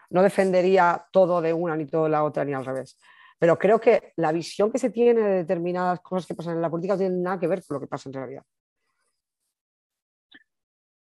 [0.10, 2.98] no defendería todo de una ni todo de la otra ni al revés.
[3.38, 6.72] Pero creo que la visión que se tiene de determinadas cosas que pasan en la
[6.72, 8.44] política no tiene nada que ver con lo que pasa en realidad.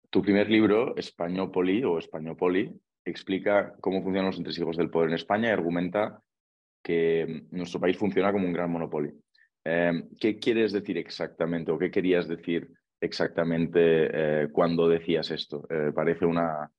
[0.09, 5.48] Tu primer libro, Españopoli o Españopoli, explica cómo funcionan los entresijos del poder en España
[5.48, 6.22] y argumenta
[6.80, 9.14] que nuestro país funciona como un gran monopolio.
[9.68, 13.80] Eh, ¿Qué quieres decir exactamente o qué querías decir exactamente
[14.44, 15.66] eh, cuando decías esto?
[15.68, 16.70] Eh, parece una,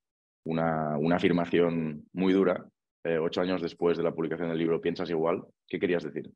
[0.46, 2.66] una, afirmación muy dura,
[3.04, 5.44] eh, ocho años después de la publicación del libro, ¿piensas igual?
[5.68, 6.32] ¿Qué querías decir?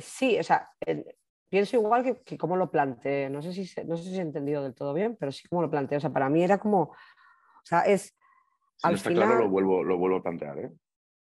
[0.00, 0.70] Sí, o sea,
[1.48, 3.30] pienso igual que, que como lo planteé.
[3.30, 5.70] No sé, si, no sé si he entendido del todo bien, pero sí como lo
[5.70, 5.96] planteé.
[5.96, 8.14] O sea, para mí era como, o sea, es...
[8.76, 10.58] Si no está claro, lo vuelvo, lo vuelvo a plantear.
[10.58, 10.70] ¿eh?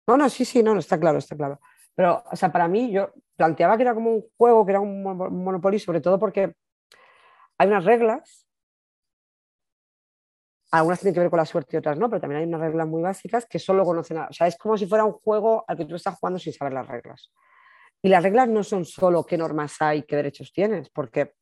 [0.07, 1.59] No, no, sí, sí, no, no, está claro, está claro.
[1.95, 5.03] Pero, o sea, para mí yo planteaba que era como un juego, que era un
[5.03, 6.53] monopolio, sobre todo porque
[7.57, 8.45] hay unas reglas
[10.71, 12.87] algunas tienen que ver con la suerte y otras no, pero también hay unas reglas
[12.87, 14.17] muy básicas que solo conocen.
[14.17, 16.73] O sea, es como si fuera un juego al que tú estás jugando sin saber
[16.73, 17.31] las reglas.
[18.01, 21.35] Y las reglas no son solo qué normas hay, qué derechos tienes, porque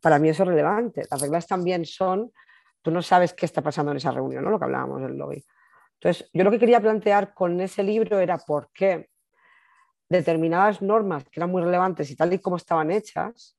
[0.00, 1.02] para mí eso es relevante.
[1.10, 2.32] Las reglas también son,
[2.82, 4.50] tú no sabes qué está pasando en esa reunión, ¿no?
[4.50, 5.44] lo que hablábamos del lobby.
[5.94, 9.09] Entonces, yo lo que quería plantear con ese libro era por qué
[10.10, 13.56] determinadas normas que eran muy relevantes y tal y como estaban hechas,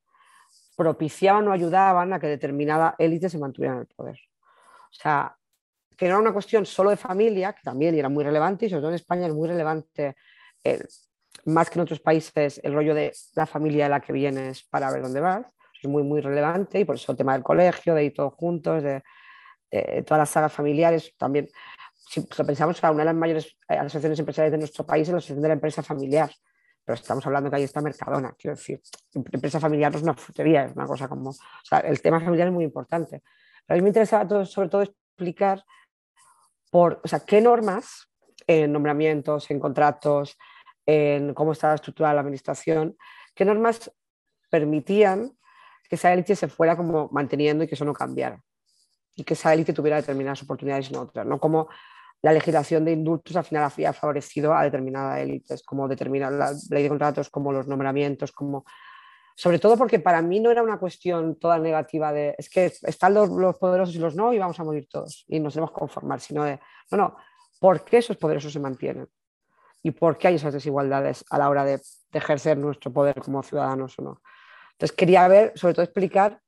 [0.76, 4.20] propiciaban o ayudaban a que determinada élite se mantuviera en el poder.
[4.92, 5.36] O sea,
[5.98, 8.82] que no era una cuestión solo de familia, que también era muy relevante, y sobre
[8.82, 10.16] todo en España es muy relevante,
[11.46, 14.92] más que en otros países, el rollo de la familia de la que vienes para
[14.92, 15.46] ver dónde vas.
[15.82, 18.84] Es muy, muy relevante y por eso el tema del colegio, de ir todos juntos,
[18.84, 19.02] de,
[20.06, 21.48] todas las sagas familiares, también,
[22.12, 25.20] si lo pensamos, una de las mayores eh, asociaciones empresariales de nuestro país es la
[25.20, 26.30] asociación de la empresa familiar.
[26.84, 28.82] pero estamos hablando que ahí está Mercadona, quiero decir,
[29.14, 32.50] empresa familiar no es una frutería, es una cosa como, o sea, el tema familiar
[32.50, 33.24] es muy importante.
[33.66, 35.64] Pero a mí me interesa sobre todo explicar
[36.70, 38.10] por, o sea, qué normas
[38.46, 40.38] en nombramientos, en contratos,
[40.86, 42.98] en cómo estaba estructurada la administración,
[43.34, 43.90] qué normas
[44.50, 45.32] permitían
[45.88, 48.44] que esa élite se fuera como manteniendo y que eso no cambiara.
[49.16, 51.40] Y que esa élite tuviera determinadas oportunidades y no otras, ¿no?
[51.40, 51.70] Como
[52.22, 56.84] la legislación de indultos al final había favorecido a determinadas élites, como determinar la ley
[56.84, 58.66] de contratos, como los nombramientos, como
[59.36, 63.14] sobre todo porque para mí no era una cuestión toda negativa de es que están
[63.14, 66.20] los, los, poderosos y los no y vamos a morir todos y nos debemos conformar,
[66.20, 66.60] sino de
[66.92, 67.18] no, no,
[67.60, 69.08] ¿por qué esos poderosos se mantienen?
[69.82, 73.42] ¿Y por qué hay esas desigualdades a la hora de, de ejercer nuestro poder como
[73.42, 74.22] ciudadanos o no?
[74.74, 76.40] Entonces quería ver, sobre todo explicar,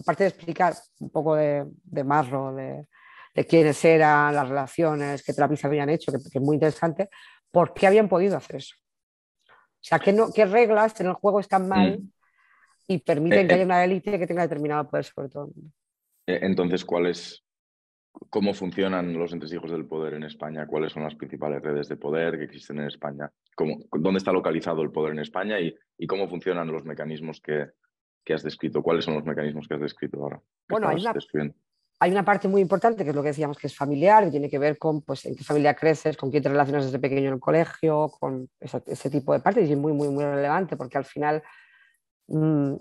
[0.00, 2.86] aparte de explicar un poco de, de marro, de,
[3.34, 7.08] de quiénes eran, las relaciones, qué terapias habían hecho, que, que, es muy interesante,
[7.50, 8.74] por qué habían podido hacer eso.
[9.48, 12.12] O sea, qué, no, qué reglas en el juego están mal mm.
[12.88, 13.66] y permiten eh, que haya eh.
[13.66, 15.50] una élite que tenga determinado poder sobre todo.
[16.26, 17.44] Eh, entonces, ¿cuál es,
[18.30, 20.68] ¿cómo funcionan los entresijos del poder en España?
[20.68, 23.30] ¿Cuáles son las principales redes de poder que existen en España?
[23.56, 27.70] ¿Cómo, ¿Dónde está localizado el poder en España y, y cómo funcionan los mecanismos que,
[28.24, 28.82] que, has descrito?
[28.82, 30.40] ¿Cuáles son los mecanismos que has descrito ahora?
[30.68, 31.12] Bueno, hay una,
[32.02, 34.50] hay una parte muy importante que es lo que decíamos que es familiar, que tiene
[34.50, 37.34] que ver con pues, en qué familia creces, con quién te relacionas desde pequeño en
[37.34, 41.04] el colegio, con ese, tipo de partes, y es muy, muy, muy relevante porque al
[41.04, 41.44] final
[42.26, 42.74] mmm,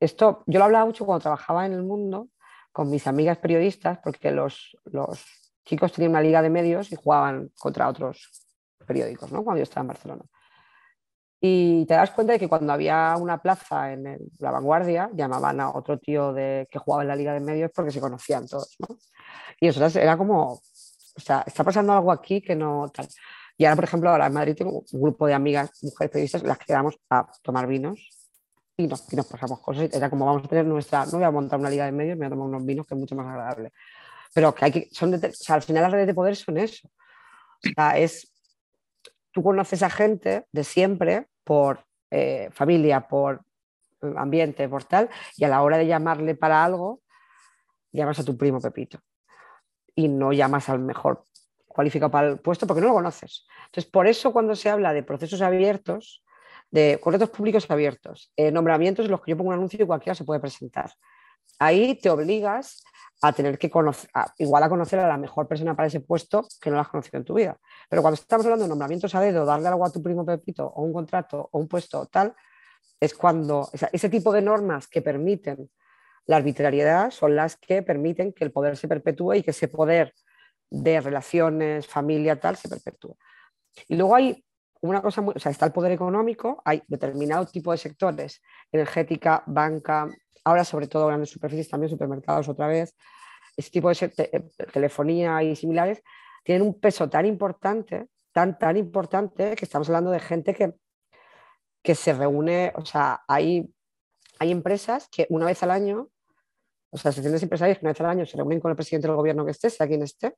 [0.00, 2.30] esto, yo lo hablaba mucho cuando trabajaba en el mundo
[2.72, 5.24] con mis amigas periodistas, porque los, los
[5.64, 8.44] chicos tenían una liga de medios y jugaban contra otros
[8.84, 9.44] periódicos, ¿no?
[9.44, 10.24] cuando yo estaba en Barcelona.
[11.40, 15.60] Y te das cuenta de que cuando había una plaza en el, la vanguardia, llamaban
[15.60, 18.76] a otro tío de, que jugaba en la Liga de Medios porque se conocían todos.
[18.80, 18.98] ¿no?
[19.60, 23.06] Y eso era como, o sea, está pasando algo aquí que no tal.
[23.56, 26.58] Y ahora, por ejemplo, ahora en Madrid tengo un grupo de amigas, mujeres periodistas, las
[26.58, 28.08] que quedamos a tomar vinos
[28.76, 29.92] y nos, y nos pasamos cosas.
[29.92, 32.26] Era como vamos a tener nuestra, no voy a montar una Liga de Medios, me
[32.26, 33.72] voy a tomar unos vinos que es mucho más agradable.
[34.32, 36.58] Pero que hay que, son de, o sea, al final las redes de poder son
[36.58, 36.88] eso.
[36.88, 38.32] O sea, es
[39.32, 43.42] tú conoces a gente de siempre por eh, familia, por
[44.16, 47.00] ambiente, por tal, y a la hora de llamarle para algo,
[47.92, 49.00] llamas a tu primo Pepito
[49.94, 51.24] y no llamas al mejor
[51.66, 53.46] cualificado para el puesto porque no lo conoces.
[53.66, 56.24] Entonces, por eso cuando se habla de procesos abiertos,
[56.70, 60.14] de contratos públicos abiertos, eh, nombramientos en los que yo pongo un anuncio y cualquiera
[60.14, 60.90] se puede presentar.
[61.58, 62.82] Ahí te obligas
[63.20, 66.46] a tener que conocer, a, igual a conocer a la mejor persona para ese puesto
[66.60, 67.58] que no la has conocido en tu vida.
[67.88, 70.82] Pero cuando estamos hablando de nombramientos a dedo, darle algo a tu primo Pepito, o
[70.82, 72.34] un contrato, o un puesto, tal,
[73.00, 75.70] es cuando ese tipo de normas que permiten
[76.26, 80.14] la arbitrariedad son las que permiten que el poder se perpetúe y que ese poder
[80.70, 83.16] de relaciones, familia, tal, se perpetúe.
[83.88, 84.44] Y luego hay
[84.80, 89.42] una cosa muy, o sea, está el poder económico, hay determinado tipo de sectores, energética,
[89.46, 90.08] banca,
[90.44, 92.94] ahora sobre todo grandes superficies, también supermercados otra vez,
[93.56, 96.02] ese tipo de te telefonía y similares,
[96.44, 100.74] tienen un peso tan importante, tan, tan importante, que estamos hablando de gente que,
[101.82, 103.68] que se reúne, o sea, hay,
[104.38, 106.08] hay empresas que una vez al año,
[106.90, 109.16] o sea, asociaciones empresarias que una vez al año se reúnen con el presidente del
[109.16, 110.36] gobierno que esté, sea quien esté,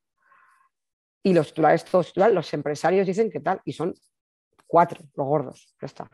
[1.22, 3.94] y los los empresarios dicen que tal, y son
[4.70, 6.10] cuatro los gordos, ya está,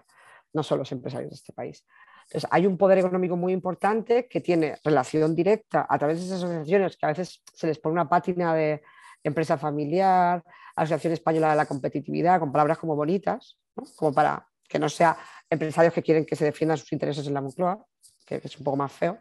[0.52, 1.84] no son los empresarios de este país.
[2.24, 6.42] Entonces, hay un poder económico muy importante que tiene relación directa a través de esas
[6.42, 8.82] asociaciones que a veces se les pone una pátina de
[9.22, 10.42] empresa familiar,
[10.74, 13.58] Asociación Española de la Competitividad, con palabras como bonitas,
[13.96, 15.16] como para que no sea
[15.48, 17.84] empresarios que quieren que se defiendan sus intereses en la Moncloa,
[18.26, 19.18] que, es un poco más feo,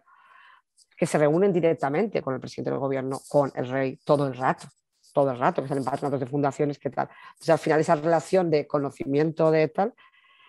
[0.97, 4.67] que se reúnen directamente con el presidente del gobierno, con el rey, todo el rato,
[5.15, 7.07] todo el rato, que salen patronatos de fundaciones, que tal.
[7.29, 9.93] Entonces, al final, esa relación de conocimiento de tal,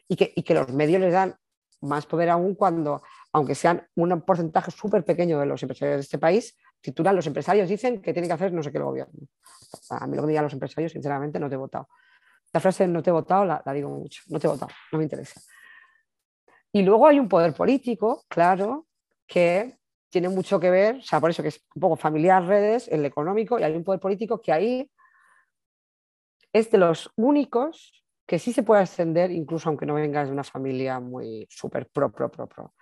[0.09, 1.37] y que, y que los medios les dan
[1.83, 3.01] más poder aún cuando,
[3.33, 7.69] aunque sean un porcentaje súper pequeño de los empresarios de este país, titulan los empresarios
[7.69, 9.15] dicen que tiene que hacer no sé qué el gobierno.
[9.91, 11.89] A mí lo que digan los empresarios, sinceramente, no te he votado.
[12.53, 15.05] La frase no te he votado la digo mucho, no te he votado, no me
[15.05, 15.41] interesa.
[16.73, 18.89] Y luego hay un poder político, claro,
[19.29, 19.79] que
[20.11, 23.05] tiene mucho que ver, o sea, por eso que es un poco familiar redes, el
[23.05, 24.91] económico, y hay un poder político que ahí
[26.53, 30.45] es de los únicos que sí se puede ascender, incluso aunque no vengas de una
[30.45, 32.75] familia muy súper pro, pro, pro, pro.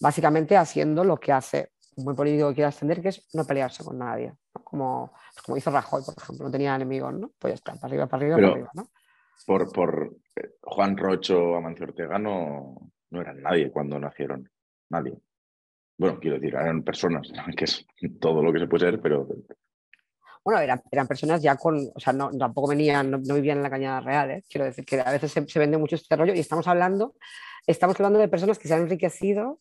[0.00, 3.84] Básicamente haciendo lo que hace un buen político que quiere ascender, que es no pelearse
[3.84, 4.32] con nadie.
[4.54, 4.64] ¿no?
[4.64, 7.32] Como, pues como hizo Rajoy, por ejemplo, no tenía enemigos, ¿no?
[7.38, 8.88] Pues ya está, para arriba, para arriba, Pero para arriba, ¿no?
[9.46, 14.50] Por, por eh, Juan Rocho Amancio Ortega no, no eran nadie cuando nacieron.
[14.90, 15.18] Nadie.
[15.98, 17.86] Bueno, quiero decir, eran personas, que es
[18.20, 19.26] todo lo que se puede ser, pero
[20.44, 23.70] bueno, eran, eran personas ya con, o sea, no, tampoco venían, no, vivían en la
[23.70, 24.44] cañada real, ¿eh?
[24.48, 27.16] quiero decir que a veces se, vende mucho este rollo y estamos hablando,
[27.66, 29.58] estamos hablando de personas que se han enriquecido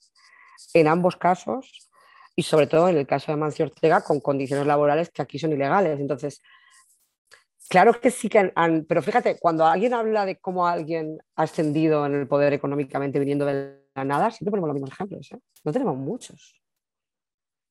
[0.76, 1.90] en ambos casos
[2.36, 5.53] y sobre todo en el caso de Mancio Ortega con condiciones laborales que aquí son
[5.53, 5.99] ilegales.
[5.99, 6.44] Entonces,
[7.70, 12.06] claro que sí que han, pero fíjate, cuando alguien habla de cómo alguien ha ascendido
[12.06, 15.32] en el poder económicamente viniendo de la nada, siempre ponemos los mismos ejemplos.
[15.32, 15.40] ¿eh?
[15.64, 16.62] No tenemos muchos.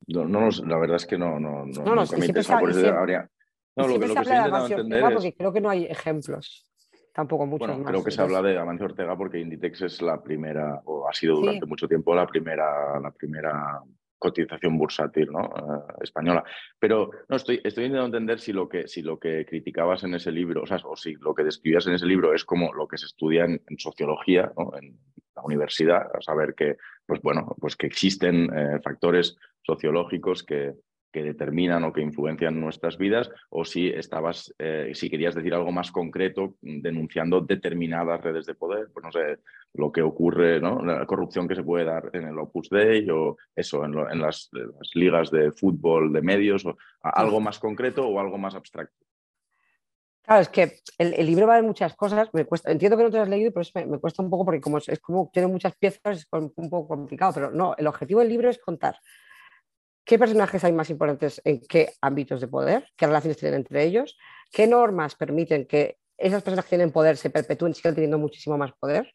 [0.06, 2.88] No, no, la verdad es que no, no, no, no, no siempre se, por eso
[2.88, 3.28] habría...
[3.76, 5.14] No, lo que, lo que se entender es...
[5.14, 6.68] Porque creo que no hay ejemplos,
[7.12, 10.82] tampoco muchos bueno, creo que se habla de Amancio Ortega porque Inditex es la primera,
[10.84, 13.82] o ha sido durante mucho tiempo la primera, la primera
[14.24, 15.44] cotización bursátil ¿no?
[15.44, 16.42] Eh, española.
[16.78, 20.32] Pero no, estoy, estoy intentando entender si lo, que, si lo que criticabas en ese
[20.32, 22.96] libro, o, sea, o si lo que describías en ese libro es como lo que
[22.96, 24.98] se estudia en, sociología, en
[25.36, 30.72] la universidad, a saber que, pues bueno, pues que existen eh, factores sociológicos que,
[31.14, 35.70] que determinan o que influencian nuestras vidas, o si estabas, eh, si querías decir algo
[35.70, 39.38] más concreto denunciando determinadas redes de poder, pues no sé,
[39.74, 40.84] lo que ocurre, ¿no?
[40.84, 44.50] La corrupción que se puede dar en el Opus Dei o eso, en, las,
[44.94, 48.98] ligas de fútbol de medios, o algo más concreto o algo más abstracto.
[50.22, 52.28] Claro, es que el, libro va de muchas cosas.
[52.32, 54.46] Me cuesta, entiendo que no te lo has leído, pero me, me, cuesta un poco
[54.46, 57.34] porque como es, como tiene muchas piezas, es un poco complicado.
[57.34, 58.96] Pero no, el objetivo del libro es contar
[60.04, 64.16] qué personajes hay más importantes en qué ámbitos de poder, qué relaciones tienen entre ellos,
[64.52, 68.72] qué normas permiten que esas personas que tienen poder se perpetúen sigan teniendo muchísimo más
[68.72, 69.12] poder,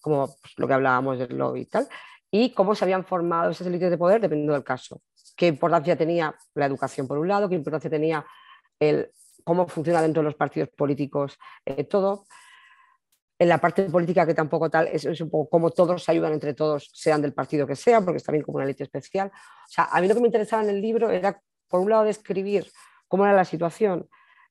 [0.00, 1.88] como pues, lo que hablábamos del lobby y tal,
[2.30, 5.00] y cómo se habían formado esas élites de poder dependiendo del caso.
[5.36, 8.24] Qué importancia tenía la educación por un lado, qué importancia tenía
[8.78, 9.10] el
[9.44, 12.26] cómo funciona dentro de los partidos políticos eh, todo
[13.38, 16.54] en la parte política que tampoco tal, es, un poco como todos se ayudan entre
[16.54, 19.28] todos, sean del partido que sea, porque está bien como una ley especial.
[19.28, 22.04] O sea, a mí lo que me interesaba en el libro era, por un lado,
[22.04, 22.70] describir
[23.06, 24.08] cómo era la situación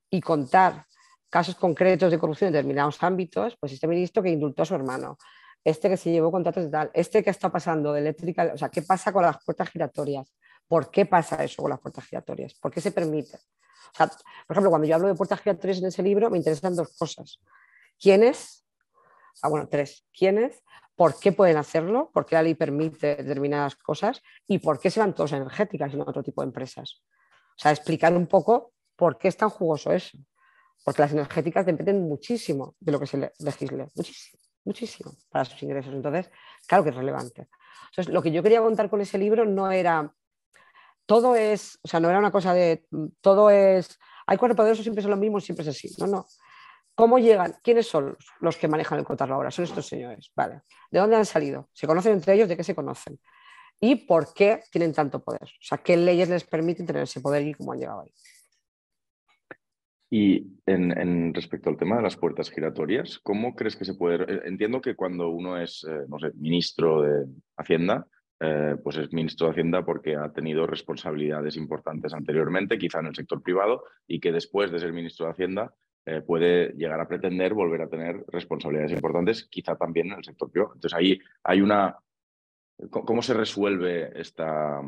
[0.10, 0.86] y contar
[1.30, 5.18] casos concretos de corrupción en determinados ámbitos, pues este ministro que indultó a su hermano,
[5.64, 8.70] este que se llevó contratos de tal, este que está pasando de eléctrica, o sea,
[8.70, 10.34] ¿qué pasa con las puertas giratorias?
[10.66, 12.54] ¿Por qué pasa eso con las puertas giratorias?
[12.54, 13.36] ¿Por qué se permite?
[13.36, 16.76] O sea, por ejemplo, cuando yo hablo de puertas giratorias en ese libro, me interesan
[16.76, 17.40] dos cosas.
[18.00, 18.67] ¿Quiénes
[19.42, 20.64] ah, bueno, tres, quiénes,
[20.96, 25.00] por qué pueden hacerlo, por qué la ley permite determinadas cosas y por qué se
[25.00, 27.04] van todos energéticas y no otro tipo de empresas.
[27.58, 30.18] O sea, explicar un poco por qué es tan jugoso eso.
[30.84, 35.94] Porque las energéticas dependen muchísimo de lo que se legisle, muchísimo, muchísimo para sus ingresos.
[35.94, 36.32] Entonces,
[36.66, 37.48] claro que es relevante.
[37.90, 40.14] Entonces, lo que yo quería contar con ese libro no era,
[41.06, 42.86] todo es, o sea, no era una cosa de,
[43.22, 45.90] todo es, hay cuatro poderosos, siempre son los mismos, siempre es así.
[46.00, 46.26] No, no.
[46.98, 47.54] ¿Cómo llegan?
[47.62, 49.52] ¿Quiénes son los que manejan el contarlo ahora?
[49.52, 50.32] Son estos señores.
[50.36, 50.62] Vale.
[50.90, 51.70] ¿De dónde han salido?
[51.72, 52.50] ¿Se conocen entre ellos?
[52.50, 53.20] ¿De qué se conocen?
[53.80, 55.44] ¿Y por qué tienen tanto poder?
[55.44, 58.12] O sea, ¿qué leyes les permiten tener ese poder y cómo han llegado ahí?
[60.10, 64.24] Y en, respecto al tema de las puertas giratorias, ¿cómo crees que se puede...?
[64.24, 68.08] Eh, entiendo que cuando uno es, eh, no sé, ministro de Hacienda,
[68.40, 73.16] eh, pues es ministro de Hacienda porque ha tenido responsabilidades importantes anteriormente, quizá en el
[73.16, 75.76] sector privado, y que después de ser ministro de Hacienda
[76.10, 80.50] eh, puede llegar a pretender volver a tener responsabilidades importantes, quizá también en el sector
[80.50, 80.74] privado.
[80.76, 81.98] Entonces ahí hay una...
[82.90, 84.82] ¿Cómo se resuelve esta,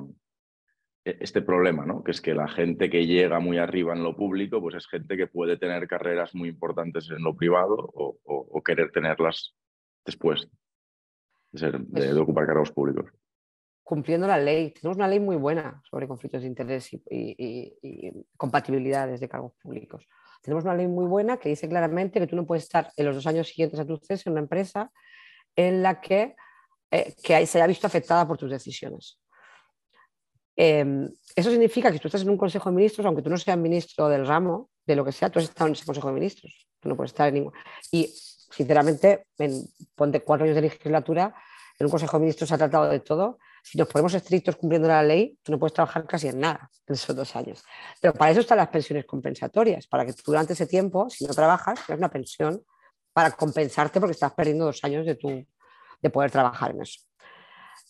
[1.03, 2.05] e, este problema, ¿no?
[2.05, 5.17] que es que la gente que llega muy arriba en lo público, pues es gente
[5.17, 9.57] que puede tener carreras muy importantes en lo privado o, querer tenerlas
[10.05, 10.47] después
[11.51, 13.11] de, ser, de, ocupar cargos públicos.
[13.83, 14.71] Cumpliendo la ley.
[14.71, 17.73] Tenemos una ley muy buena sobre conflictos de interés y
[18.37, 20.07] compatibilidades de cargos públicos.
[20.41, 23.15] Tenemos una ley muy buena que dice claramente que tú no puedes estar en los
[23.15, 24.91] dos años siguientes a tu cese en una empresa
[25.55, 26.35] en la que,
[26.91, 29.19] eh, que se haya visto afectada por tus decisiones.
[30.55, 33.57] Em, eso significa que tú estás en un consejo de ministros, aunque tú no seas
[33.57, 36.67] ministro del ramo, de lo que sea, tú has estado en ese consejo de ministros.
[36.79, 37.53] Tú no puedes estar en ningún.
[37.91, 39.63] Y, sinceramente, en,
[39.95, 41.33] ponte cuatro años de legislatura,
[41.77, 44.87] en un consejo de ministros se ha tratado de todo si nos ponemos estrictos cumpliendo
[44.87, 47.63] la ley, tú no puedes trabajar casi en nada en esos dos años.
[48.01, 51.33] Pero para eso están las pensiones compensatorias, para que tú durante ese tiempo, si no
[51.33, 52.61] trabajas, tengas una pensión
[53.13, 55.45] para compensarte porque estás perdiendo dos años de, tu,
[56.01, 57.01] de poder trabajar en eso.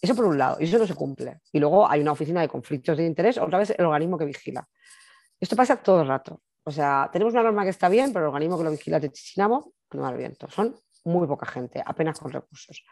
[0.01, 1.39] Eso por un lado, y eso no se cumple.
[1.51, 4.67] Y luego hay una oficina de conflictos de interés, otra vez el organismo que vigila.
[5.39, 6.41] Esto pasa todo el rato.
[6.63, 9.11] O sea, tenemos una norma que está bien, pero el organismo que lo vigila es
[9.11, 10.49] Chichinamo, no va viento.
[10.49, 10.75] Son
[11.05, 12.83] muy poca gente, apenas con recursos.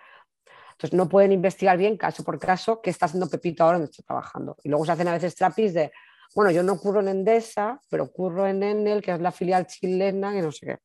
[0.78, 4.04] Entonces no pueden investigar bien caso por caso qué está haciendo Pepito ahora donde está
[4.04, 4.58] trabajando.
[4.64, 5.92] Y luego se hacen a veces trapis de,
[6.36, 10.32] bueno, yo no curro en Endesa, pero curro en Enel, que es la filial chilena,
[10.34, 10.78] que no sé qué.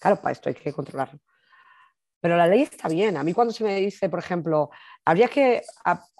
[0.00, 1.20] Claro, para esto hay que controlarlo.
[2.20, 3.16] Pero la ley está bien.
[3.16, 4.70] A mí cuando se me dice, por ejemplo,
[5.04, 5.62] habría que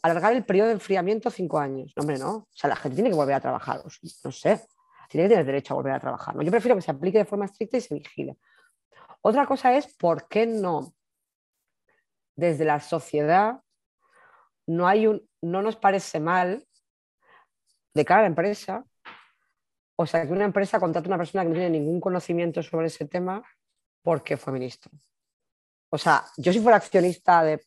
[0.04, 1.92] alargar el periodo de enfriamiento cinco años.
[1.96, 2.30] No, hombre, no.
[2.36, 3.82] O sea, la gente tiene que volver a trabajar.
[4.22, 4.68] No sé.
[5.08, 6.36] tiene que tener derecho a volver a trabajar.
[6.36, 6.42] ¿no?
[6.42, 8.36] Yo prefiero que se aplique de forma estricta y se vigile.
[9.22, 10.94] Otra cosa es por qué no
[12.36, 13.60] desde la sociedad
[14.66, 16.64] no, hay un, no nos parece mal
[17.94, 18.84] de cara a la empresa,
[19.96, 22.88] o sea, que una empresa contrate a una persona que no tiene ningún conocimiento sobre
[22.88, 23.42] ese tema
[24.02, 24.92] porque fue ministro.
[25.88, 27.64] O sea, yo si fuera accionista de,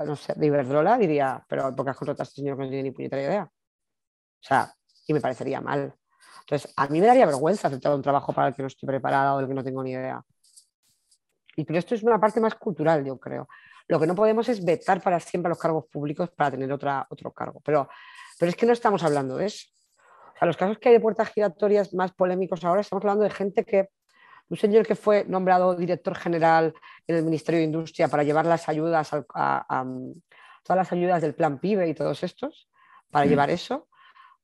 [0.00, 2.68] no sé, de Iberdrola diría, pero ¿por qué has contratado a este señor que no
[2.68, 3.44] tiene ni puñetera idea?
[3.44, 4.74] O sea,
[5.06, 5.94] y me parecería mal.
[6.40, 9.34] Entonces, a mí me daría vergüenza aceptar un trabajo para el que no estoy preparada
[9.34, 10.22] o del que no tengo ni idea.
[11.56, 13.48] Y pero esto es una parte más cultural, yo creo.
[13.88, 17.32] Lo que no podemos es vetar para siempre los cargos públicos para tener otra, otro
[17.32, 17.60] cargo.
[17.64, 17.88] Pero,
[18.38, 19.68] pero es que no estamos hablando de eso.
[20.34, 23.30] O sea, los casos que hay de puertas giratorias más polémicos ahora, estamos hablando de
[23.30, 23.88] gente que,
[24.48, 26.74] un señor que fue nombrado director general
[27.06, 29.84] en el Ministerio de Industria para llevar las ayudas, a,
[30.62, 32.68] todas las ayudas del plan PIBE y todos estos,
[33.10, 33.88] para llevar eso.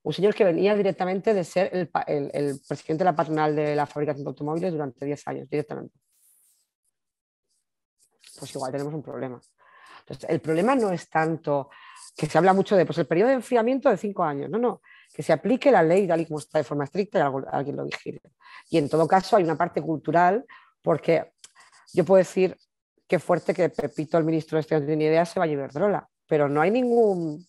[0.03, 1.91] Un señor que venía directamente de ser el,
[2.33, 5.99] el presidente de la patronal de la fabricación de automóviles durante 10 años, directamente
[8.41, 9.41] pues igual tenemos un problema.
[10.01, 11.71] Entonces, el problema no es tanto
[12.17, 14.83] que se habla mucho de pues, el periodo de enfriamiento de cinco años, no, no,
[15.15, 17.23] que se aplique la ley tal y como está de forma estricta y
[17.53, 18.21] alguien lo vigile.
[18.71, 20.45] Y en todo caso hay una parte cultural
[20.83, 21.33] porque
[21.93, 22.57] yo puedo decir
[23.07, 26.49] qué fuerte que Pepito, el ministro de Estudios, de idea, se vaya a Iberdrola, pero
[26.49, 27.47] no hay ningún,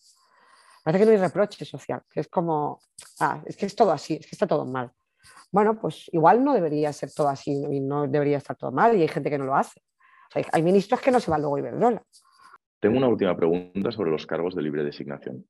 [0.84, 2.82] parece que no hay reproche social, que es como,
[3.20, 4.92] ah, es que es todo así, es que está todo mal.
[5.52, 9.02] Bueno, pues igual no debería ser todo así y no debería estar todo mal y
[9.02, 9.82] hay gente que no lo hace
[10.52, 12.04] hay ministros que no se van luego a Iberdrola.
[12.80, 15.46] Tengo una última pregunta sobre los cargos de libre designación.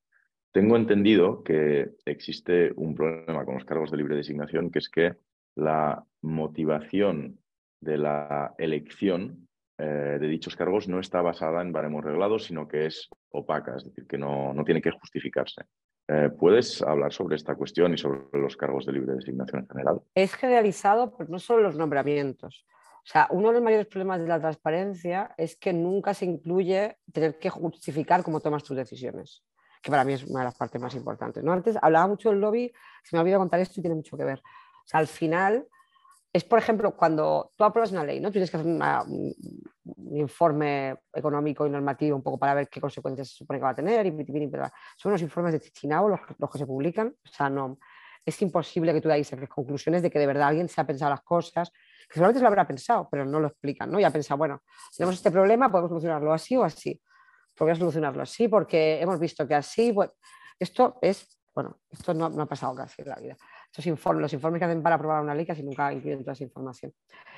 [0.51, 5.15] Tengo entendido que existe un problema con los cargos de libre designación, que es que
[5.55, 7.39] la motivación
[7.79, 9.47] de la elección
[9.77, 13.85] eh, de dichos cargos no está basada en baremos reglados, sino que es opaca, es
[13.85, 15.63] decir, que no, tiene que justificarse.
[16.07, 20.01] Eh, ¿Puedes hablar sobre esta cuestión y sobre los cargos de libre designación en general?
[20.13, 22.65] Es generalizado, pero no solo los nombramientos.
[23.03, 26.97] O sea, uno de los mayores problemas de la transparencia es que nunca se incluye
[27.11, 29.43] tener que justificar cómo tomas tus decisiones,
[29.81, 31.43] que para mí es una de las partes más importantes.
[31.43, 31.51] ¿no?
[31.51, 32.71] Antes hablaba mucho del lobby,
[33.03, 34.39] se me ha olvidado contar esto y tiene mucho que ver.
[34.39, 35.67] O sea, al final
[36.31, 38.29] es, por ejemplo, cuando tú apruebas una ley, ¿no?
[38.29, 39.35] Tú tienes que hacer un,
[40.13, 43.75] informe económico y normativo un poco para ver qué consecuencias se supone que va a
[43.75, 44.05] tener.
[44.05, 44.51] Y,
[44.97, 47.07] son los informes de Chichinabo los, los, que se publican.
[47.25, 47.77] O sea, no,
[48.25, 50.85] es imposible que tú de ahí saques conclusiones de que de verdad alguien se ha
[50.85, 51.71] pensado las cosas
[52.11, 53.99] seguramente se lo habrá pensado, pero no lo explican, ¿no?
[53.99, 54.61] Y ha pensado, bueno,
[54.95, 57.01] tenemos este problema, podemos solucionarlo así o así.
[57.55, 60.13] Podemos solucionarlo así porque hemos visto que así, bueno,
[60.59, 63.38] esto es, bueno, esto no, ha pasado casi en la vida.
[63.65, 66.43] Estos informes, los informes que hacen para aprobar una ley casi nunca incluyen toda esa
[66.43, 66.93] información.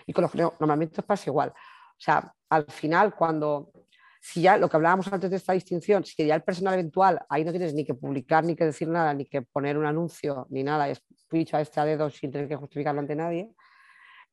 [0.06, 1.50] Y con los normalmente pasa igual.
[1.50, 3.72] O sea, al final, cuando,
[4.20, 7.46] si ya lo que hablábamos antes de esta distinción, si ya el personal eventual, ahí
[7.46, 10.64] no tienes ni que publicar, ni que decir nada, ni que poner un anuncio, ni
[10.64, 13.54] nada, es dicho a este a dedo sin tener que justificarlo ante nadie,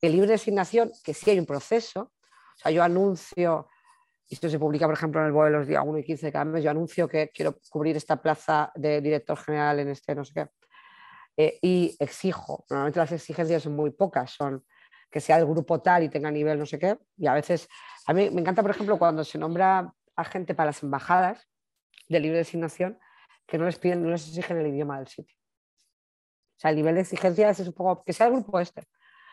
[0.01, 3.69] el libre designación, que sí hay un proceso, o sea, yo anuncio,
[4.29, 6.33] y esto se publica, por ejemplo, en el BOE los días 1 y 15 de
[6.33, 10.25] cada mes, yo anuncio que quiero cubrir esta plaza de director general en este no
[10.25, 10.49] sé qué,
[11.37, 14.65] eh, y exijo, normalmente las exigencias son muy pocas, son
[15.11, 17.69] que sea el grupo tal y tenga nivel no sé qué, y a veces,
[18.07, 21.49] a mí me encanta, por ejemplo, cuando se nombra a gente para las embajadas
[22.09, 22.99] de libre designación,
[23.47, 25.37] que no les piden, no les exigen el idioma del sitio.
[26.57, 28.85] O sea, el nivel de exigencia es un poco que sea el grupo este.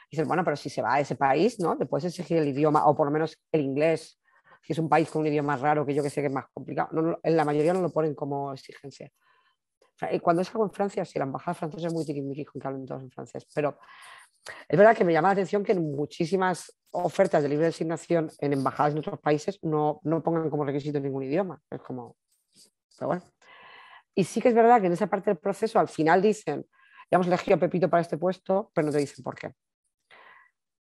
[0.10, 1.76] Dices, bueno, pero si se va a ese país, ¿no?
[1.76, 4.20] Le puedes exigir el idioma o por lo menos el inglés,
[4.62, 6.46] si es un país con un idioma raro que yo que sé que es más
[6.54, 7.20] complicado.
[7.24, 9.12] En la mayoría no lo ponen como exigencia.
[10.22, 12.86] Cuando es algo en Francia, sí, la embajada francesa es muy tiquismiquis con que hablen
[12.86, 13.80] todos en francés, pero
[14.68, 18.54] es verdad que me llama la atención que en muchísimas ofertas de libre designación en
[18.54, 21.62] embajadas en otros países no, no pongan como requisito ningún idioma.
[21.70, 22.16] Es como,
[22.98, 23.24] pero bueno.
[24.16, 26.66] Y sí que es verdad que en esa parte del proceso al final dicen,
[27.12, 29.54] ya hemos elegido a Pepito para este puesto, pero no te dicen por qué.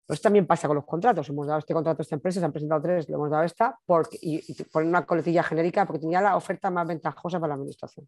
[0.06, 1.28] Pues también pasa con los contratos.
[1.28, 3.78] Hemos dado este contrato a esta empresa, se han presentado tres, le hemos dado esta,
[3.86, 8.06] porque, y, ponen una coletilla genérica porque tenía la oferta más ventajosa para la administración.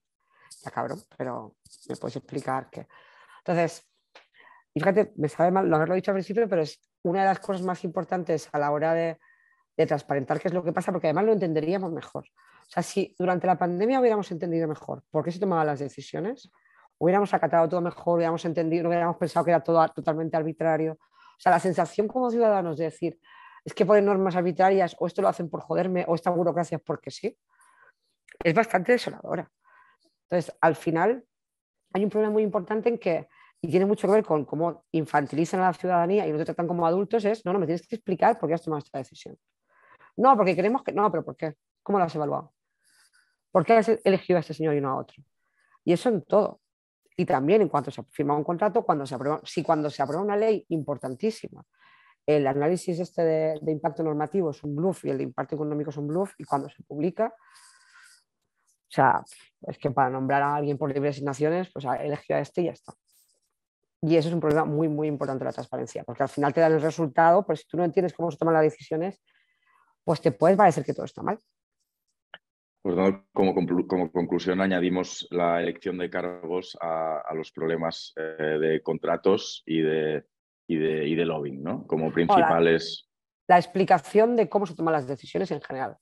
[0.62, 1.54] Ya cabrón, pero
[1.88, 2.86] me puedes explicar qué.
[3.38, 3.88] Entonces,
[4.74, 7.38] y fíjate, me sabe mal no haberlo dicho al principio, pero es una de las
[7.38, 9.18] cosas más importantes a la hora de,
[9.76, 12.24] de transparentar qué es lo que pasa, porque además lo entenderíamos mejor.
[12.26, 16.50] O sea, si durante la pandemia hubiéramos entendido mejor por qué se tomaban las decisiones,
[16.98, 20.98] hubiéramos acatado todo mejor, hubiéramos entendido, no hubiéramos pensado que era todo totalmente arbitrario,
[21.36, 23.20] o sea, la sensación como ciudadanos de decir,
[23.64, 26.82] es que ponen normas arbitrarias o esto lo hacen por joderme o esta burocracia es
[26.82, 27.36] porque sí,
[28.42, 29.50] es bastante desoladora.
[30.28, 31.24] Entonces, al final,
[31.92, 33.28] hay un problema muy importante en que,
[33.60, 36.66] y tiene mucho que ver con cómo infantilizan a la ciudadanía y no te tratan
[36.66, 39.36] como adultos, es, no, no, me tienes que explicar por qué has tomado esta decisión.
[40.16, 41.54] No, porque queremos que, no, pero ¿por qué?
[41.82, 42.52] ¿Cómo lo has evaluado?
[43.50, 45.22] ¿Por qué has elegido a este señor y no a otro?
[45.84, 46.60] Y eso en todo.
[47.16, 50.22] Y también en cuanto se firma un contrato, cuando se aprueba, si cuando se aprueba
[50.22, 51.64] una ley importantísima,
[52.26, 55.96] el análisis este de, impacto normativo es un bluff y el de impacto económico es
[55.96, 59.22] un bluff, y cuando se publica, o sea,
[59.62, 62.72] es que para nombrar a alguien por libre asignaciones, pues elegido a este y ya
[62.72, 62.92] está.
[64.02, 66.60] Y eso es un problema muy, muy importante de la transparencia, porque al final te
[66.60, 69.22] dan el resultado, pero si tú no entiendes cómo se toman las decisiones,
[70.04, 71.40] pues te puede parecer que todo está mal.
[72.86, 73.52] Pues como,
[73.88, 80.24] como, conclusión añadimos la elección de cargos a, los problemas eh, de contratos y de,
[80.68, 81.84] y de, y de, lobbying, ¿no?
[81.88, 83.10] Como principales.
[83.48, 85.96] La, explicación de cómo se toman las decisiones en general.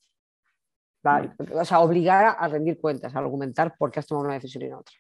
[1.55, 4.69] O sea, obligar a rendir cuentas, a argumentar por qué has tomado una decisión y
[4.69, 4.95] no otra.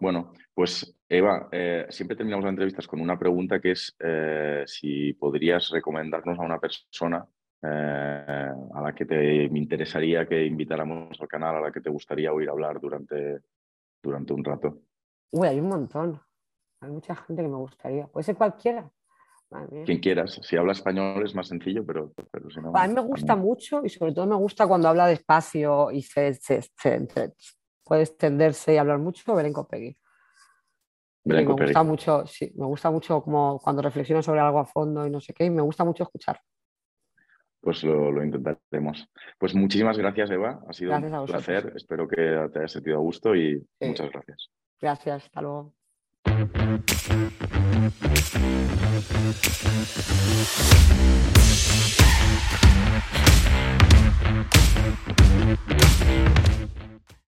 [0.00, 5.12] Bueno, pues Eva, eh, siempre terminamos las entrevistas con una pregunta que es eh, si
[5.12, 7.24] podrías recomendarnos a una persona
[7.66, 11.88] eh, a la que te me interesaría que invitáramos al canal, a la que te
[11.88, 13.40] gustaría oír hablar durante,
[14.02, 14.80] durante un rato?
[15.30, 16.20] Uy, hay un montón.
[16.80, 18.06] Hay mucha gente que me gustaría.
[18.06, 18.90] Puede ser cualquiera.
[19.86, 20.40] Quien quieras.
[20.42, 22.72] Si habla español es más sencillo, pero, pero si no.
[22.74, 26.38] A mí me gusta mucho y sobre todo me gusta cuando habla despacio y se,
[27.82, 29.96] puede extenderse y hablar mucho Belén Copegui.
[31.24, 35.10] Me gusta mucho, sí, me gusta mucho como cuando reflexiono sobre algo a fondo y
[35.10, 36.38] no sé qué, y me gusta mucho escuchar
[37.64, 39.08] pues lo, intentaremos.
[39.38, 40.62] Pues muchísimas gracias, Eva.
[40.68, 41.72] Ha sido un placer.
[41.74, 42.16] Espero que
[42.52, 44.50] te haya sentido a gusto y muchas gracias.
[44.80, 45.72] Gracias, hasta luego.